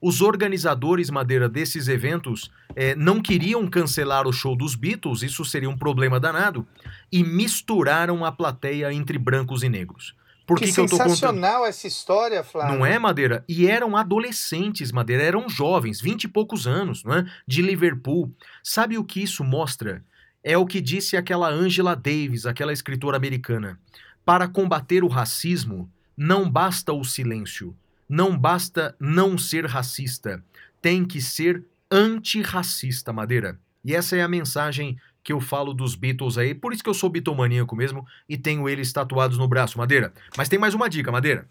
Os 0.01 0.21
organizadores, 0.21 1.09
Madeira, 1.09 1.47
desses 1.47 1.87
eventos 1.87 2.51
é, 2.75 2.93
não 2.93 3.21
queriam 3.21 3.65
cancelar 3.67 4.27
o 4.27 4.33
show 4.33 4.55
dos 4.55 4.75
Beatles, 4.75 5.23
isso 5.23 5.45
seria 5.45 5.69
um 5.69 5.77
problema 5.77 6.19
danado, 6.19 6.67
e 7.09 7.23
misturaram 7.23 8.25
a 8.25 8.31
plateia 8.31 8.93
entre 8.93 9.17
brancos 9.17 9.63
e 9.63 9.69
negros. 9.69 10.13
Por 10.53 10.59
que, 10.59 10.65
que, 10.65 10.71
que 10.71 10.87
sensacional 10.87 11.65
essa 11.65 11.87
história, 11.87 12.43
Flávio. 12.43 12.77
Não 12.77 12.85
é, 12.85 12.97
Madeira? 12.99 13.43
E 13.47 13.67
eram 13.67 13.97
adolescentes, 13.97 14.91
Madeira, 14.91 15.23
eram 15.23 15.49
jovens, 15.49 15.99
vinte 15.99 16.25
e 16.25 16.27
poucos 16.27 16.67
anos, 16.67 17.03
não 17.03 17.15
é? 17.15 17.25
De 17.47 17.61
Liverpool. 17.61 18.31
Sabe 18.63 18.97
o 18.97 19.03
que 19.03 19.21
isso 19.21 19.43
mostra? 19.43 20.03
É 20.43 20.57
o 20.57 20.65
que 20.65 20.81
disse 20.81 21.15
aquela 21.15 21.49
Angela 21.49 21.95
Davis, 21.95 22.45
aquela 22.45 22.73
escritora 22.73 23.17
americana. 23.17 23.79
Para 24.25 24.47
combater 24.47 25.03
o 25.03 25.07
racismo, 25.07 25.89
não 26.15 26.49
basta 26.49 26.93
o 26.93 27.03
silêncio, 27.03 27.75
não 28.07 28.37
basta 28.37 28.95
não 28.99 29.37
ser 29.37 29.65
racista, 29.65 30.43
tem 30.81 31.03
que 31.03 31.21
ser 31.21 31.63
antirracista, 31.89 33.11
Madeira. 33.11 33.59
E 33.83 33.93
essa 33.93 34.15
é 34.15 34.21
a 34.21 34.27
mensagem 34.27 34.97
que 35.23 35.31
eu 35.31 35.39
falo 35.39 35.73
dos 35.73 35.95
Beatles 35.95 36.37
aí, 36.37 36.53
por 36.53 36.73
isso 36.73 36.83
que 36.83 36.89
eu 36.89 36.93
sou 36.93 37.09
bitomaníaco 37.09 37.75
mesmo 37.75 38.05
e 38.27 38.37
tenho 38.37 38.67
eles 38.67 38.91
tatuados 38.91 39.37
no 39.37 39.47
braço, 39.47 39.77
Madeira. 39.77 40.13
Mas 40.37 40.49
tem 40.49 40.59
mais 40.59 40.73
uma 40.73 40.89
dica, 40.89 41.11
Madeira. 41.11 41.47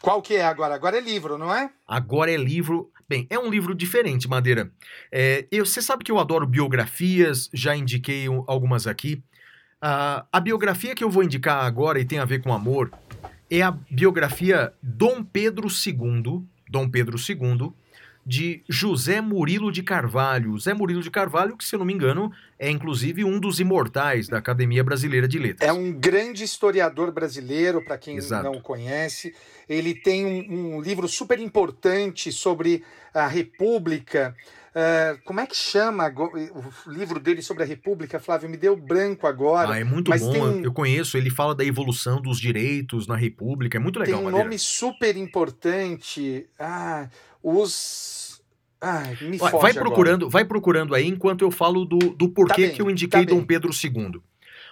Qual 0.00 0.20
que 0.20 0.34
é 0.34 0.44
agora? 0.44 0.74
Agora 0.74 0.98
é 0.98 1.00
livro, 1.00 1.38
não 1.38 1.54
é? 1.54 1.70
Agora 1.86 2.30
é 2.30 2.36
livro. 2.36 2.90
Bem, 3.08 3.26
é 3.30 3.38
um 3.38 3.48
livro 3.48 3.74
diferente, 3.74 4.28
Madeira. 4.28 4.70
É, 5.10 5.46
eu, 5.50 5.64
você 5.64 5.80
sabe 5.80 6.04
que 6.04 6.10
eu 6.10 6.18
adoro 6.18 6.46
biografias, 6.46 7.48
já 7.52 7.76
indiquei 7.76 8.26
algumas 8.46 8.86
aqui. 8.86 9.22
Uh, 9.82 10.24
a 10.32 10.40
biografia 10.40 10.94
que 10.94 11.04
eu 11.04 11.10
vou 11.10 11.22
indicar 11.22 11.64
agora 11.64 12.00
e 12.00 12.04
tem 12.04 12.18
a 12.18 12.24
ver 12.24 12.42
com 12.42 12.52
amor 12.52 12.90
é 13.50 13.62
a 13.62 13.70
biografia 13.70 14.72
Dom 14.82 15.22
Pedro 15.22 15.68
II, 15.68 16.42
Dom 16.68 16.88
Pedro 16.88 17.16
II, 17.16 17.72
de 18.26 18.62
José 18.68 19.20
Murilo 19.20 19.70
de 19.70 19.82
Carvalho. 19.82 20.52
José 20.52 20.72
Murilo 20.72 21.02
de 21.02 21.10
Carvalho, 21.10 21.56
que, 21.56 21.64
se 21.64 21.74
eu 21.74 21.78
não 21.78 21.86
me 21.86 21.92
engano, 21.92 22.32
é 22.58 22.70
inclusive 22.70 23.24
um 23.24 23.38
dos 23.38 23.60
imortais 23.60 24.28
da 24.28 24.38
Academia 24.38 24.82
Brasileira 24.82 25.28
de 25.28 25.38
Letras. 25.38 25.68
É 25.68 25.72
um 25.72 25.92
grande 25.92 26.42
historiador 26.42 27.12
brasileiro, 27.12 27.84
para 27.84 27.98
quem 27.98 28.16
Exato. 28.16 28.44
não 28.44 28.60
conhece. 28.60 29.34
Ele 29.68 29.94
tem 29.94 30.24
um, 30.24 30.76
um 30.76 30.80
livro 30.80 31.06
super 31.08 31.38
importante 31.38 32.32
sobre 32.32 32.82
a 33.12 33.26
República. 33.26 34.34
Uh, 34.74 35.22
como 35.24 35.38
é 35.38 35.46
que 35.46 35.56
chama 35.56 36.12
o 36.12 36.90
livro 36.90 37.20
dele 37.20 37.40
sobre 37.42 37.62
a 37.62 37.66
República, 37.66 38.18
Flávio? 38.18 38.48
Me 38.48 38.56
deu 38.56 38.76
branco 38.76 39.24
agora. 39.24 39.74
Ah, 39.74 39.78
é 39.78 39.84
muito 39.84 40.10
bom, 40.10 40.46
um... 40.48 40.64
eu 40.64 40.72
conheço. 40.72 41.16
Ele 41.16 41.30
fala 41.30 41.54
da 41.54 41.64
evolução 41.64 42.20
dos 42.20 42.40
direitos 42.40 43.06
na 43.06 43.14
República, 43.14 43.78
é 43.78 43.80
muito 43.80 44.00
legal. 44.00 44.16
Tem 44.16 44.20
um 44.20 44.24
Madeira. 44.24 44.44
nome 44.44 44.58
super 44.58 45.16
importante. 45.16 46.48
Ah, 46.58 47.08
os. 47.44 48.42
Ai, 48.80 49.16
me 49.20 49.36
vai, 49.36 49.52
vai 49.52 49.74
procurando, 49.74 50.22
agora. 50.22 50.30
vai 50.30 50.44
procurando 50.44 50.94
aí 50.94 51.06
enquanto 51.06 51.42
eu 51.42 51.50
falo 51.50 51.84
do, 51.84 51.98
do 51.98 52.28
porquê 52.28 52.62
tá 52.62 52.68
bem, 52.68 52.74
que 52.74 52.82
eu 52.82 52.90
indiquei 52.90 53.24
tá 53.24 53.34
Dom 53.34 53.44
Pedro 53.44 53.70
II. 53.72 54.20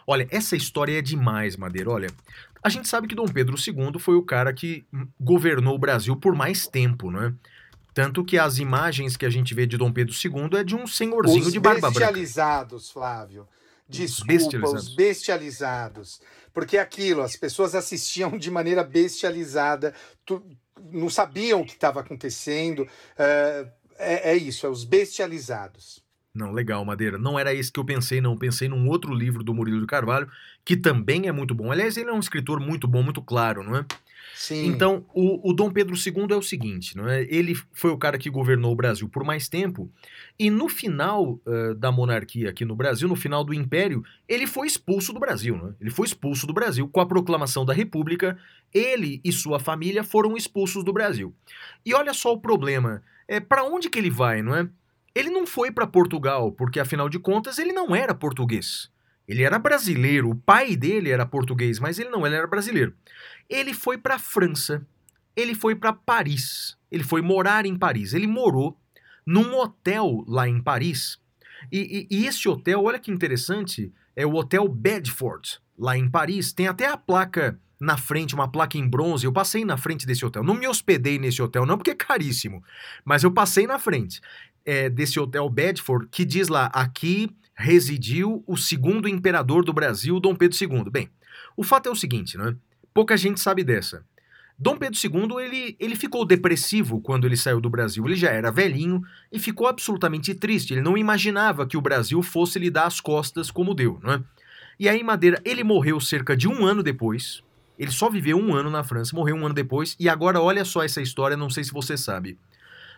Olha, 0.06 0.26
essa 0.30 0.56
história 0.56 0.98
é 0.98 1.02
demais, 1.02 1.56
Madeira. 1.56 1.90
Olha, 1.90 2.08
a 2.62 2.68
gente 2.68 2.88
sabe 2.88 3.06
que 3.06 3.14
Dom 3.14 3.26
Pedro 3.26 3.56
II 3.56 3.98
foi 3.98 4.16
o 4.16 4.22
cara 4.22 4.52
que 4.52 4.84
governou 5.20 5.74
o 5.74 5.78
Brasil 5.78 6.16
por 6.16 6.34
mais 6.34 6.66
tempo, 6.66 7.10
não 7.10 7.22
é? 7.22 7.34
Tanto 7.94 8.24
que 8.24 8.38
as 8.38 8.58
imagens 8.58 9.16
que 9.16 9.26
a 9.26 9.30
gente 9.30 9.54
vê 9.54 9.66
de 9.66 9.76
Dom 9.76 9.92
Pedro 9.92 10.14
II 10.14 10.58
é 10.58 10.64
de 10.64 10.74
um 10.74 10.86
senhorzinho 10.86 11.46
os 11.46 11.52
de 11.52 11.60
barba 11.60 11.80
branca. 11.80 11.90
Os 11.90 11.98
bestializados, 11.98 12.90
Flávio. 12.90 13.46
Desculpa, 13.88 14.32
os 14.32 14.38
bestializados. 14.38 14.88
os 14.88 14.94
bestializados. 14.94 16.20
Porque 16.52 16.78
aquilo, 16.78 17.22
as 17.22 17.36
pessoas 17.36 17.74
assistiam 17.74 18.36
de 18.38 18.50
maneira 18.50 18.82
bestializada, 18.82 19.94
tu, 20.24 20.42
não 20.90 21.08
sabiam 21.08 21.60
o 21.60 21.64
que 21.64 21.72
estava 21.72 22.00
acontecendo. 22.00 22.86
É, 23.18 23.66
é, 23.98 24.30
é 24.32 24.36
isso, 24.36 24.66
é 24.66 24.68
os 24.68 24.84
bestializados. 24.84 26.02
Não, 26.34 26.50
legal, 26.50 26.84
Madeira. 26.84 27.18
Não 27.18 27.38
era 27.38 27.52
esse 27.52 27.70
que 27.70 27.78
eu 27.78 27.84
pensei, 27.84 28.20
não. 28.20 28.36
Pensei 28.36 28.68
num 28.68 28.88
outro 28.88 29.14
livro 29.14 29.44
do 29.44 29.52
Murilo 29.52 29.80
de 29.80 29.86
Carvalho, 29.86 30.30
que 30.64 30.76
também 30.76 31.28
é 31.28 31.32
muito 31.32 31.54
bom. 31.54 31.70
Aliás, 31.70 31.96
ele 31.96 32.08
é 32.08 32.12
um 32.12 32.18
escritor 32.18 32.58
muito 32.58 32.88
bom, 32.88 33.02
muito 33.02 33.20
claro, 33.20 33.62
não 33.62 33.76
é? 33.76 33.84
Sim. 34.34 34.66
Então, 34.66 35.04
o, 35.14 35.50
o 35.50 35.52
Dom 35.52 35.70
Pedro 35.70 35.94
II 35.94 36.26
é 36.30 36.36
o 36.36 36.42
seguinte, 36.42 36.96
não 36.96 37.08
é? 37.08 37.22
ele 37.22 37.54
foi 37.72 37.90
o 37.90 37.98
cara 37.98 38.18
que 38.18 38.28
governou 38.28 38.72
o 38.72 38.76
Brasil 38.76 39.08
por 39.08 39.24
mais 39.24 39.48
tempo, 39.48 39.90
e 40.38 40.50
no 40.50 40.68
final 40.68 41.40
uh, 41.46 41.74
da 41.74 41.92
monarquia 41.92 42.50
aqui 42.50 42.64
no 42.64 42.74
Brasil, 42.74 43.08
no 43.08 43.16
final 43.16 43.44
do 43.44 43.54
Império, 43.54 44.02
ele 44.28 44.46
foi 44.46 44.66
expulso 44.66 45.12
do 45.12 45.20
Brasil. 45.20 45.56
Não 45.56 45.68
é? 45.68 45.72
Ele 45.80 45.90
foi 45.90 46.06
expulso 46.06 46.46
do 46.46 46.52
Brasil 46.52 46.88
com 46.88 47.00
a 47.00 47.06
proclamação 47.06 47.64
da 47.64 47.72
República, 47.72 48.38
ele 48.72 49.20
e 49.24 49.32
sua 49.32 49.58
família 49.58 50.02
foram 50.02 50.36
expulsos 50.36 50.84
do 50.84 50.92
Brasil. 50.92 51.34
E 51.84 51.94
olha 51.94 52.14
só 52.14 52.32
o 52.32 52.40
problema, 52.40 53.02
é 53.28 53.40
para 53.40 53.64
onde 53.64 53.88
que 53.88 53.98
ele 53.98 54.10
vai, 54.10 54.42
não 54.42 54.54
é? 54.54 54.68
Ele 55.14 55.30
não 55.30 55.46
foi 55.46 55.70
para 55.70 55.86
Portugal, 55.86 56.52
porque 56.52 56.80
afinal 56.80 57.08
de 57.08 57.18
contas 57.18 57.58
ele 57.58 57.72
não 57.72 57.94
era 57.94 58.14
português. 58.14 58.90
Ele 59.32 59.44
era 59.44 59.58
brasileiro, 59.58 60.28
o 60.28 60.34
pai 60.34 60.76
dele 60.76 61.08
era 61.08 61.24
português, 61.24 61.78
mas 61.78 61.98
ele 61.98 62.10
não, 62.10 62.26
ele 62.26 62.36
era 62.36 62.46
brasileiro. 62.46 62.94
Ele 63.48 63.72
foi 63.72 63.96
para 63.96 64.16
a 64.16 64.18
França, 64.18 64.86
ele 65.34 65.54
foi 65.54 65.74
para 65.74 65.90
Paris, 65.90 66.76
ele 66.90 67.02
foi 67.02 67.22
morar 67.22 67.64
em 67.64 67.74
Paris. 67.74 68.12
Ele 68.12 68.26
morou 68.26 68.78
num 69.26 69.54
hotel 69.54 70.22
lá 70.28 70.46
em 70.46 70.60
Paris. 70.60 71.18
E, 71.72 72.06
e, 72.10 72.18
e 72.18 72.26
esse 72.26 72.46
hotel, 72.46 72.84
olha 72.84 72.98
que 72.98 73.10
interessante, 73.10 73.90
é 74.14 74.26
o 74.26 74.34
Hotel 74.34 74.68
Bedford, 74.68 75.58
lá 75.78 75.96
em 75.96 76.10
Paris. 76.10 76.52
Tem 76.52 76.68
até 76.68 76.86
a 76.86 76.98
placa 76.98 77.58
na 77.80 77.96
frente, 77.96 78.34
uma 78.34 78.52
placa 78.52 78.76
em 78.76 78.86
bronze. 78.86 79.24
Eu 79.24 79.32
passei 79.32 79.64
na 79.64 79.78
frente 79.78 80.06
desse 80.06 80.26
hotel. 80.26 80.44
Não 80.44 80.52
me 80.52 80.68
hospedei 80.68 81.18
nesse 81.18 81.40
hotel, 81.40 81.64
não, 81.64 81.78
porque 81.78 81.92
é 81.92 81.94
caríssimo. 81.94 82.62
Mas 83.02 83.24
eu 83.24 83.32
passei 83.32 83.66
na 83.66 83.78
frente 83.78 84.20
é, 84.64 84.88
desse 84.88 85.18
hotel 85.18 85.48
Bedford, 85.48 86.08
que 86.10 86.24
diz 86.24 86.48
lá: 86.48 86.66
aqui 86.66 87.30
residiu 87.54 88.42
o 88.46 88.56
segundo 88.56 89.08
imperador 89.08 89.64
do 89.64 89.72
Brasil, 89.72 90.18
Dom 90.18 90.34
Pedro 90.34 90.56
II. 90.60 90.90
Bem, 90.90 91.08
o 91.56 91.62
fato 91.62 91.88
é 91.88 91.92
o 91.92 91.96
seguinte, 91.96 92.36
né? 92.36 92.56
Pouca 92.94 93.16
gente 93.16 93.40
sabe 93.40 93.64
dessa. 93.64 94.04
Dom 94.58 94.76
Pedro 94.76 94.98
II 95.02 95.44
ele, 95.44 95.76
ele 95.80 95.96
ficou 95.96 96.24
depressivo 96.24 97.00
quando 97.00 97.26
ele 97.26 97.36
saiu 97.36 97.60
do 97.60 97.70
Brasil. 97.70 98.04
Ele 98.06 98.14
já 98.14 98.30
era 98.30 98.50
velhinho 98.50 99.02
e 99.30 99.38
ficou 99.38 99.66
absolutamente 99.66 100.34
triste. 100.34 100.72
Ele 100.72 100.82
não 100.82 100.96
imaginava 100.96 101.66
que 101.66 101.76
o 101.76 101.80
Brasil 101.80 102.22
fosse 102.22 102.58
lhe 102.58 102.70
dar 102.70 102.86
as 102.86 103.00
costas 103.00 103.50
como 103.50 103.74
deu, 103.74 103.98
né? 104.02 104.22
E 104.78 104.88
aí, 104.88 105.02
Madeira, 105.02 105.40
ele 105.44 105.64
morreu 105.64 106.00
cerca 106.00 106.36
de 106.36 106.48
um 106.48 106.64
ano 106.64 106.82
depois. 106.82 107.42
Ele 107.78 107.90
só 107.90 108.08
viveu 108.08 108.38
um 108.38 108.54
ano 108.54 108.70
na 108.70 108.84
França, 108.84 109.16
morreu 109.16 109.36
um 109.36 109.44
ano 109.44 109.54
depois. 109.54 109.96
E 109.98 110.08
agora, 110.08 110.40
olha 110.40 110.64
só 110.64 110.82
essa 110.82 111.00
história, 111.00 111.36
não 111.36 111.50
sei 111.50 111.64
se 111.64 111.72
você 111.72 111.96
sabe. 111.96 112.38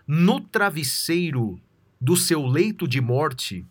No 0.06 0.40
travesseiro 0.40 1.60
do 2.00 2.16
seu 2.16 2.46
leito 2.46 2.86
de 2.86 3.00
morte, 3.00 3.66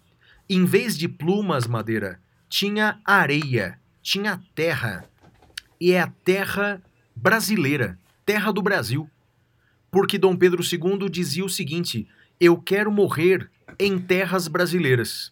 em 0.50 0.66
vez 0.66 0.98
de 0.98 1.08
plumas, 1.08 1.68
Madeira, 1.68 2.20
tinha 2.50 3.00
areia, 3.06 3.80
tinha 4.02 4.42
terra. 4.56 5.06
E 5.80 5.92
é 5.92 6.02
a 6.02 6.08
terra 6.08 6.82
brasileira, 7.16 8.00
terra 8.26 8.52
do 8.52 8.62
Brasil. 8.62 9.10
Porque 9.92 10.18
Dom 10.18 10.36
Pedro 10.36 10.64
II 10.64 11.10
dizia 11.10 11.46
o 11.46 11.50
seguinte: 11.50 12.08
eu 12.40 12.58
quero 12.58 12.92
morrer 12.92 13.50
em 13.80 13.98
terras 14.00 14.48
brasileiras. 14.48 15.32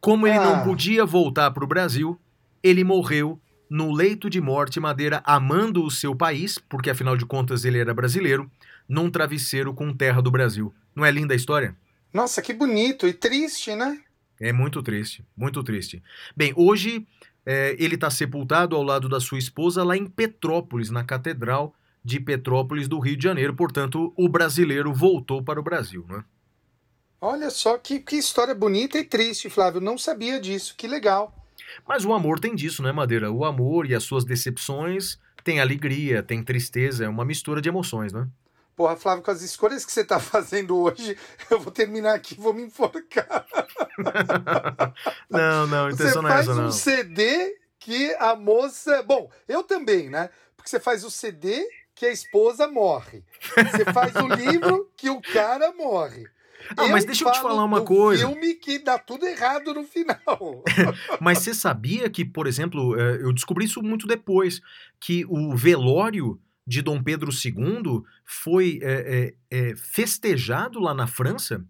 Como 0.00 0.26
ele 0.26 0.38
ah. 0.38 0.44
não 0.44 0.64
podia 0.64 1.04
voltar 1.04 1.50
para 1.50 1.64
o 1.64 1.68
Brasil, 1.68 2.20
ele 2.62 2.84
morreu 2.84 3.40
no 3.68 3.92
leito 3.92 4.30
de 4.30 4.40
morte 4.40 4.78
Madeira, 4.78 5.22
amando 5.24 5.84
o 5.84 5.90
seu 5.90 6.14
país, 6.14 6.58
porque 6.58 6.90
afinal 6.90 7.16
de 7.16 7.26
contas 7.26 7.64
ele 7.64 7.78
era 7.78 7.92
brasileiro, 7.92 8.50
num 8.88 9.10
travesseiro 9.10 9.74
com 9.74 9.94
terra 9.94 10.20
do 10.20 10.30
Brasil. 10.30 10.74
Não 10.94 11.04
é 11.04 11.10
linda 11.10 11.34
a 11.34 11.36
história? 11.36 11.76
Nossa, 12.12 12.40
que 12.40 12.52
bonito 12.52 13.06
e 13.06 13.12
triste, 13.12 13.74
né? 13.74 14.00
É 14.40 14.52
muito 14.52 14.82
triste, 14.82 15.24
muito 15.36 15.62
triste. 15.62 16.02
Bem, 16.36 16.52
hoje 16.56 17.06
é, 17.44 17.76
ele 17.78 17.94
está 17.94 18.10
sepultado 18.10 18.76
ao 18.76 18.82
lado 18.82 19.08
da 19.08 19.20
sua 19.20 19.38
esposa 19.38 19.82
lá 19.84 19.96
em 19.96 20.06
Petrópolis, 20.06 20.90
na 20.90 21.04
Catedral 21.04 21.74
de 22.04 22.20
Petrópolis 22.20 22.88
do 22.88 22.98
Rio 22.98 23.16
de 23.16 23.24
Janeiro. 23.24 23.54
Portanto, 23.54 24.12
o 24.16 24.28
brasileiro 24.28 24.92
voltou 24.92 25.42
para 25.42 25.58
o 25.58 25.62
Brasil, 25.62 26.04
né? 26.08 26.24
Olha 27.20 27.50
só 27.50 27.78
que, 27.78 27.98
que 27.98 28.16
história 28.16 28.54
bonita 28.54 28.98
e 28.98 29.04
triste, 29.04 29.48
Flávio. 29.48 29.80
Não 29.80 29.96
sabia 29.96 30.40
disso. 30.40 30.74
Que 30.76 30.86
legal. 30.86 31.34
Mas 31.88 32.04
o 32.04 32.12
amor 32.12 32.38
tem 32.38 32.54
disso, 32.54 32.82
né, 32.82 32.92
Madeira? 32.92 33.30
O 33.30 33.44
amor 33.44 33.88
e 33.88 33.94
as 33.94 34.04
suas 34.04 34.24
decepções 34.24 35.18
tem 35.42 35.60
alegria, 35.60 36.22
tem 36.22 36.42
tristeza, 36.42 37.04
é 37.04 37.08
uma 37.08 37.24
mistura 37.24 37.60
de 37.60 37.68
emoções, 37.68 38.12
né? 38.12 38.28
Porra, 38.76 38.94
Flávio, 38.94 39.24
com 39.24 39.30
as 39.30 39.40
escolhas 39.40 39.86
que 39.86 39.90
você 39.90 40.02
está 40.02 40.20
fazendo 40.20 40.76
hoje, 40.76 41.16
eu 41.50 41.58
vou 41.58 41.72
terminar 41.72 42.14
aqui 42.14 42.34
e 42.34 42.40
vou 42.40 42.52
me 42.52 42.62
enforcar. 42.62 43.46
não, 45.30 45.66
não, 45.66 45.90
intenção 45.90 46.20
não 46.20 46.30
é 46.30 46.40
essa, 46.40 46.54
não. 46.54 46.70
Você 46.70 46.92
faz 46.92 47.08
um 47.08 47.10
CD 47.10 47.56
que 47.78 48.14
a 48.18 48.36
moça... 48.36 49.02
Bom, 49.02 49.30
eu 49.48 49.62
também, 49.62 50.10
né? 50.10 50.28
Porque 50.54 50.68
você 50.68 50.78
faz 50.78 51.04
o 51.04 51.10
CD 51.10 51.66
que 51.94 52.04
a 52.04 52.12
esposa 52.12 52.68
morre. 52.68 53.24
Você 53.72 53.84
faz 53.92 54.14
o 54.16 54.28
livro 54.28 54.90
que 54.94 55.08
o 55.08 55.22
cara 55.22 55.72
morre. 55.72 56.26
Ah, 56.76 56.88
mas 56.88 57.04
deixa 57.04 57.24
eu 57.24 57.32
te 57.32 57.40
falar 57.40 57.64
uma 57.64 57.82
coisa. 57.82 58.26
filme 58.26 58.54
que 58.54 58.78
dá 58.78 58.98
tudo 58.98 59.26
errado 59.26 59.72
no 59.72 59.84
final. 59.84 60.64
mas 61.20 61.38
você 61.38 61.54
sabia 61.54 62.10
que, 62.10 62.24
por 62.24 62.46
exemplo, 62.46 62.98
é, 62.98 63.22
eu 63.22 63.32
descobri 63.32 63.64
isso 63.64 63.82
muito 63.82 64.06
depois, 64.06 64.60
que 64.98 65.24
o 65.26 65.54
velório 65.56 66.40
de 66.66 66.82
Dom 66.82 67.02
Pedro 67.02 67.30
II 67.30 68.02
foi 68.24 68.80
é, 68.82 69.34
é, 69.50 69.68
é, 69.70 69.76
festejado 69.76 70.80
lá 70.80 70.92
na 70.92 71.06
França. 71.06 71.64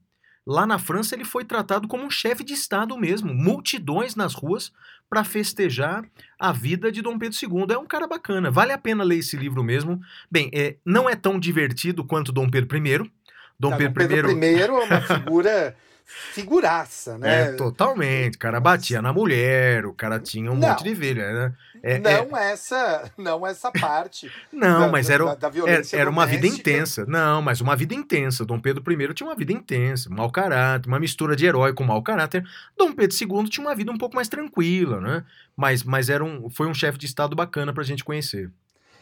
Lá 0.47 0.65
na 0.65 0.79
França 0.79 1.15
ele 1.15 1.25
foi 1.25 1.45
tratado 1.45 1.89
como 1.89 2.05
um 2.05 2.11
chefe 2.11 2.45
de 2.45 2.53
Estado 2.55 2.97
mesmo, 2.97 3.35
multidões 3.35 4.15
nas 4.15 4.33
ruas 4.33 4.73
para 5.11 5.25
festejar 5.25 6.05
a 6.39 6.53
vida 6.53 6.91
de 6.91 7.03
Dom 7.03 7.19
Pedro 7.19 7.37
II. 7.41 7.75
É 7.75 7.79
um 7.79 7.87
cara 7.87 8.07
bacana, 8.07 8.51
vale 8.51 8.73
a 8.73 8.79
pena 8.79 9.05
ler 9.05 9.19
esse 9.19 9.37
livro 9.37 9.63
mesmo. 9.63 10.01
Bem, 10.31 10.49
é, 10.55 10.77
não 10.85 11.11
é 11.11 11.17
tão 11.17 11.39
divertido 11.39 12.05
quanto 12.05 12.33
Dom 12.33 12.49
Pedro 12.49 12.77
I, 12.77 12.99
Dom, 12.99 13.71
Dom 13.71 13.77
Pedro, 13.77 13.95
Pedro 13.95 14.45
I 14.45 14.61
é 14.61 14.71
uma 14.71 15.01
figura 15.03 15.77
figuraça, 16.07 17.19
né? 17.19 17.49
É, 17.49 17.53
totalmente. 17.53 18.37
O 18.37 18.39
cara 18.39 18.61
batia 18.61 19.03
na 19.03 19.13
mulher, 19.13 19.85
o 19.85 19.93
cara 19.93 20.21
tinha 20.21 20.51
um 20.51 20.55
não, 20.57 20.69
monte 20.69 20.85
de 20.85 20.95
velha, 20.95 21.33
né? 21.33 21.55
É, 21.83 21.99
não 21.99 22.37
é... 22.37 22.53
essa, 22.53 23.11
não 23.19 23.47
essa 23.47 23.71
parte. 23.73 24.31
não, 24.53 24.83
da, 24.83 24.89
mas 24.89 25.11
era, 25.11 25.25
da, 25.25 25.35
da 25.35 25.49
violência 25.49 25.97
era, 25.97 26.09
uma 26.09 26.27
vida 26.27 26.47
intensa. 26.47 27.05
Não, 27.07 27.43
mas 27.43 27.61
uma 27.61 27.75
vida 27.75 27.95
intensa. 27.95 28.45
Dom 28.45 28.61
Pedro 28.61 28.83
I 28.91 29.15
tinha 29.15 29.29
uma 29.29 29.37
vida 29.37 29.53
intensa, 29.53 30.09
mau 30.09 30.31
caráter, 30.31 30.89
uma 30.89 31.01
mistura 31.01 31.35
de 31.35 31.45
herói 31.45 31.73
com 31.73 31.85
mau 31.85 32.03
caráter. 32.03 32.45
Dom 32.77 32.93
Pedro 32.93 33.17
II 33.17 33.49
tinha 33.49 33.67
uma 33.67 33.75
vida 33.75 33.91
um 33.91 33.99
pouco 33.99 34.15
mais 34.15 34.29
tranquila, 34.29 35.01
né? 35.01 35.25
Mas, 35.57 35.83
mas 35.83 36.09
era 36.09 36.25
um, 36.25 36.49
foi 36.51 36.67
um 36.67 36.75
chefe 36.75 36.99
de 36.99 37.07
estado 37.07 37.35
bacana 37.35 37.73
pra 37.73 37.83
gente 37.83 38.05
conhecer 38.05 38.51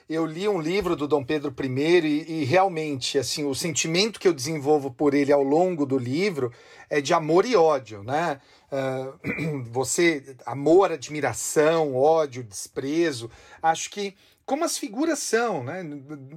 eu 0.08 0.26
li 0.26 0.48
um 0.48 0.60
livro 0.60 0.94
do 0.94 1.08
Dom 1.08 1.24
Pedro 1.24 1.54
I 1.58 2.06
e, 2.06 2.40
e, 2.40 2.44
realmente, 2.44 3.18
assim, 3.18 3.44
o 3.44 3.54
sentimento 3.54 4.20
que 4.20 4.28
eu 4.28 4.32
desenvolvo 4.32 4.90
por 4.90 5.14
ele 5.14 5.32
ao 5.32 5.42
longo 5.42 5.86
do 5.86 5.96
livro 5.96 6.52
é 6.90 7.00
de 7.00 7.14
amor 7.14 7.46
e 7.46 7.56
ódio, 7.56 8.02
né? 8.02 8.40
Uh, 8.70 9.64
você, 9.70 10.36
amor, 10.44 10.92
admiração, 10.92 11.94
ódio, 11.94 12.42
desprezo. 12.44 13.30
Acho 13.62 13.90
que 13.90 14.14
como 14.44 14.62
as 14.62 14.76
figuras 14.76 15.20
são, 15.20 15.64
né? 15.64 15.82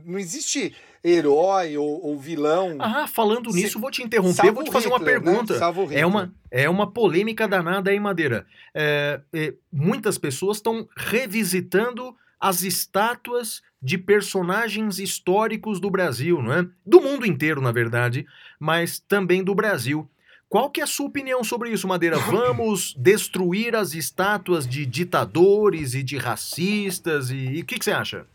Não 0.06 0.18
existe 0.18 0.74
herói 1.04 1.78
ou, 1.78 2.06
ou 2.06 2.18
vilão. 2.18 2.78
Ah, 2.80 3.06
falando 3.06 3.52
nisso, 3.52 3.74
Se... 3.74 3.80
vou 3.80 3.92
te 3.92 4.02
interromper, 4.02 4.52
vou 4.52 4.64
te 4.64 4.72
fazer 4.72 4.88
Hitler, 4.88 4.94
uma 4.94 5.06
né? 5.06 5.06
pergunta. 5.06 5.60
Né? 5.60 6.00
É 6.00 6.06
uma 6.06 6.34
é 6.50 6.70
uma 6.70 6.90
polêmica 6.90 7.48
danada 7.48 7.92
aí, 7.92 8.00
Madeira. 8.00 8.46
É, 8.74 9.20
é, 9.34 9.54
muitas 9.72 10.18
pessoas 10.18 10.58
estão 10.58 10.88
revisitando 10.96 12.16
as 12.40 12.64
estátuas 12.64 13.62
de 13.82 13.98
personagens 13.98 15.00
históricos 15.00 15.80
do 15.80 15.90
Brasil, 15.90 16.42
não 16.42 16.54
é? 16.54 16.68
Do 16.86 17.02
mundo 17.02 17.26
inteiro, 17.26 17.62
na 17.62 17.72
verdade, 17.72 18.26
mas 18.60 19.00
também 19.00 19.44
do 19.44 19.56
Brasil. 19.56 20.10
Qual 20.50 20.70
que 20.70 20.80
é 20.80 20.84
a 20.84 20.88
sua 20.88 21.08
opinião 21.08 21.44
sobre 21.44 21.72
isso, 21.72 21.88
Madeira? 21.88 22.18
Vamos 22.18 22.94
destruir 22.98 23.76
as 23.76 23.94
estátuas 23.94 24.66
de 24.66 24.86
ditadores 24.86 25.94
e 25.94 26.02
de 26.02 26.18
racistas 26.18 27.30
e 27.30 27.60
o 27.62 27.66
que, 27.66 27.78
que 27.78 27.84
você 27.84 27.92
acha? 27.92 28.26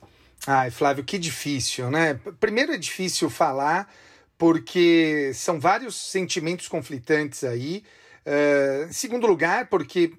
Ai, 0.47 0.71
Flávio, 0.71 1.05
que 1.05 1.19
difícil, 1.19 1.91
né? 1.91 2.15
Primeiro 2.39 2.73
é 2.73 2.79
difícil 2.79 3.31
falar 3.31 3.89
porque 4.37 5.31
são 5.35 5.61
vários 5.61 5.95
sentimentos 5.95 6.69
conflitantes 6.69 7.45
aí. 7.45 7.83
Uh, 8.27 8.89
em 8.89 8.93
segundo 8.93 9.27
lugar, 9.27 9.69
porque, 9.69 10.13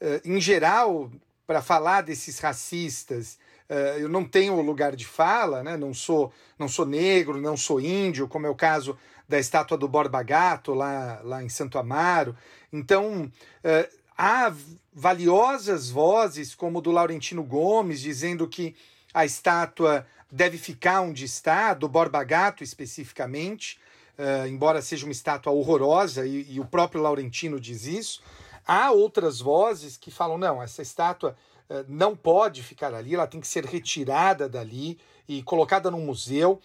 uh, 0.00 0.20
em 0.24 0.40
geral, 0.40 1.10
para 1.50 1.60
falar 1.60 2.02
desses 2.02 2.38
racistas. 2.38 3.36
Uh, 3.68 3.98
eu 3.98 4.08
não 4.08 4.24
tenho 4.24 4.60
lugar 4.60 4.94
de 4.94 5.04
fala, 5.04 5.64
né? 5.64 5.76
não, 5.76 5.92
sou, 5.92 6.32
não 6.56 6.68
sou 6.68 6.86
negro, 6.86 7.40
não 7.40 7.56
sou 7.56 7.80
índio, 7.80 8.28
como 8.28 8.46
é 8.46 8.48
o 8.48 8.54
caso 8.54 8.96
da 9.28 9.36
estátua 9.36 9.76
do 9.76 9.88
Borba 9.88 10.22
Gato, 10.22 10.72
lá, 10.72 11.20
lá 11.24 11.42
em 11.42 11.48
Santo 11.48 11.76
Amaro. 11.76 12.36
Então, 12.72 13.24
uh, 13.24 13.96
há 14.16 14.54
valiosas 14.94 15.90
vozes, 15.90 16.54
como 16.54 16.80
do 16.80 16.92
Laurentino 16.92 17.42
Gomes, 17.42 18.00
dizendo 18.00 18.46
que 18.46 18.76
a 19.12 19.24
estátua 19.24 20.06
deve 20.30 20.56
ficar 20.56 21.00
onde 21.00 21.24
está, 21.24 21.74
do 21.74 21.88
Borba 21.88 22.22
Gato 22.22 22.62
especificamente, 22.62 23.76
uh, 24.16 24.46
embora 24.46 24.80
seja 24.80 25.04
uma 25.04 25.10
estátua 25.10 25.52
horrorosa, 25.52 26.24
e, 26.24 26.46
e 26.48 26.60
o 26.60 26.64
próprio 26.64 27.02
Laurentino 27.02 27.58
diz 27.58 27.86
isso. 27.86 28.22
Há 28.66 28.90
outras 28.90 29.40
vozes 29.40 29.96
que 29.96 30.10
falam: 30.10 30.38
não, 30.38 30.62
essa 30.62 30.82
estátua 30.82 31.36
uh, 31.68 31.84
não 31.88 32.16
pode 32.16 32.62
ficar 32.62 32.94
ali, 32.94 33.14
ela 33.14 33.26
tem 33.26 33.40
que 33.40 33.48
ser 33.48 33.64
retirada 33.64 34.48
dali 34.48 34.98
e 35.28 35.42
colocada 35.42 35.90
num 35.90 36.04
museu. 36.04 36.60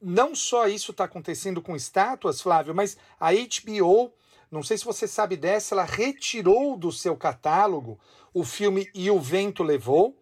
Não 0.00 0.34
só 0.34 0.68
isso 0.68 0.90
está 0.90 1.04
acontecendo 1.04 1.62
com 1.62 1.74
estátuas, 1.74 2.40
Flávio, 2.40 2.74
mas 2.74 2.96
a 3.18 3.30
HBO, 3.32 4.12
não 4.50 4.62
sei 4.62 4.76
se 4.76 4.84
você 4.84 5.08
sabe 5.08 5.36
dessa, 5.36 5.74
ela 5.74 5.84
retirou 5.84 6.76
do 6.76 6.92
seu 6.92 7.16
catálogo 7.16 7.98
o 8.34 8.44
filme 8.44 8.88
E 8.94 9.10
o 9.10 9.18
Vento 9.18 9.62
Levou 9.62 10.16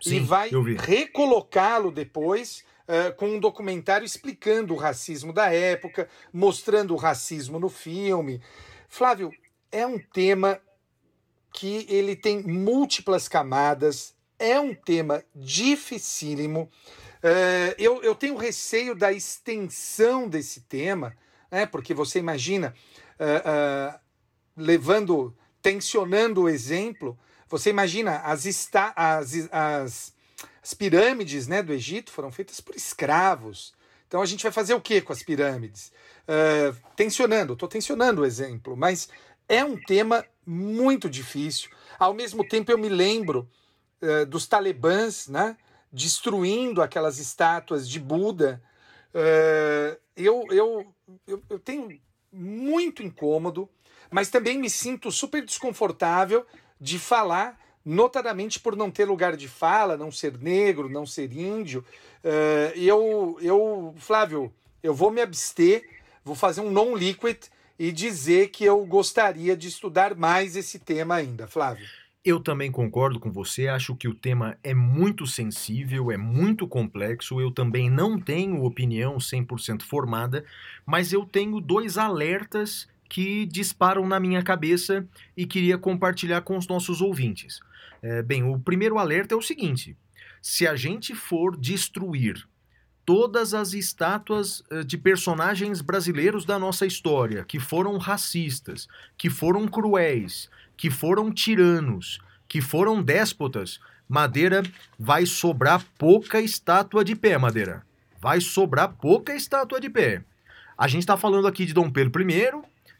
Sim, 0.00 0.16
e 0.16 0.20
vai 0.20 0.50
recolocá-lo 0.78 1.90
depois. 1.90 2.64
Uh, 2.86 3.14
com 3.14 3.26
um 3.28 3.40
documentário 3.40 4.04
explicando 4.04 4.74
o 4.74 4.76
racismo 4.76 5.32
da 5.32 5.50
época, 5.50 6.06
mostrando 6.30 6.92
o 6.92 6.98
racismo 6.98 7.58
no 7.58 7.70
filme. 7.70 8.42
Flávio, 8.90 9.32
é 9.74 9.84
um 9.84 9.98
tema 9.98 10.60
que 11.52 11.84
ele 11.88 12.14
tem 12.14 12.42
múltiplas 12.42 13.26
camadas, 13.28 14.14
é 14.38 14.58
um 14.58 14.72
tema 14.72 15.24
dificílimo. 15.34 16.70
Uh, 17.22 17.74
eu, 17.76 18.00
eu 18.02 18.14
tenho 18.14 18.36
receio 18.36 18.94
da 18.94 19.12
extensão 19.12 20.28
desse 20.28 20.60
tema, 20.60 21.16
né, 21.50 21.66
porque 21.66 21.92
você 21.92 22.20
imagina, 22.20 22.72
uh, 23.18 23.96
uh, 23.96 24.00
levando, 24.56 25.36
tensionando 25.60 26.42
o 26.42 26.48
exemplo, 26.48 27.18
você 27.48 27.70
imagina 27.70 28.18
as, 28.18 28.46
esta, 28.46 28.92
as, 28.94 29.32
as, 29.50 30.14
as 30.62 30.74
pirâmides 30.74 31.48
né, 31.48 31.62
do 31.62 31.72
Egito 31.72 32.12
foram 32.12 32.30
feitas 32.30 32.60
por 32.60 32.76
escravos. 32.76 33.74
Então 34.06 34.22
a 34.22 34.26
gente 34.26 34.44
vai 34.44 34.52
fazer 34.52 34.74
o 34.74 34.80
que 34.80 35.00
com 35.00 35.12
as 35.12 35.22
pirâmides? 35.22 35.90
Uh, 36.28 36.76
tensionando, 36.94 37.54
estou 37.54 37.68
tensionando 37.68 38.22
o 38.22 38.26
exemplo, 38.26 38.76
mas 38.76 39.08
é 39.48 39.64
um 39.64 39.76
tema 39.76 40.24
muito 40.46 41.08
difícil. 41.08 41.70
Ao 41.98 42.14
mesmo 42.14 42.46
tempo, 42.46 42.70
eu 42.70 42.78
me 42.78 42.88
lembro 42.88 43.48
uh, 44.02 44.26
dos 44.26 44.46
talibãs 44.46 45.28
né, 45.28 45.56
destruindo 45.92 46.82
aquelas 46.82 47.18
estátuas 47.18 47.88
de 47.88 47.98
Buda. 48.00 48.62
Uh, 49.14 49.98
eu, 50.16 50.44
eu, 50.50 50.94
eu, 51.26 51.42
eu 51.48 51.58
tenho 51.58 52.00
muito 52.32 53.02
incômodo, 53.02 53.68
mas 54.10 54.28
também 54.28 54.58
me 54.58 54.68
sinto 54.68 55.10
super 55.10 55.44
desconfortável 55.44 56.46
de 56.80 56.98
falar, 56.98 57.58
notadamente 57.84 58.58
por 58.58 58.76
não 58.76 58.90
ter 58.90 59.04
lugar 59.04 59.36
de 59.36 59.48
fala, 59.48 59.96
não 59.96 60.10
ser 60.10 60.38
negro, 60.38 60.88
não 60.88 61.06
ser 61.06 61.32
índio. 61.32 61.84
Uh, 62.24 62.76
eu, 62.78 63.38
eu, 63.40 63.94
Flávio, 63.98 64.52
eu 64.82 64.94
vou 64.94 65.10
me 65.10 65.20
abster, 65.20 65.88
vou 66.24 66.34
fazer 66.34 66.60
um 66.60 66.70
non-liquid 66.70 67.38
e 67.78 67.90
dizer 67.90 68.48
que 68.48 68.64
eu 68.64 68.84
gostaria 68.86 69.56
de 69.56 69.68
estudar 69.68 70.14
mais 70.14 70.56
esse 70.56 70.78
tema 70.78 71.16
ainda, 71.16 71.46
Flávio. 71.46 71.86
Eu 72.24 72.40
também 72.40 72.72
concordo 72.72 73.20
com 73.20 73.30
você, 73.30 73.68
acho 73.68 73.94
que 73.94 74.08
o 74.08 74.14
tema 74.14 74.56
é 74.64 74.72
muito 74.72 75.26
sensível, 75.26 76.10
é 76.10 76.16
muito 76.16 76.66
complexo. 76.66 77.38
Eu 77.38 77.50
também 77.50 77.90
não 77.90 78.18
tenho 78.18 78.64
opinião 78.64 79.18
100% 79.18 79.82
formada, 79.82 80.42
mas 80.86 81.12
eu 81.12 81.26
tenho 81.26 81.60
dois 81.60 81.98
alertas 81.98 82.88
que 83.10 83.44
disparam 83.44 84.08
na 84.08 84.18
minha 84.18 84.42
cabeça 84.42 85.06
e 85.36 85.46
queria 85.46 85.76
compartilhar 85.76 86.40
com 86.40 86.56
os 86.56 86.66
nossos 86.66 87.02
ouvintes. 87.02 87.60
É, 88.00 88.22
bem, 88.22 88.42
o 88.42 88.58
primeiro 88.58 88.98
alerta 88.98 89.34
é 89.34 89.36
o 89.36 89.42
seguinte: 89.42 89.94
se 90.40 90.66
a 90.66 90.74
gente 90.74 91.14
for 91.14 91.56
destruir 91.56 92.46
todas 93.04 93.54
as 93.54 93.72
estátuas 93.72 94.62
eh, 94.70 94.82
de 94.82 94.96
personagens 94.96 95.80
brasileiros 95.80 96.44
da 96.44 96.58
nossa 96.58 96.86
história, 96.86 97.44
que 97.44 97.60
foram 97.60 97.98
racistas, 97.98 98.88
que 99.16 99.28
foram 99.28 99.68
cruéis, 99.68 100.48
que 100.76 100.90
foram 100.90 101.32
tiranos, 101.32 102.18
que 102.48 102.60
foram 102.60 103.02
déspotas, 103.02 103.80
Madeira 104.08 104.62
vai 104.98 105.24
sobrar 105.26 105.84
pouca 105.98 106.40
estátua 106.40 107.04
de 107.04 107.16
pé, 107.16 107.38
Madeira. 107.38 107.84
Vai 108.20 108.40
sobrar 108.40 108.92
pouca 108.94 109.34
estátua 109.34 109.80
de 109.80 109.88
pé. 109.88 110.22
A 110.76 110.88
gente 110.88 111.00
está 111.00 111.16
falando 111.16 111.46
aqui 111.46 111.64
de 111.64 111.72
Dom 111.72 111.90
Pedro 111.90 112.22
I, 112.22 112.50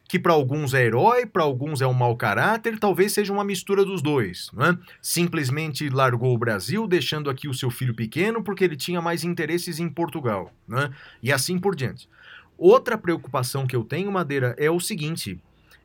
que 0.08 0.18
para 0.18 0.32
alguns 0.32 0.74
é 0.74 0.84
herói, 0.84 1.26
para 1.26 1.42
alguns 1.42 1.80
é 1.80 1.86
um 1.86 1.94
mau 1.94 2.16
caráter, 2.16 2.78
talvez 2.78 3.12
seja 3.12 3.32
uma 3.32 3.44
mistura 3.44 3.84
dos 3.84 4.02
dois. 4.02 4.50
Né? 4.52 4.78
Simplesmente 5.00 5.88
largou 5.88 6.34
o 6.34 6.38
Brasil, 6.38 6.86
deixando 6.86 7.30
aqui 7.30 7.48
o 7.48 7.54
seu 7.54 7.70
filho 7.70 7.94
pequeno, 7.94 8.42
porque 8.42 8.64
ele 8.64 8.76
tinha 8.76 9.00
mais 9.00 9.24
interesses 9.24 9.78
em 9.78 9.88
Portugal. 9.88 10.52
Né? 10.68 10.90
E 11.22 11.32
assim 11.32 11.58
por 11.58 11.74
diante. 11.74 12.08
Outra 12.56 12.96
preocupação 12.96 13.66
que 13.66 13.74
eu 13.74 13.82
tenho, 13.82 14.12
Madeira, 14.12 14.54
é 14.58 14.70
o 14.70 14.78
seguinte: 14.78 15.40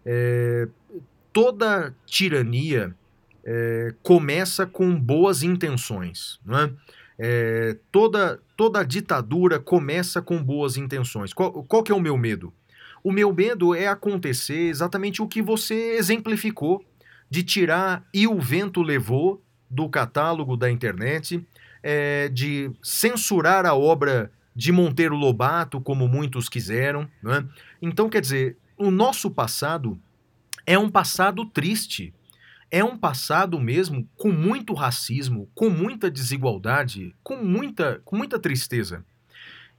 é, 0.06 0.68
toda 1.34 1.96
tirania 2.06 2.94
é, 3.44 3.94
começa 4.04 4.66
com 4.66 5.00
boas 5.00 5.44
intenções. 5.44 6.40
Né? 6.46 6.72
É, 7.18 7.78
toda, 7.92 8.40
toda 8.56 8.84
ditadura 8.84 9.60
começa 9.60 10.22
com 10.22 10.44
boas 10.44 10.78
intenções. 10.78 11.34
Qual, 11.34 11.64
qual 11.64 11.84
que 11.84 11.92
é 11.92 11.96
o 11.96 12.00
meu 12.00 12.18
medo? 12.18 12.54
O 13.04 13.12
meu 13.12 13.34
medo 13.34 13.74
é 13.74 13.88
acontecer 13.88 14.68
exatamente 14.68 15.22
o 15.22 15.28
que 15.28 15.42
você 15.42 15.96
exemplificou, 15.98 16.84
de 17.30 17.44
tirar 17.44 18.04
e 18.14 18.28
o 18.28 18.40
vento 18.40 18.82
levou 18.82 19.44
do 19.70 19.88
catálogo 19.88 20.58
da 20.58 20.70
internet, 20.70 21.46
é, 21.84 22.28
de 22.30 22.72
censurar 22.82 23.66
a 23.66 23.76
obra 23.76 24.32
de 24.56 24.72
Monteiro 24.72 25.16
Lobato, 25.16 25.80
como 25.80 26.08
muitos 26.08 26.50
quiseram. 26.50 27.08
Né? 27.22 27.46
Então, 27.82 28.10
quer 28.10 28.20
dizer, 28.20 28.58
o 28.78 28.90
nosso 28.90 29.30
passado 29.30 30.00
é 30.66 30.78
um 30.78 30.90
passado 30.90 31.46
triste. 31.46 32.14
É 32.72 32.84
um 32.84 32.98
passado 32.98 33.60
mesmo 33.60 34.08
com 34.16 34.32
muito 34.32 34.74
racismo, 34.74 35.50
com 35.56 35.70
muita 35.70 36.12
desigualdade, 36.12 37.16
com 37.24 37.38
muita, 37.38 38.02
com 38.06 38.16
muita 38.16 38.38
tristeza. 38.38 39.04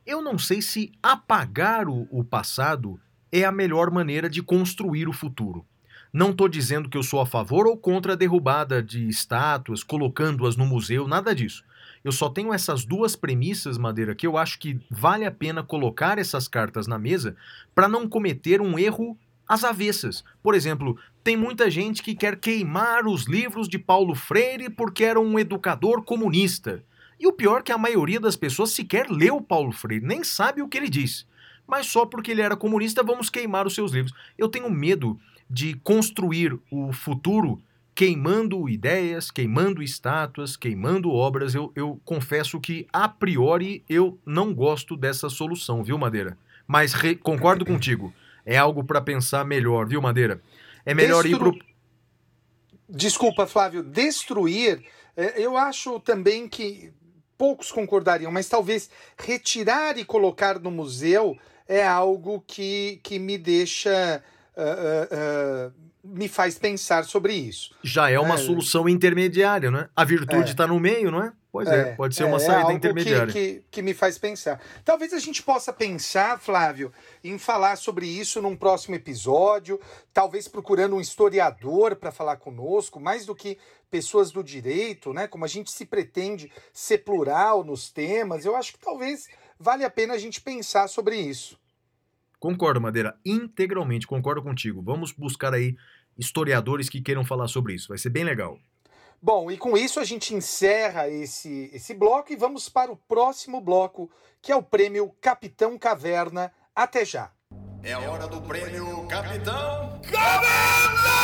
Eu 0.05 0.21
não 0.21 0.37
sei 0.39 0.61
se 0.61 0.91
apagar 1.01 1.89
o, 1.89 2.09
o 2.11 2.25
passado 2.25 2.99
é 3.33 3.45
a 3.45 3.53
melhor 3.53 3.91
maneira 3.91 4.29
de 4.29 4.43
construir 4.43 5.09
o 5.09 5.13
futuro. 5.13 5.65
Não 6.13 6.31
estou 6.31 6.49
dizendo 6.49 6.89
que 6.89 6.99
eu 6.99 7.03
sou 7.05 7.21
a 7.21 7.27
favor 7.27 7.69
ou 7.69 7.77
contra 7.77 8.15
a 8.15 8.17
derrubada 8.17 8.83
de 8.83 9.09
estátuas, 9.09 9.85
colocando-as 9.85 10.57
no 10.57 10.67
museu, 10.67 11.07
nada 11.07 11.33
disso. 11.33 11.65
Eu 12.03 12.11
só 12.11 12.29
tenho 12.29 12.53
essas 12.53 12.85
duas 12.85 13.15
premissas, 13.15 13.79
Madeira, 13.79 14.15
que 14.15 14.27
eu 14.27 14.37
acho 14.37 14.59
que 14.59 14.81
vale 14.91 15.25
a 15.25 15.31
pena 15.31 15.63
colocar 15.63 16.19
essas 16.19 16.49
cartas 16.49 16.89
na 16.89 16.99
mesa 16.99 17.37
para 17.75 17.87
não 17.87 18.09
cometer 18.09 18.61
um 18.61 18.77
erro 18.77 19.17
às 19.47 19.63
avessas. 19.63 20.25
Por 20.43 20.55
exemplo, 20.55 20.99
tem 21.23 21.37
muita 21.37 21.71
gente 21.71 22.03
que 22.03 22.17
quer 22.17 22.37
queimar 22.41 23.07
os 23.07 23.27
livros 23.27 23.69
de 23.69 23.79
Paulo 23.79 24.15
Freire 24.17 24.69
porque 24.69 25.05
era 25.05 25.21
um 25.21 25.39
educador 25.39 26.03
comunista. 26.03 26.83
E 27.21 27.27
o 27.27 27.33
pior 27.33 27.61
é 27.61 27.63
que 27.63 27.73
a 27.73 27.79
maioria 27.79 28.19
das 28.19 28.35
pessoas 28.35 28.71
sequer 28.71 29.09
leu 29.09 29.41
Paulo 29.41 29.71
Freire, 29.71 30.05
nem 30.05 30.25
sabe 30.25 30.63
o 30.63 30.69
que 30.69 30.79
ele 30.79 30.89
diz 30.89 31.29
mas 31.71 31.87
só 31.87 32.05
porque 32.05 32.33
ele 32.33 32.43
era 32.43 32.57
comunista 32.57 33.03
vamos 33.03 33.31
queimar 33.31 33.67
os 33.67 33.75
seus 33.75 33.93
livros. 33.93 34.13
Eu 34.37 34.49
tenho 34.49 34.69
medo 34.69 35.19
de 35.49 35.75
construir 35.75 36.59
o 36.71 36.93
futuro 36.93 37.63
queimando 37.95 38.69
ideias, 38.69 39.31
queimando 39.31 39.83
estátuas, 39.83 40.57
queimando 40.57 41.11
obras. 41.11 41.55
Eu, 41.55 41.73
eu 41.77 42.01
confesso 42.05 42.59
que, 42.61 42.87
a 42.93 43.09
priori, 43.09 43.85
eu 43.89 44.19
não 44.25 44.55
gosto 44.55 44.97
dessa 44.97 45.29
solução, 45.29 45.83
viu, 45.85 45.99
Madeira? 45.99 46.39
Mas 46.67 46.93
re, 46.93 47.15
concordo 47.15 47.65
contigo. 47.65 48.13
É 48.45 48.57
algo 48.57 48.83
para 48.83 49.01
pensar 49.01 49.45
melhor, 49.45 49.87
viu, 49.87 50.01
Madeira? 50.01 50.41
É 50.85 50.95
melhor 50.95 51.23
Destru... 51.23 51.49
ir 51.49 51.59
pro. 51.59 51.71
Desculpa, 52.89 53.47
Flávio, 53.47 53.83
destruir. 53.83 54.83
É, 55.17 55.41
eu 55.41 55.57
acho 55.57 56.01
também 56.01 56.49
que 56.49 56.93
poucos 57.37 57.71
concordariam, 57.73 58.31
mas 58.31 58.49
talvez 58.49 58.91
retirar 59.19 59.97
e 59.97 60.05
colocar 60.05 60.59
no 60.59 60.71
museu 60.71 61.39
é 61.71 61.87
algo 61.87 62.43
que, 62.47 63.01
que 63.03 63.19
me 63.19 63.39
deixa. 63.39 64.23
Uh, 64.57 65.69
uh, 65.69 65.91
me 66.03 66.29
faz 66.29 66.59
pensar 66.59 67.05
sobre 67.05 67.35
isso. 67.35 67.75
Já 67.85 68.11
é 68.11 68.19
uma 68.19 68.35
é. 68.35 68.39
solução 68.39 68.89
intermediária, 68.89 69.71
não 69.71 69.81
é? 69.81 69.89
A 69.95 70.03
virtude 70.03 70.51
está 70.51 70.65
é. 70.65 70.67
no 70.67 70.81
meio, 70.81 71.11
não 71.11 71.23
é? 71.23 71.33
Pois 71.53 71.69
é, 71.69 71.81
é 71.81 71.85
pode 71.95 72.15
ser 72.15 72.25
uma 72.25 72.39
é, 72.39 72.41
saída 72.41 72.73
intermediária. 72.73 73.33
Que, 73.33 73.55
que, 73.55 73.65
que, 73.71 73.83
me 73.83 73.93
faz 73.93 74.17
pensar. 74.19 74.61
Talvez 74.85 75.13
a 75.13 75.19
gente 75.19 75.43
possa 75.43 75.73
pensar, 75.73 76.41
Flávio, 76.41 76.93
em 77.23 77.39
falar 77.39 77.77
sobre 77.77 78.07
isso 78.07 78.41
num 78.41 78.57
próximo 78.57 78.95
episódio, 78.95 79.79
talvez 80.13 80.49
procurando 80.49 80.97
um 80.97 81.01
historiador 81.01 81.97
para 81.97 82.11
falar 82.11 82.37
conosco, 82.37 82.99
mais 82.99 83.27
do 83.27 83.35
que 83.35 83.59
pessoas 83.91 84.31
do 84.31 84.43
direito, 84.43 85.13
né? 85.13 85.29
Como 85.29 85.45
a 85.45 85.49
gente 85.49 85.71
se 85.71 85.85
pretende 85.85 86.51
ser 86.73 86.99
plural 86.99 87.63
nos 87.63 87.91
temas, 87.91 88.45
eu 88.45 88.57
acho 88.57 88.73
que 88.73 88.79
talvez 88.79 89.29
vale 89.59 89.85
a 89.85 89.91
pena 89.91 90.15
a 90.15 90.19
gente 90.19 90.41
pensar 90.41 90.89
sobre 90.89 91.17
isso. 91.17 91.60
Concordo, 92.41 92.81
Madeira, 92.81 93.17
integralmente 93.25 94.07
concordo 94.07 94.43
contigo. 94.43 94.83
Vamos 94.83 95.13
buscar 95.13 95.53
aí 95.53 95.77
historiadores 96.19 96.89
que 96.89 97.03
queiram 97.03 97.25
falar 97.25 97.47
sobre 97.47 97.75
isso. 97.75 97.89
Vai 97.89 97.99
ser 97.99 98.09
bem 98.09 98.25
legal. 98.25 98.59
Bom, 99.23 99.51
e 99.51 99.59
com 99.59 99.77
isso 99.77 100.01
a 100.01 100.05
gente 100.05 100.35
encerra 100.35 101.07
esse, 101.07 101.71
esse 101.75 101.93
bloco 101.93 102.33
e 102.33 102.37
vamos 102.37 102.71
para 102.71 102.91
o 102.91 102.97
próximo 102.97 103.61
bloco, 103.61 104.11
que 104.41 104.51
é 104.51 104.57
o 104.57 104.63
prêmio 104.63 105.15
Capitão 105.21 105.79
Caverna. 105.79 106.51
Até 106.75 107.05
já. 107.05 107.31
É 107.83 107.93
a 107.93 108.01
hora 108.01 108.27
do 108.27 108.41
prêmio 108.41 109.07
Capitão 109.07 110.01
Caverna! 110.11 111.21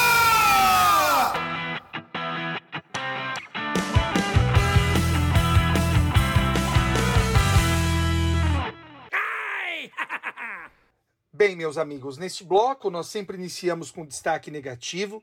Bem, 11.37 11.55
meus 11.55 11.77
amigos, 11.77 12.17
neste 12.17 12.43
bloco 12.43 12.89
nós 12.89 13.09
sempre 13.09 13.37
iniciamos 13.37 13.91
com 13.91 14.07
destaque 14.07 14.51
negativo. 14.51 15.23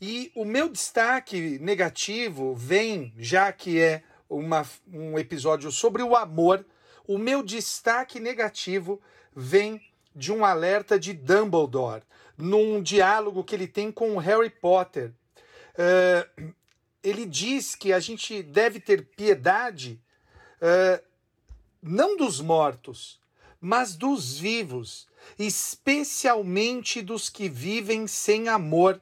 E 0.00 0.30
o 0.36 0.44
meu 0.44 0.68
destaque 0.68 1.58
negativo 1.58 2.54
vem, 2.54 3.12
já 3.18 3.50
que 3.50 3.80
é 3.80 4.04
uma, 4.30 4.64
um 4.86 5.18
episódio 5.18 5.72
sobre 5.72 6.00
o 6.00 6.14
amor, 6.14 6.64
o 7.08 7.18
meu 7.18 7.42
destaque 7.42 8.20
negativo 8.20 9.00
vem 9.34 9.82
de 10.14 10.32
um 10.32 10.44
alerta 10.44 10.96
de 10.96 11.12
Dumbledore, 11.12 12.04
num 12.36 12.80
diálogo 12.80 13.42
que 13.42 13.56
ele 13.56 13.66
tem 13.66 13.90
com 13.90 14.14
o 14.14 14.18
Harry 14.18 14.50
Potter. 14.50 15.12
Uh, 15.74 16.54
ele 17.02 17.26
diz 17.26 17.74
que 17.74 17.92
a 17.92 17.98
gente 17.98 18.44
deve 18.44 18.78
ter 18.78 19.06
piedade 19.06 20.00
uh, 20.62 21.04
não 21.82 22.16
dos 22.16 22.40
mortos, 22.40 23.20
mas 23.60 23.96
dos 23.96 24.38
vivos 24.38 25.08
especialmente 25.38 27.02
dos 27.02 27.28
que 27.28 27.48
vivem 27.48 28.06
sem 28.06 28.48
amor. 28.48 29.00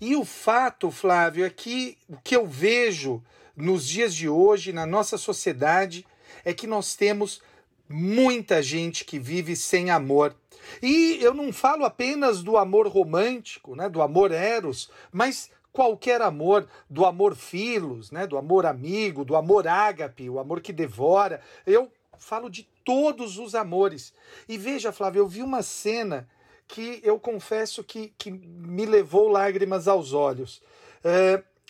E 0.00 0.16
o 0.16 0.24
fato, 0.24 0.90
Flávio, 0.90 1.44
é 1.44 1.50
que 1.50 1.96
o 2.08 2.16
que 2.16 2.36
eu 2.36 2.46
vejo 2.46 3.22
nos 3.56 3.86
dias 3.86 4.14
de 4.14 4.28
hoje, 4.28 4.72
na 4.72 4.86
nossa 4.86 5.16
sociedade, 5.16 6.06
é 6.44 6.52
que 6.52 6.66
nós 6.66 6.94
temos 6.94 7.40
muita 7.88 8.62
gente 8.62 9.04
que 9.04 9.18
vive 9.18 9.54
sem 9.54 9.90
amor. 9.90 10.34
E 10.82 11.18
eu 11.20 11.34
não 11.34 11.52
falo 11.52 11.84
apenas 11.84 12.42
do 12.42 12.56
amor 12.56 12.88
romântico, 12.88 13.76
né, 13.76 13.88
do 13.88 14.00
amor 14.00 14.32
eros, 14.32 14.90
mas 15.12 15.50
qualquer 15.72 16.22
amor, 16.22 16.66
do 16.88 17.04
amor 17.04 17.34
filos, 17.34 18.10
né, 18.10 18.26
do 18.26 18.38
amor 18.38 18.64
amigo, 18.64 19.24
do 19.24 19.36
amor 19.36 19.66
ágape, 19.66 20.30
o 20.30 20.38
amor 20.38 20.60
que 20.60 20.72
devora. 20.72 21.40
Eu 21.66 21.90
falo 22.18 22.48
de 22.48 22.64
todos 22.84 23.38
os 23.38 23.54
amores. 23.54 24.12
E 24.48 24.58
veja, 24.58 24.92
Flávio, 24.92 25.20
eu 25.20 25.28
vi 25.28 25.42
uma 25.42 25.62
cena 25.62 26.28
que 26.66 27.00
eu 27.02 27.18
confesso 27.18 27.84
que, 27.84 28.12
que 28.18 28.30
me 28.30 28.86
levou 28.86 29.28
lágrimas 29.28 29.86
aos 29.88 30.12
olhos. 30.12 30.62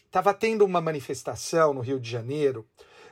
Estava 0.07 0.30
é, 0.30 0.34
tendo 0.34 0.64
uma 0.64 0.80
manifestação 0.80 1.74
no 1.74 1.80
Rio 1.80 1.99
de 1.99 2.11
Janeiro. 2.11 2.66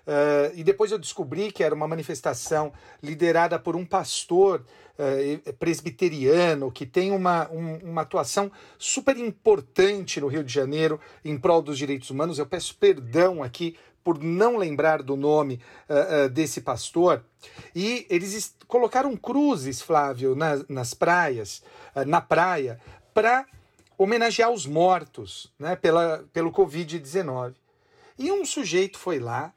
Uh, 0.04 0.50
e 0.56 0.64
depois 0.64 0.90
eu 0.90 0.98
descobri 0.98 1.52
que 1.52 1.62
era 1.62 1.72
uma 1.72 1.86
manifestação 1.86 2.72
liderada 3.00 3.56
por 3.56 3.76
um 3.76 3.86
pastor 3.86 4.64
uh, 4.98 5.52
presbiteriano 5.54 6.72
que 6.72 6.84
tem 6.84 7.12
uma, 7.12 7.48
um, 7.52 7.76
uma 7.90 8.02
atuação 8.02 8.50
super 8.76 9.16
importante 9.16 10.20
no 10.20 10.26
Rio 10.26 10.42
de 10.42 10.52
Janeiro 10.52 10.98
em 11.24 11.38
prol 11.38 11.62
dos 11.62 11.78
direitos 11.78 12.10
humanos. 12.10 12.40
Eu 12.40 12.46
peço 12.46 12.76
perdão 12.78 13.44
aqui 13.44 13.76
por 14.03 14.22
não 14.22 14.57
lembrar 14.57 15.03
do 15.03 15.16
nome 15.16 15.61
uh, 15.88 16.26
uh, 16.26 16.28
desse 16.28 16.61
pastor. 16.61 17.24
E 17.74 18.07
eles 18.09 18.55
colocaram 18.66 19.16
cruzes, 19.16 19.80
Flávio, 19.80 20.34
na, 20.34 20.64
nas 20.68 20.94
praias, 20.94 21.62
uh, 21.94 22.05
na 22.05 22.20
praia, 22.20 22.80
para 23.14 23.46
homenagear 23.96 24.50
os 24.50 24.66
mortos 24.66 25.53
né, 25.59 25.76
pela, 25.76 26.24
pelo 26.32 26.53
Covid-19. 26.53 27.55
E 28.18 28.30
um 28.30 28.44
sujeito 28.44 28.98
foi 28.98 29.18
lá 29.18 29.53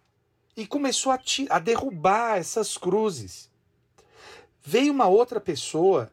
e 0.56 0.66
começou 0.66 1.12
a, 1.12 1.20
a 1.50 1.60
derrubar 1.60 2.38
essas 2.38 2.78
cruzes. 2.78 3.50
Veio 4.64 4.92
uma 4.92 5.08
outra 5.08 5.40
pessoa 5.40 6.12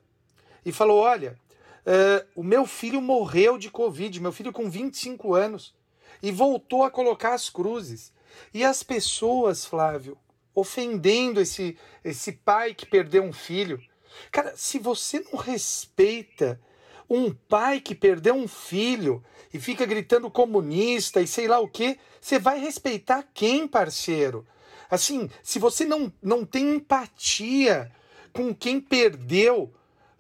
e 0.64 0.72
falou: 0.72 1.01
Olha, 1.01 1.39
uh, 1.87 2.26
o 2.35 2.43
meu 2.43 2.66
filho 2.66 3.01
morreu 3.01 3.57
de 3.57 3.70
Covid, 3.70 4.20
meu 4.20 4.33
filho 4.33 4.53
com 4.53 4.68
25 4.68 5.35
anos, 5.35 5.74
e 6.22 6.30
voltou 6.30 6.85
a 6.85 6.91
colocar 6.91 7.35
as 7.35 7.49
cruzes. 7.49 8.12
E 8.53 8.64
as 8.64 8.83
pessoas, 8.83 9.64
Flávio, 9.64 10.18
ofendendo 10.55 11.41
esse, 11.41 11.76
esse 12.05 12.33
pai 12.33 12.74
que 12.74 12.87
perdeu 12.87 13.22
um 13.22 13.33
filho. 13.33 13.83
Cara, 14.30 14.55
se 14.57 14.78
você 14.78 15.20
não 15.20 15.39
respeita 15.39 16.61
um 17.09 17.33
pai 17.33 17.80
que 17.80 17.95
perdeu 17.95 18.35
um 18.35 18.49
filho 18.49 19.22
e 19.53 19.59
fica 19.59 19.85
gritando 19.85 20.30
comunista 20.30 21.20
e 21.20 21.26
sei 21.26 21.47
lá 21.47 21.59
o 21.59 21.68
que, 21.68 21.99
você 22.20 22.39
vai 22.39 22.59
respeitar 22.59 23.28
quem, 23.35 23.66
parceiro? 23.66 24.47
Assim, 24.91 25.30
se 25.43 25.59
você 25.59 25.85
não, 25.85 26.12
não 26.22 26.45
tem 26.45 26.76
empatia 26.76 27.91
com 28.33 28.55
quem 28.55 28.80
perdeu 28.80 29.72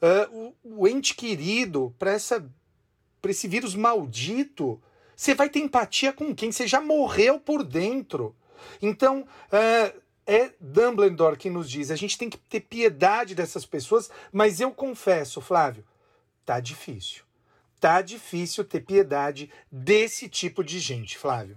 uh, 0.02 0.54
o, 0.64 0.80
o 0.80 0.88
ente 0.88 1.14
querido 1.14 1.94
para 1.98 2.14
esse 2.14 3.48
vírus 3.48 3.74
maldito, 3.74 4.82
você 5.22 5.36
vai 5.36 5.48
ter 5.48 5.60
empatia 5.60 6.12
com 6.12 6.34
quem? 6.34 6.50
Você 6.50 6.66
já 6.66 6.80
morreu 6.80 7.38
por 7.38 7.62
dentro. 7.62 8.34
Então, 8.80 9.20
uh, 9.20 10.00
é 10.26 10.52
Dumbledore 10.60 11.36
que 11.36 11.48
nos 11.48 11.70
diz: 11.70 11.92
a 11.92 11.96
gente 11.96 12.18
tem 12.18 12.28
que 12.28 12.36
ter 12.36 12.58
piedade 12.58 13.32
dessas 13.32 13.64
pessoas, 13.64 14.10
mas 14.32 14.60
eu 14.60 14.72
confesso, 14.72 15.40
Flávio, 15.40 15.84
tá 16.44 16.58
difícil. 16.58 17.22
Tá 17.78 18.02
difícil 18.02 18.64
ter 18.64 18.80
piedade 18.80 19.48
desse 19.70 20.28
tipo 20.28 20.64
de 20.64 20.80
gente, 20.80 21.16
Flávio. 21.16 21.56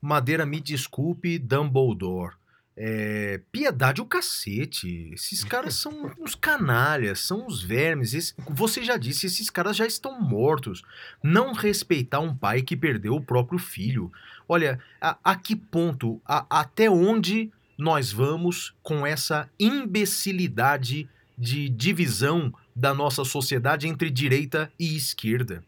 Madeira, 0.00 0.46
me 0.46 0.60
desculpe, 0.60 1.40
Dumbledore. 1.40 2.36
É, 2.82 3.38
piedade 3.52 4.00
o 4.00 4.06
cacete. 4.06 5.10
Esses 5.12 5.44
caras 5.44 5.74
são 5.74 6.10
uns 6.18 6.34
canalhas, 6.34 7.20
são 7.20 7.46
uns 7.46 7.62
vermes. 7.62 8.14
Esse, 8.14 8.32
você 8.48 8.82
já 8.82 8.96
disse, 8.96 9.26
esses 9.26 9.50
caras 9.50 9.76
já 9.76 9.86
estão 9.86 10.18
mortos. 10.18 10.82
Não 11.22 11.52
respeitar 11.52 12.20
um 12.20 12.34
pai 12.34 12.62
que 12.62 12.74
perdeu 12.74 13.14
o 13.14 13.20
próprio 13.20 13.58
filho. 13.58 14.10
Olha, 14.48 14.80
a, 14.98 15.18
a 15.22 15.36
que 15.36 15.54
ponto, 15.54 16.22
a, 16.24 16.46
até 16.48 16.88
onde 16.88 17.52
nós 17.76 18.10
vamos 18.10 18.74
com 18.82 19.06
essa 19.06 19.46
imbecilidade 19.58 21.06
de 21.36 21.68
divisão 21.68 22.50
da 22.74 22.94
nossa 22.94 23.24
sociedade 23.24 23.88
entre 23.88 24.08
direita 24.08 24.72
e 24.78 24.96
esquerda. 24.96 25.62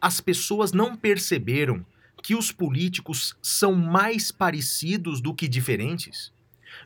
as 0.00 0.20
pessoas 0.20 0.72
não 0.72 0.96
perceberam 0.96 1.86
que 2.22 2.34
os 2.34 2.50
políticos 2.52 3.36
são 3.42 3.74
mais 3.74 4.30
parecidos 4.32 5.20
do 5.20 5.34
que 5.34 5.48
diferentes? 5.48 6.32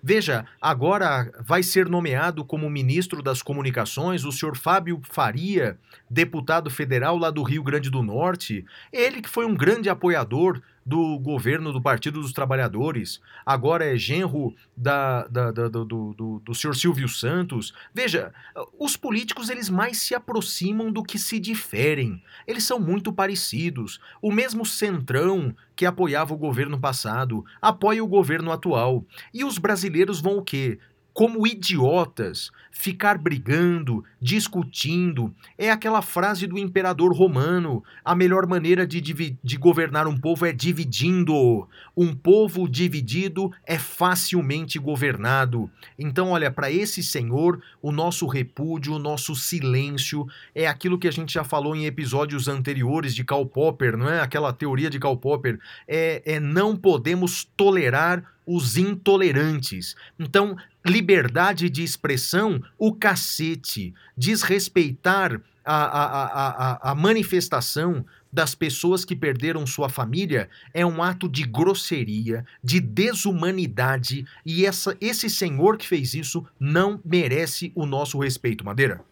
Veja, 0.03 0.47
agora 0.61 1.33
vai 1.41 1.63
ser 1.63 1.89
nomeado 1.89 2.45
como 2.45 2.71
ministro 2.71 3.23
das 3.23 3.43
Comunicações 3.43 4.25
o 4.25 4.33
senhor 4.33 4.57
Fábio 4.57 5.01
Faria, 5.03 5.79
deputado 6.09 6.71
federal 6.71 7.17
lá 7.19 7.31
do 7.31 7.43
Rio 7.43 7.63
Grande 7.63 7.91
do 7.91 8.03
Norte. 8.03 8.65
Ele 8.93 9.21
que 9.21 9.29
foi 9.29 9.45
um 9.45 9.55
grande 9.55 9.89
apoiador 9.89 10.63
do 10.85 11.19
governo 11.19 11.73
do 11.73 11.81
Partido 11.81 12.21
dos 12.21 12.33
Trabalhadores, 12.33 13.21
agora 13.45 13.85
é 13.85 13.97
genro 13.97 14.55
da, 14.77 15.27
da, 15.27 15.51
da 15.51 15.69
do, 15.69 15.85
do, 15.85 16.43
do 16.45 16.55
senhor 16.55 16.75
Silvio 16.75 17.09
Santos. 17.09 17.73
Veja, 17.95 18.33
os 18.79 18.97
políticos 18.97 19.51
eles 19.51 19.69
mais 19.69 19.99
se 19.99 20.15
aproximam 20.15 20.91
do 20.91 21.03
que 21.03 21.19
se 21.19 21.39
diferem. 21.39 22.23
Eles 22.47 22.65
são 22.65 22.81
muito 22.81 23.13
parecidos. 23.13 24.01
O 24.23 24.33
mesmo 24.33 24.65
centrão 24.65 25.55
que 25.77 25.87
apoiava 25.87 26.35
o 26.35 26.39
governo 26.39 26.79
passado 26.79 27.45
apoia 27.61 28.03
o 28.05 28.09
governo 28.09 28.51
atual. 28.51 29.05
E 29.33 29.45
os 29.45 29.59
brasileiros 29.59 30.21
vão 30.21 30.39
o 30.39 30.43
quê? 30.43 30.79
Como 31.21 31.47
idiotas, 31.47 32.51
ficar 32.71 33.19
brigando, 33.19 34.03
discutindo. 34.19 35.35
É 35.59 35.71
aquela 35.71 36.01
frase 36.01 36.47
do 36.47 36.57
imperador 36.57 37.15
romano: 37.15 37.85
a 38.03 38.15
melhor 38.15 38.47
maneira 38.47 38.87
de, 38.87 39.03
de 39.03 39.57
governar 39.59 40.09
um 40.09 40.17
povo 40.17 40.47
é 40.47 40.53
dividindo. 40.53 41.69
Um 41.95 42.15
povo 42.15 42.67
dividido 42.67 43.53
é 43.67 43.79
facilmente 43.79 44.79
governado. 44.79 45.71
Então, 45.99 46.31
olha, 46.31 46.51
para 46.51 46.71
esse 46.71 47.03
senhor, 47.03 47.61
o 47.83 47.93
nosso 47.93 48.27
repúdio, 48.27 48.95
o 48.95 48.99
nosso 48.99 49.37
silêncio 49.37 50.27
é 50.55 50.67
aquilo 50.67 50.99
que 50.99 51.07
a 51.07 51.13
gente 51.13 51.35
já 51.35 51.45
falou 51.45 51.77
em 51.77 51.85
episódios 51.85 52.49
anteriores 52.49 53.15
de 53.15 53.25
Karl 53.25 53.45
Popper, 53.45 53.95
não 53.95 54.09
é? 54.09 54.23
Aquela 54.23 54.55
teoria 54.55 54.89
de 54.89 54.99
Karl 54.99 55.19
Popper. 55.19 55.61
É, 55.87 56.23
é 56.25 56.41
não 56.41 56.75
podemos 56.75 57.45
tolerar 57.45 58.25
os 58.51 58.77
intolerantes. 58.77 59.95
Então, 60.19 60.57
liberdade 60.85 61.71
de 61.71 61.85
expressão, 61.85 62.61
o 62.77 62.93
cacete. 62.93 63.95
Desrespeitar 64.17 65.41
a, 65.65 65.75
a, 65.75 66.25
a, 66.25 66.91
a, 66.91 66.95
manifestação 66.97 68.05
das 68.33 68.57
pessoas 68.57 69.05
que 69.05 69.15
perderam 69.15 69.67
sua 69.67 69.89
família 69.89 70.49
é 70.75 70.85
um 70.85 71.01
ato 71.01 71.29
de 71.29 71.45
grosseria, 71.45 72.45
de 72.63 72.81
desumanidade, 72.81 74.27
e 74.45 74.67
essa, 74.67 74.97
esse 75.01 75.31
senhor 75.31 75.77
que 75.77 75.87
fez 75.87 76.15
isso 76.15 76.45
não 76.59 77.01
merece 77.05 77.71
o 77.77 77.87
nosso 77.87 78.19
respeito, 78.19 78.65
Madeira. 78.65 79.05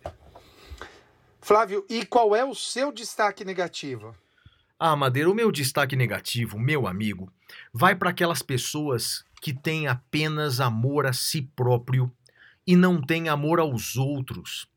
Flávio, 1.40 1.84
e 1.88 2.04
qual 2.04 2.34
é 2.34 2.44
o 2.44 2.54
seu 2.54 2.90
destaque 2.90 3.44
negativo? 3.44 4.14
Ah, 4.80 4.94
Madeira, 4.94 5.28
o 5.28 5.34
meu 5.34 5.50
destaque 5.50 5.96
negativo, 5.96 6.56
meu 6.56 6.86
amigo, 6.86 7.32
vai 7.72 7.96
para 7.96 8.10
aquelas 8.10 8.42
pessoas 8.42 9.24
que 9.40 9.52
têm 9.52 9.86
apenas 9.86 10.60
amor 10.60 11.06
a 11.06 11.12
si 11.12 11.42
próprio 11.54 12.10
e 12.66 12.76
não 12.76 13.00
têm 13.00 13.28
amor 13.28 13.60
aos 13.60 13.96
outros. 13.96 14.68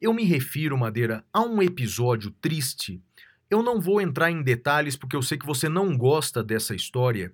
Eu 0.00 0.12
me 0.12 0.24
refiro, 0.24 0.76
Madeira, 0.76 1.24
a 1.32 1.42
um 1.42 1.62
episódio 1.62 2.30
triste. 2.40 3.00
Eu 3.48 3.62
não 3.62 3.80
vou 3.80 4.00
entrar 4.00 4.30
em 4.30 4.42
detalhes 4.42 4.96
porque 4.96 5.16
eu 5.16 5.22
sei 5.22 5.38
que 5.38 5.46
você 5.46 5.68
não 5.68 5.96
gosta 5.96 6.42
dessa 6.42 6.74
história. 6.74 7.32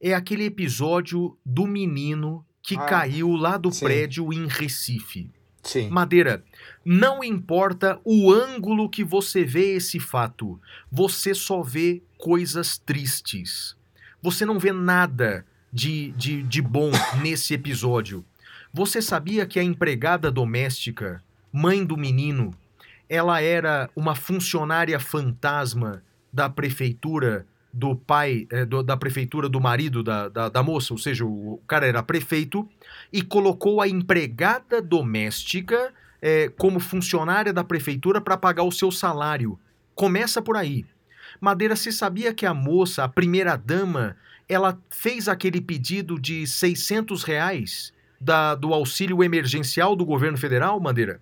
É 0.00 0.14
aquele 0.14 0.44
episódio 0.44 1.36
do 1.44 1.66
menino 1.66 2.44
que 2.62 2.76
ah, 2.76 2.84
caiu 2.84 3.30
lá 3.32 3.56
do 3.56 3.70
sim. 3.70 3.84
prédio 3.84 4.32
em 4.32 4.46
Recife. 4.46 5.30
Sim. 5.62 5.88
Madeira, 5.88 6.44
não 6.84 7.24
importa 7.24 8.00
o 8.04 8.32
ângulo 8.32 8.88
que 8.88 9.02
você 9.02 9.44
vê 9.44 9.74
esse 9.74 9.98
fato, 9.98 10.60
você 10.90 11.34
só 11.34 11.62
vê 11.62 12.02
coisas 12.18 12.78
tristes. 12.78 13.76
Você 14.22 14.44
não 14.44 14.58
vê 14.58 14.72
nada 14.72 15.46
de, 15.76 16.10
de, 16.12 16.42
de 16.42 16.62
bom 16.62 16.90
nesse 17.20 17.52
episódio. 17.52 18.24
Você 18.72 19.02
sabia 19.02 19.44
que 19.44 19.60
a 19.60 19.62
empregada 19.62 20.30
doméstica, 20.30 21.22
mãe 21.52 21.84
do 21.84 21.98
menino, 21.98 22.54
ela 23.10 23.42
era 23.42 23.90
uma 23.94 24.14
funcionária 24.14 24.98
fantasma 24.98 26.02
da 26.32 26.48
prefeitura 26.48 27.46
do 27.70 27.94
pai, 27.94 28.46
é, 28.50 28.64
do, 28.64 28.82
da 28.82 28.96
prefeitura 28.96 29.50
do 29.50 29.60
marido 29.60 30.02
da, 30.02 30.30
da, 30.30 30.48
da, 30.48 30.62
moça, 30.62 30.94
ou 30.94 30.98
seja, 30.98 31.26
o 31.26 31.60
cara 31.68 31.86
era 31.86 32.02
prefeito, 32.02 32.66
e 33.12 33.20
colocou 33.20 33.82
a 33.82 33.86
empregada 33.86 34.80
doméstica 34.80 35.92
é, 36.22 36.48
como 36.56 36.80
funcionária 36.80 37.52
da 37.52 37.62
prefeitura 37.62 38.18
para 38.18 38.38
pagar 38.38 38.62
o 38.62 38.72
seu 38.72 38.90
salário. 38.90 39.58
Começa 39.94 40.40
por 40.40 40.56
aí. 40.56 40.86
Madeira, 41.38 41.76
você 41.76 41.92
sabia 41.92 42.32
que 42.32 42.46
a 42.46 42.54
moça, 42.54 43.04
a 43.04 43.08
primeira 43.08 43.56
dama, 43.56 44.16
ela 44.48 44.78
fez 44.90 45.28
aquele 45.28 45.60
pedido 45.60 46.18
de 46.18 46.46
600 46.46 47.22
reais 47.22 47.92
da, 48.20 48.54
do 48.54 48.72
auxílio 48.72 49.22
emergencial 49.22 49.96
do 49.96 50.04
governo 50.04 50.38
federal, 50.38 50.80
Madeira? 50.80 51.20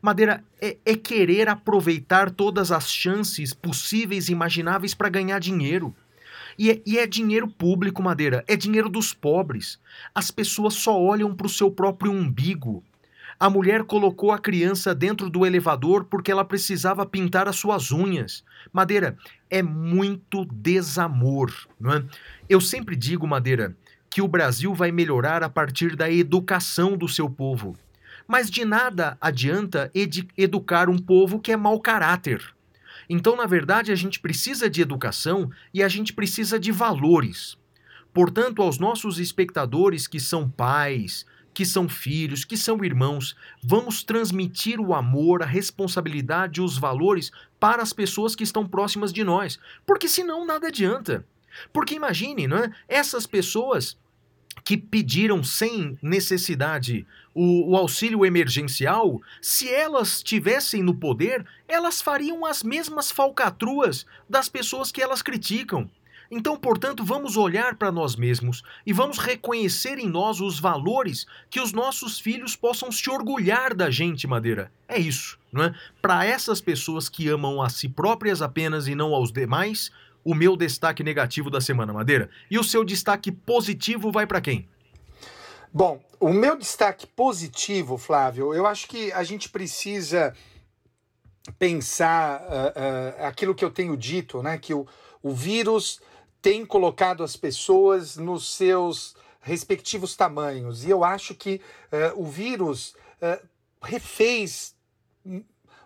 Madeira, 0.00 0.44
é, 0.60 0.76
é 0.84 0.94
querer 0.94 1.48
aproveitar 1.48 2.30
todas 2.30 2.70
as 2.70 2.90
chances 2.90 3.52
possíveis 3.52 4.28
e 4.28 4.32
imagináveis 4.32 4.94
para 4.94 5.08
ganhar 5.08 5.38
dinheiro. 5.40 5.94
E 6.58 6.70
é, 6.70 6.82
e 6.84 6.98
é, 6.98 7.06
dinheiro 7.06 7.48
público, 7.48 8.02
Madeira, 8.02 8.44
é 8.46 8.56
dinheiro 8.56 8.88
dos 8.88 9.12
pobres. 9.12 9.80
As 10.14 10.30
pessoas 10.30 10.74
só 10.74 11.00
olham 11.00 11.34
para 11.34 11.46
o 11.46 11.50
seu 11.50 11.70
próprio 11.70 12.12
umbigo. 12.12 12.84
A 13.40 13.48
mulher 13.48 13.84
colocou 13.84 14.32
a 14.32 14.38
criança 14.38 14.94
dentro 14.94 15.30
do 15.30 15.46
elevador 15.46 16.04
porque 16.04 16.30
ela 16.30 16.44
precisava 16.44 17.06
pintar 17.06 17.48
as 17.48 17.56
suas 17.56 17.90
unhas. 17.90 18.44
Madeira, 18.70 19.16
é 19.48 19.62
muito 19.62 20.44
desamor, 20.44 21.50
não 21.80 21.94
é? 21.94 22.04
Eu 22.50 22.60
sempre 22.60 22.94
digo, 22.94 23.26
Madeira, 23.26 23.74
que 24.10 24.20
o 24.20 24.28
Brasil 24.28 24.74
vai 24.74 24.92
melhorar 24.92 25.42
a 25.42 25.48
partir 25.48 25.96
da 25.96 26.10
educação 26.10 26.98
do 26.98 27.08
seu 27.08 27.30
povo. 27.30 27.78
Mas 28.28 28.50
de 28.50 28.62
nada 28.62 29.16
adianta 29.18 29.90
ed 29.94 30.28
educar 30.36 30.90
um 30.90 30.98
povo 30.98 31.40
que 31.40 31.50
é 31.50 31.56
mau 31.56 31.80
caráter. 31.80 32.44
Então, 33.08 33.36
na 33.36 33.46
verdade, 33.46 33.90
a 33.90 33.94
gente 33.94 34.20
precisa 34.20 34.68
de 34.68 34.82
educação 34.82 35.50
e 35.72 35.82
a 35.82 35.88
gente 35.88 36.12
precisa 36.12 36.60
de 36.60 36.70
valores. 36.70 37.56
Portanto, 38.12 38.60
aos 38.60 38.78
nossos 38.78 39.18
espectadores 39.18 40.06
que 40.06 40.20
são 40.20 40.46
pais, 40.46 41.24
que 41.52 41.64
são 41.64 41.88
filhos, 41.88 42.44
que 42.44 42.56
são 42.56 42.84
irmãos. 42.84 43.36
Vamos 43.62 44.02
transmitir 44.02 44.80
o 44.80 44.94
amor, 44.94 45.42
a 45.42 45.46
responsabilidade, 45.46 46.60
os 46.60 46.78
valores 46.78 47.30
para 47.58 47.82
as 47.82 47.92
pessoas 47.92 48.34
que 48.34 48.44
estão 48.44 48.66
próximas 48.66 49.12
de 49.12 49.24
nós, 49.24 49.58
porque 49.86 50.08
senão 50.08 50.46
nada 50.46 50.68
adianta. 50.68 51.24
Porque 51.72 51.94
imagine, 51.94 52.46
não 52.46 52.58
é? 52.58 52.72
Essas 52.88 53.26
pessoas 53.26 53.96
que 54.64 54.76
pediram 54.76 55.42
sem 55.42 55.98
necessidade 56.02 57.06
o, 57.34 57.70
o, 57.70 57.76
auxílio 57.76 58.26
emergencial, 58.26 59.20
se 59.40 59.68
elas 59.68 60.22
tivessem 60.22 60.82
no 60.82 60.94
poder, 60.94 61.46
elas 61.68 62.02
fariam 62.02 62.44
as 62.44 62.62
mesmas 62.62 63.10
falcatruas 63.10 64.04
das 64.28 64.48
pessoas 64.48 64.90
que 64.90 65.00
elas 65.00 65.22
criticam. 65.22 65.88
Então, 66.30 66.56
portanto, 66.56 67.04
vamos 67.04 67.36
olhar 67.36 67.74
para 67.74 67.90
nós 67.90 68.14
mesmos 68.14 68.62
e 68.86 68.92
vamos 68.92 69.18
reconhecer 69.18 69.98
em 69.98 70.08
nós 70.08 70.40
os 70.40 70.60
valores 70.60 71.26
que 71.50 71.58
os 71.58 71.72
nossos 71.72 72.20
filhos 72.20 72.54
possam 72.54 72.92
se 72.92 73.10
orgulhar 73.10 73.74
da 73.74 73.90
gente, 73.90 74.28
Madeira. 74.28 74.70
É 74.86 74.96
isso, 74.96 75.38
não 75.52 75.64
é? 75.64 75.74
Para 76.00 76.24
essas 76.24 76.60
pessoas 76.60 77.08
que 77.08 77.28
amam 77.28 77.60
a 77.60 77.68
si 77.68 77.88
próprias 77.88 78.40
apenas 78.40 78.86
e 78.86 78.94
não 78.94 79.12
aos 79.12 79.32
demais, 79.32 79.90
o 80.24 80.32
meu 80.32 80.56
destaque 80.56 81.02
negativo 81.02 81.50
da 81.50 81.60
semana, 81.60 81.92
Madeira. 81.92 82.30
E 82.48 82.58
o 82.58 82.64
seu 82.64 82.84
destaque 82.84 83.32
positivo 83.32 84.12
vai 84.12 84.24
para 84.24 84.40
quem? 84.40 84.68
Bom, 85.72 86.00
o 86.20 86.32
meu 86.32 86.56
destaque 86.56 87.08
positivo, 87.08 87.98
Flávio, 87.98 88.54
eu 88.54 88.66
acho 88.66 88.86
que 88.86 89.12
a 89.12 89.24
gente 89.24 89.48
precisa 89.48 90.32
pensar 91.58 92.40
uh, 92.42 93.22
uh, 93.22 93.26
aquilo 93.26 93.54
que 93.54 93.64
eu 93.64 93.70
tenho 93.70 93.96
dito, 93.96 94.42
né? 94.42 94.58
Que 94.58 94.74
o, 94.74 94.86
o 95.22 95.32
vírus 95.32 96.00
tem 96.42 96.64
colocado 96.64 97.22
as 97.22 97.36
pessoas 97.36 98.16
nos 98.16 98.54
seus 98.54 99.14
respectivos 99.40 100.16
tamanhos. 100.16 100.84
E 100.84 100.90
eu 100.90 101.04
acho 101.04 101.34
que 101.34 101.60
uh, 101.92 102.20
o 102.20 102.26
vírus 102.26 102.94
uh, 103.20 103.46
refez 103.82 104.74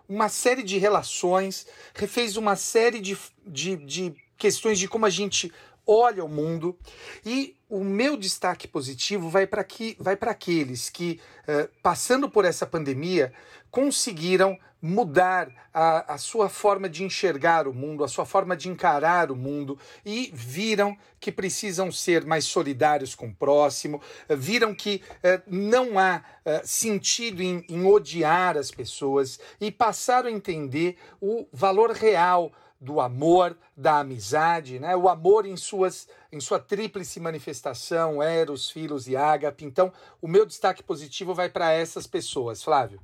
uma 0.07 0.29
série 0.29 0.63
de 0.63 0.77
relações, 0.77 1.65
refez 1.93 2.37
uma 2.37 2.55
série 2.55 2.99
de, 2.99 3.17
de, 3.45 3.77
de 3.77 4.15
questões 4.37 4.77
de 4.77 4.87
como 4.87 5.05
a 5.05 5.09
gente 5.09 5.51
olha 5.85 6.23
o 6.23 6.29
mundo. 6.29 6.77
E 7.25 7.55
o 7.69 7.83
meu 7.83 8.17
destaque 8.17 8.67
positivo 8.67 9.29
vai 9.29 9.47
para 9.47 10.31
aqueles 10.31 10.89
que, 10.89 11.19
uh, 11.47 11.69
passando 11.81 12.29
por 12.29 12.45
essa 12.45 12.65
pandemia, 12.65 13.33
conseguiram 13.71 14.57
mudar 14.85 15.49
a, 15.73 16.13
a 16.13 16.17
sua 16.17 16.47
forma 16.47 16.87
de 16.87 17.03
enxergar 17.03 17.67
o 17.67 17.73
mundo, 17.73 18.03
a 18.03 18.07
sua 18.07 18.25
forma 18.25 18.55
de 18.55 18.69
encarar 18.69 19.31
o 19.31 19.35
mundo 19.35 19.79
e 20.05 20.29
viram 20.31 20.95
que 21.19 21.31
precisam 21.31 21.91
ser 21.91 22.23
mais 22.23 22.45
solidários 22.45 23.15
com 23.15 23.27
o 23.27 23.35
próximo, 23.35 23.99
viram 24.29 24.75
que 24.75 25.01
eh, 25.23 25.41
não 25.47 25.97
há 25.97 26.23
eh, 26.45 26.61
sentido 26.63 27.41
em, 27.41 27.65
em 27.67 27.83
odiar 27.83 28.57
as 28.57 28.69
pessoas 28.69 29.39
e 29.59 29.71
passaram 29.71 30.29
a 30.29 30.31
entender 30.31 30.97
o 31.19 31.47
valor 31.51 31.91
real 31.91 32.51
do 32.79 33.01
amor, 33.01 33.57
da 33.75 33.99
amizade, 33.99 34.79
né? 34.79 34.95
O 34.95 35.09
amor 35.09 35.47
em 35.47 35.57
suas 35.57 36.07
em 36.31 36.39
sua 36.39 36.59
tríplice 36.59 37.19
manifestação, 37.19 38.21
Eros, 38.21 38.69
Filos 38.69 39.07
e 39.07 39.15
Ágape. 39.15 39.65
Então, 39.65 39.91
o 40.21 40.27
meu 40.27 40.45
destaque 40.45 40.83
positivo 40.83 41.33
vai 41.33 41.49
para 41.49 41.71
essas 41.71 42.05
pessoas, 42.05 42.61
Flávio. 42.61 43.01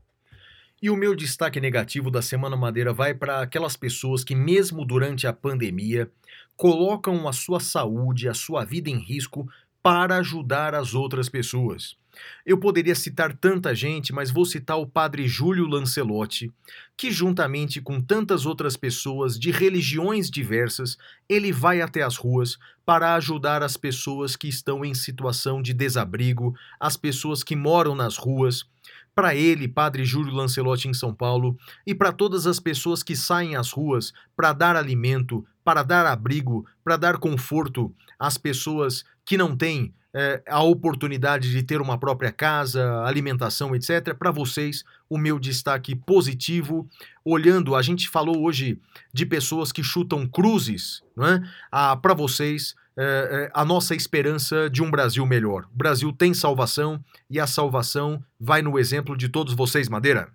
E 0.81 0.89
o 0.89 0.95
meu 0.95 1.15
destaque 1.15 1.61
negativo 1.61 2.09
da 2.09 2.23
Semana 2.23 2.57
Madeira 2.57 2.91
vai 2.91 3.13
para 3.13 3.39
aquelas 3.39 3.77
pessoas 3.77 4.23
que, 4.23 4.33
mesmo 4.33 4.83
durante 4.83 5.27
a 5.27 5.33
pandemia, 5.33 6.09
colocam 6.57 7.27
a 7.27 7.33
sua 7.33 7.59
saúde, 7.59 8.27
a 8.27 8.33
sua 8.33 8.65
vida 8.65 8.89
em 8.89 8.97
risco 8.97 9.47
para 9.83 10.17
ajudar 10.17 10.73
as 10.73 10.95
outras 10.95 11.29
pessoas. 11.29 11.95
Eu 12.43 12.57
poderia 12.57 12.95
citar 12.95 13.31
tanta 13.31 13.75
gente, 13.75 14.11
mas 14.11 14.31
vou 14.31 14.43
citar 14.43 14.77
o 14.77 14.87
padre 14.87 15.27
Júlio 15.27 15.67
Lancelotti, 15.67 16.51
que, 16.97 17.11
juntamente 17.11 17.79
com 17.79 18.01
tantas 18.01 18.47
outras 18.47 18.75
pessoas 18.75 19.39
de 19.39 19.51
religiões 19.51 20.31
diversas, 20.31 20.97
ele 21.29 21.51
vai 21.51 21.79
até 21.79 22.01
as 22.01 22.17
ruas 22.17 22.57
para 22.83 23.13
ajudar 23.15 23.61
as 23.61 23.77
pessoas 23.77 24.35
que 24.35 24.47
estão 24.47 24.83
em 24.83 24.95
situação 24.95 25.61
de 25.61 25.73
desabrigo, 25.73 26.55
as 26.79 26.97
pessoas 26.97 27.43
que 27.43 27.55
moram 27.55 27.95
nas 27.95 28.17
ruas, 28.17 28.65
para 29.13 29.35
ele, 29.35 29.67
Padre 29.67 30.05
Júlio 30.05 30.33
Lancelotti 30.33 30.87
em 30.87 30.93
São 30.93 31.13
Paulo, 31.13 31.57
e 31.85 31.93
para 31.93 32.11
todas 32.11 32.47
as 32.47 32.59
pessoas 32.59 33.03
que 33.03 33.15
saem 33.15 33.55
às 33.55 33.71
ruas 33.71 34.13
para 34.35 34.53
dar 34.53 34.75
alimento, 34.75 35.45
para 35.63 35.83
dar 35.83 36.05
abrigo, 36.05 36.65
para 36.83 36.97
dar 36.97 37.17
conforto 37.17 37.93
às 38.17 38.37
pessoas 38.37 39.03
que 39.25 39.37
não 39.37 39.55
têm 39.55 39.93
é, 40.13 40.41
a 40.47 40.61
oportunidade 40.61 41.51
de 41.51 41.63
ter 41.63 41.79
uma 41.79 41.97
própria 41.97 42.31
casa, 42.31 43.03
alimentação, 43.03 43.75
etc. 43.75 44.13
Para 44.17 44.31
vocês, 44.31 44.83
o 45.09 45.17
meu 45.17 45.39
destaque 45.39 45.95
positivo, 45.95 46.87
olhando, 47.23 47.75
a 47.75 47.81
gente 47.81 48.09
falou 48.09 48.43
hoje 48.43 48.79
de 49.13 49.25
pessoas 49.25 49.71
que 49.71 49.83
chutam 49.83 50.27
cruzes, 50.27 51.01
não 51.15 51.25
é? 51.25 51.41
Ah, 51.71 51.95
para 51.95 52.13
vocês, 52.13 52.75
é, 53.03 53.45
é, 53.45 53.51
a 53.51 53.65
nossa 53.65 53.95
esperança 53.95 54.69
de 54.69 54.83
um 54.83 54.91
Brasil 54.91 55.25
melhor. 55.25 55.65
O 55.73 55.75
Brasil 55.75 56.13
tem 56.13 56.35
salvação 56.35 57.03
e 57.27 57.39
a 57.39 57.47
salvação 57.47 58.23
vai 58.39 58.61
no 58.61 58.77
exemplo 58.77 59.17
de 59.17 59.27
todos 59.27 59.55
vocês, 59.55 59.89
Madeira. 59.89 60.31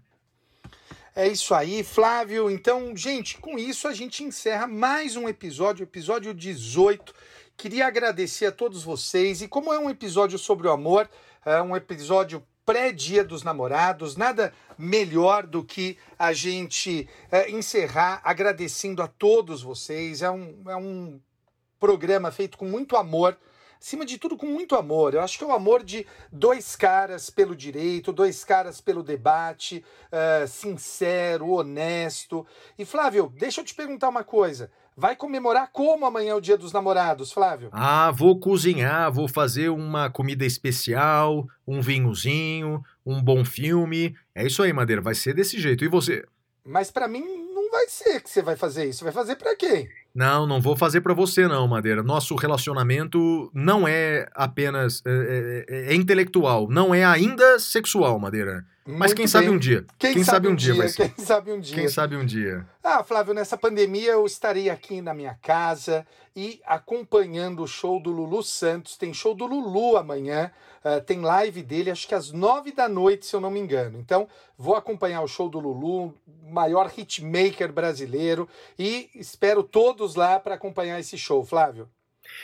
É 1.15 1.29
isso 1.29 1.55
aí, 1.55 1.85
Flávio. 1.85 2.51
Então, 2.51 2.97
gente, 2.97 3.39
com 3.39 3.57
isso 3.57 3.87
a 3.87 3.93
gente 3.93 4.25
encerra 4.25 4.67
mais 4.67 5.15
um 5.15 5.29
episódio, 5.29 5.85
episódio 5.85 6.35
18. 6.35 7.15
Queria 7.57 7.87
agradecer 7.87 8.47
a 8.47 8.53
todos 8.53 8.83
vocês. 8.83 9.43
E 9.43 9.47
como 9.47 9.73
é 9.73 9.79
um 9.79 9.89
episódio 9.89 10.37
sobre 10.37 10.67
o 10.67 10.73
amor, 10.73 11.09
é 11.45 11.63
um 11.63 11.77
episódio 11.77 12.43
pré-dia 12.67 13.23
dos 13.23 13.45
namorados, 13.45 14.17
nada 14.17 14.53
melhor 14.77 15.47
do 15.47 15.63
que 15.63 15.97
a 16.19 16.33
gente 16.33 17.09
é, 17.31 17.49
encerrar 17.49 18.21
agradecendo 18.25 19.01
a 19.03 19.07
todos 19.07 19.63
vocês. 19.63 20.21
É 20.21 20.31
um, 20.31 20.65
é 20.67 20.77
um 20.77 21.21
programa 21.79 22.31
feito 22.31 22.59
com 22.59 22.65
muito 22.65 22.97
amor, 22.97 23.37
acima 23.81 24.05
de 24.05 24.19
tudo 24.19 24.37
com 24.37 24.47
muito 24.47 24.75
amor. 24.75 25.15
Eu 25.15 25.21
acho 25.21 25.39
que 25.39 25.45
é 25.45 25.47
o 25.47 25.53
amor 25.53 25.83
de 25.85 26.07
dois 26.33 26.75
caras 26.75 27.31
pelo 27.31 27.55
direito, 27.55 28.13
dois 28.13 28.45
caras 28.45 28.81
pelo 28.81 29.03
debate, 29.03 29.85
uh, 30.11 30.47
sincero, 30.49 31.51
honesto. 31.51 32.47
E 32.79 32.85
Flávio, 32.85 33.33
deixa 33.37 33.61
eu 33.61 33.65
te 33.65 33.75
perguntar 33.75 34.09
uma 34.09 34.25
coisa. 34.25 34.71
Vai 34.99 35.15
comemorar 35.15 35.69
como 35.73 36.07
amanhã 36.07 36.31
é 36.31 36.35
o 36.35 36.41
Dia 36.41 36.57
dos 36.57 36.73
Namorados, 36.73 37.31
Flávio? 37.31 37.69
Ah, 37.71 38.11
vou 38.11 38.41
cozinhar, 38.41 39.13
vou 39.13 39.29
fazer 39.29 39.69
uma 39.69 40.09
comida 40.09 40.45
especial, 40.47 41.47
um 41.69 41.83
vinhozinho, 41.83 42.83
um 43.05 43.23
bom 43.23 43.45
filme. 43.45 44.17
É 44.35 44.47
isso 44.47 44.63
aí, 44.63 44.73
Madeira, 44.73 45.03
vai 45.03 45.15
ser 45.15 45.35
desse 45.35 45.61
jeito. 45.61 45.85
E 45.85 45.89
você? 45.89 46.25
Mas 46.65 46.91
para 46.91 47.07
mim 47.07 47.23
não 47.55 47.71
vai 47.71 47.87
ser 47.89 48.23
que 48.23 48.31
você 48.31 48.41
vai 48.41 48.57
fazer 48.57 48.87
isso. 48.87 49.05
Vai 49.05 49.13
fazer 49.13 49.37
para 49.37 49.55
quem? 49.55 49.87
Não, 50.17 50.47
não 50.47 50.63
vou 50.63 50.75
fazer 50.75 51.03
para 51.03 51.13
você 51.13 51.47
não, 51.47 51.69
Madeira. 51.69 52.03
Nosso 52.03 52.35
relacionamento 52.37 53.51
não 53.53 53.87
é 53.87 54.27
apenas 54.35 55.03
é, 55.05 55.65
é, 55.69 55.93
é 55.93 55.95
intelectual, 55.95 56.69
não 56.71 56.95
é 56.95 57.05
ainda 57.05 57.59
sexual, 57.59 58.19
Madeira. 58.19 58.65
Mas 58.87 59.13
quem 59.13 59.25
bem. 59.25 59.27
sabe 59.27 59.51
um 59.51 59.59
dia. 59.59 59.85
Quem, 59.99 60.15
quem 60.15 60.25
sabe, 60.25 60.37
sabe, 60.37 60.49
um 60.49 60.55
dia, 60.55 60.73
dia 60.73 60.83
vai 60.83 60.89
ser. 60.89 61.09
Quem 61.11 61.25
sabe 61.25 61.53
um 61.53 61.61
dia. 61.61 61.75
Quem 61.75 61.89
sabe 61.89 62.17
um 62.17 62.25
dia. 62.25 62.67
Ah, 62.83 63.05
Flávio, 63.05 63.35
nessa 63.35 63.59
pandemia 63.59 64.13
eu 64.13 64.25
estarei 64.25 64.71
aqui 64.71 65.03
na 65.03 65.13
minha 65.13 65.35
casa 65.43 66.07
e 66.35 66.61
acompanhando 66.65 67.63
o 67.63 67.67
show 67.67 68.01
do 68.01 68.11
Lulu 68.11 68.43
Santos. 68.43 68.97
Tem 68.97 69.13
show 69.13 69.35
do 69.35 69.45
Lulu 69.45 69.99
amanhã. 69.99 70.51
Uh, 70.85 71.01
tem 71.01 71.21
live 71.21 71.65
dele, 71.65 71.91
acho 71.91 72.07
que 72.07 72.15
às 72.15 72.31
nove 72.31 72.71
da 72.71 72.89
noite, 72.89 73.27
se 73.27 73.35
eu 73.35 73.41
não 73.41 73.51
me 73.51 73.59
engano. 73.59 73.99
Então, 73.99 74.29
vou 74.57 74.77
acompanhar 74.77 75.21
o 75.21 75.27
show 75.27 75.49
do 75.49 75.59
Lulu, 75.59 76.15
maior 76.49 76.93
hitmaker 76.97 77.73
brasileiro, 77.73 78.49
e 78.79 79.11
espero 79.13 79.65
todos 79.65 80.06
lá 80.15 80.39
para 80.39 80.55
acompanhar 80.55 81.01
esse 81.01 81.19
show, 81.19 81.45
Flávio. 81.45 81.89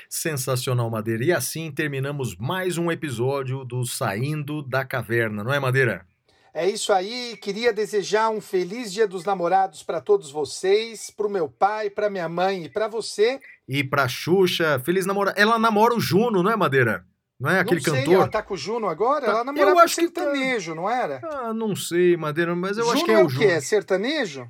Sensacional, 0.08 0.88
Madeira. 0.90 1.24
E 1.24 1.32
assim 1.32 1.70
terminamos 1.70 2.36
mais 2.36 2.78
um 2.78 2.90
episódio 2.90 3.64
do 3.64 3.84
Saindo 3.84 4.62
da 4.62 4.84
Caverna, 4.84 5.42
não 5.42 5.52
é, 5.52 5.58
Madeira? 5.58 6.06
É 6.54 6.68
isso 6.68 6.92
aí, 6.92 7.36
queria 7.40 7.72
desejar 7.72 8.28
um 8.28 8.38
feliz 8.38 8.92
Dia 8.92 9.08
dos 9.08 9.24
Namorados 9.24 9.82
para 9.82 10.02
todos 10.02 10.30
vocês, 10.30 11.10
para 11.10 11.26
o 11.26 11.30
meu 11.30 11.48
pai, 11.48 11.88
para 11.88 12.10
minha 12.10 12.28
mãe 12.28 12.64
e 12.64 12.68
para 12.68 12.88
você. 12.88 13.40
E 13.66 13.82
para 13.82 14.06
Xuxa, 14.06 14.78
feliz 14.84 15.06
namorado. 15.06 15.40
Ela 15.40 15.58
namora 15.58 15.94
o 15.94 16.00
Juno, 16.00 16.42
não 16.42 16.50
é, 16.50 16.56
Madeira? 16.56 17.06
Não 17.40 17.50
é 17.50 17.60
aquele 17.60 17.76
não 17.76 17.94
sei, 17.94 18.04
cantor? 18.04 18.14
Ela 18.14 18.28
tá 18.28 18.42
com 18.42 18.52
o 18.52 18.56
Juno 18.56 18.86
agora? 18.86 19.24
Tá. 19.24 19.32
Ela 19.32 19.44
namorava 19.44 19.70
eu 19.70 19.78
acho 19.78 19.94
sertanejo, 19.94 20.72
que 20.72 20.76
tá... 20.76 20.82
não 20.82 20.90
era? 20.90 21.20
Ah, 21.24 21.54
não 21.54 21.74
sei, 21.74 22.18
Madeira, 22.18 22.54
mas 22.54 22.76
eu 22.76 22.84
Juno 22.84 22.96
acho 22.96 23.04
que 23.06 23.10
é, 23.10 23.14
é 23.14 23.24
o 23.24 23.28
Juno. 23.30 23.42
é 23.42 23.46
o 23.46 23.48
quê? 23.48 23.54
É 23.54 23.60
sertanejo? 23.60 24.48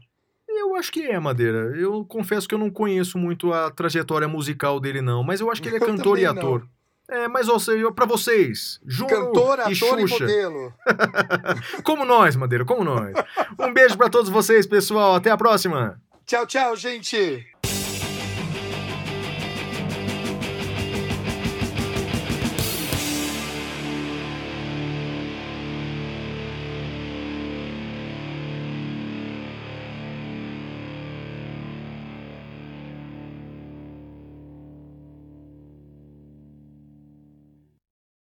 Eu 0.59 0.75
acho 0.77 0.93
que 0.93 1.03
é, 1.03 1.19
Madeira. 1.19 1.77
Eu 1.77 2.05
confesso 2.05 2.49
que 2.49 2.55
eu 2.55 2.59
não 2.59 2.71
conheço 2.71 3.19
muito 3.19 3.53
a 3.53 3.71
trajetória 3.71 4.29
musical 4.29 4.81
dele, 4.81 5.01
não. 5.01 5.23
Mas 5.23 5.41
eu 5.41 5.51
acho 5.51 5.63
que 5.63 5.69
ele 5.69 5.77
é 5.77 5.81
cantor 5.85 6.19
e 6.19 6.27
ator. 6.27 6.61
Não. 6.61 6.83
É, 7.17 7.29
mas 7.29 7.49
ou 7.49 7.61
seja, 7.61 7.93
pra 7.93 8.07
vocês, 8.07 8.81
Juno 8.87 9.11
Cantor, 9.11 9.59
e 9.59 9.63
ator 9.63 10.01
Xuxa. 10.01 10.17
e 10.17 10.21
modelo. 10.21 10.73
como 11.85 12.07
nós, 12.07 12.37
Madeira, 12.37 12.65
como 12.65 12.85
nós. 12.85 13.13
Um 13.59 13.73
beijo 13.73 13.99
para 13.99 14.09
todos 14.09 14.31
vocês, 14.31 14.67
pessoal. 14.67 15.17
Até 15.17 15.31
a 15.31 15.37
próxima. 15.37 16.01
Tchau, 16.25 16.47
tchau, 16.47 16.75
gente. 16.75 17.52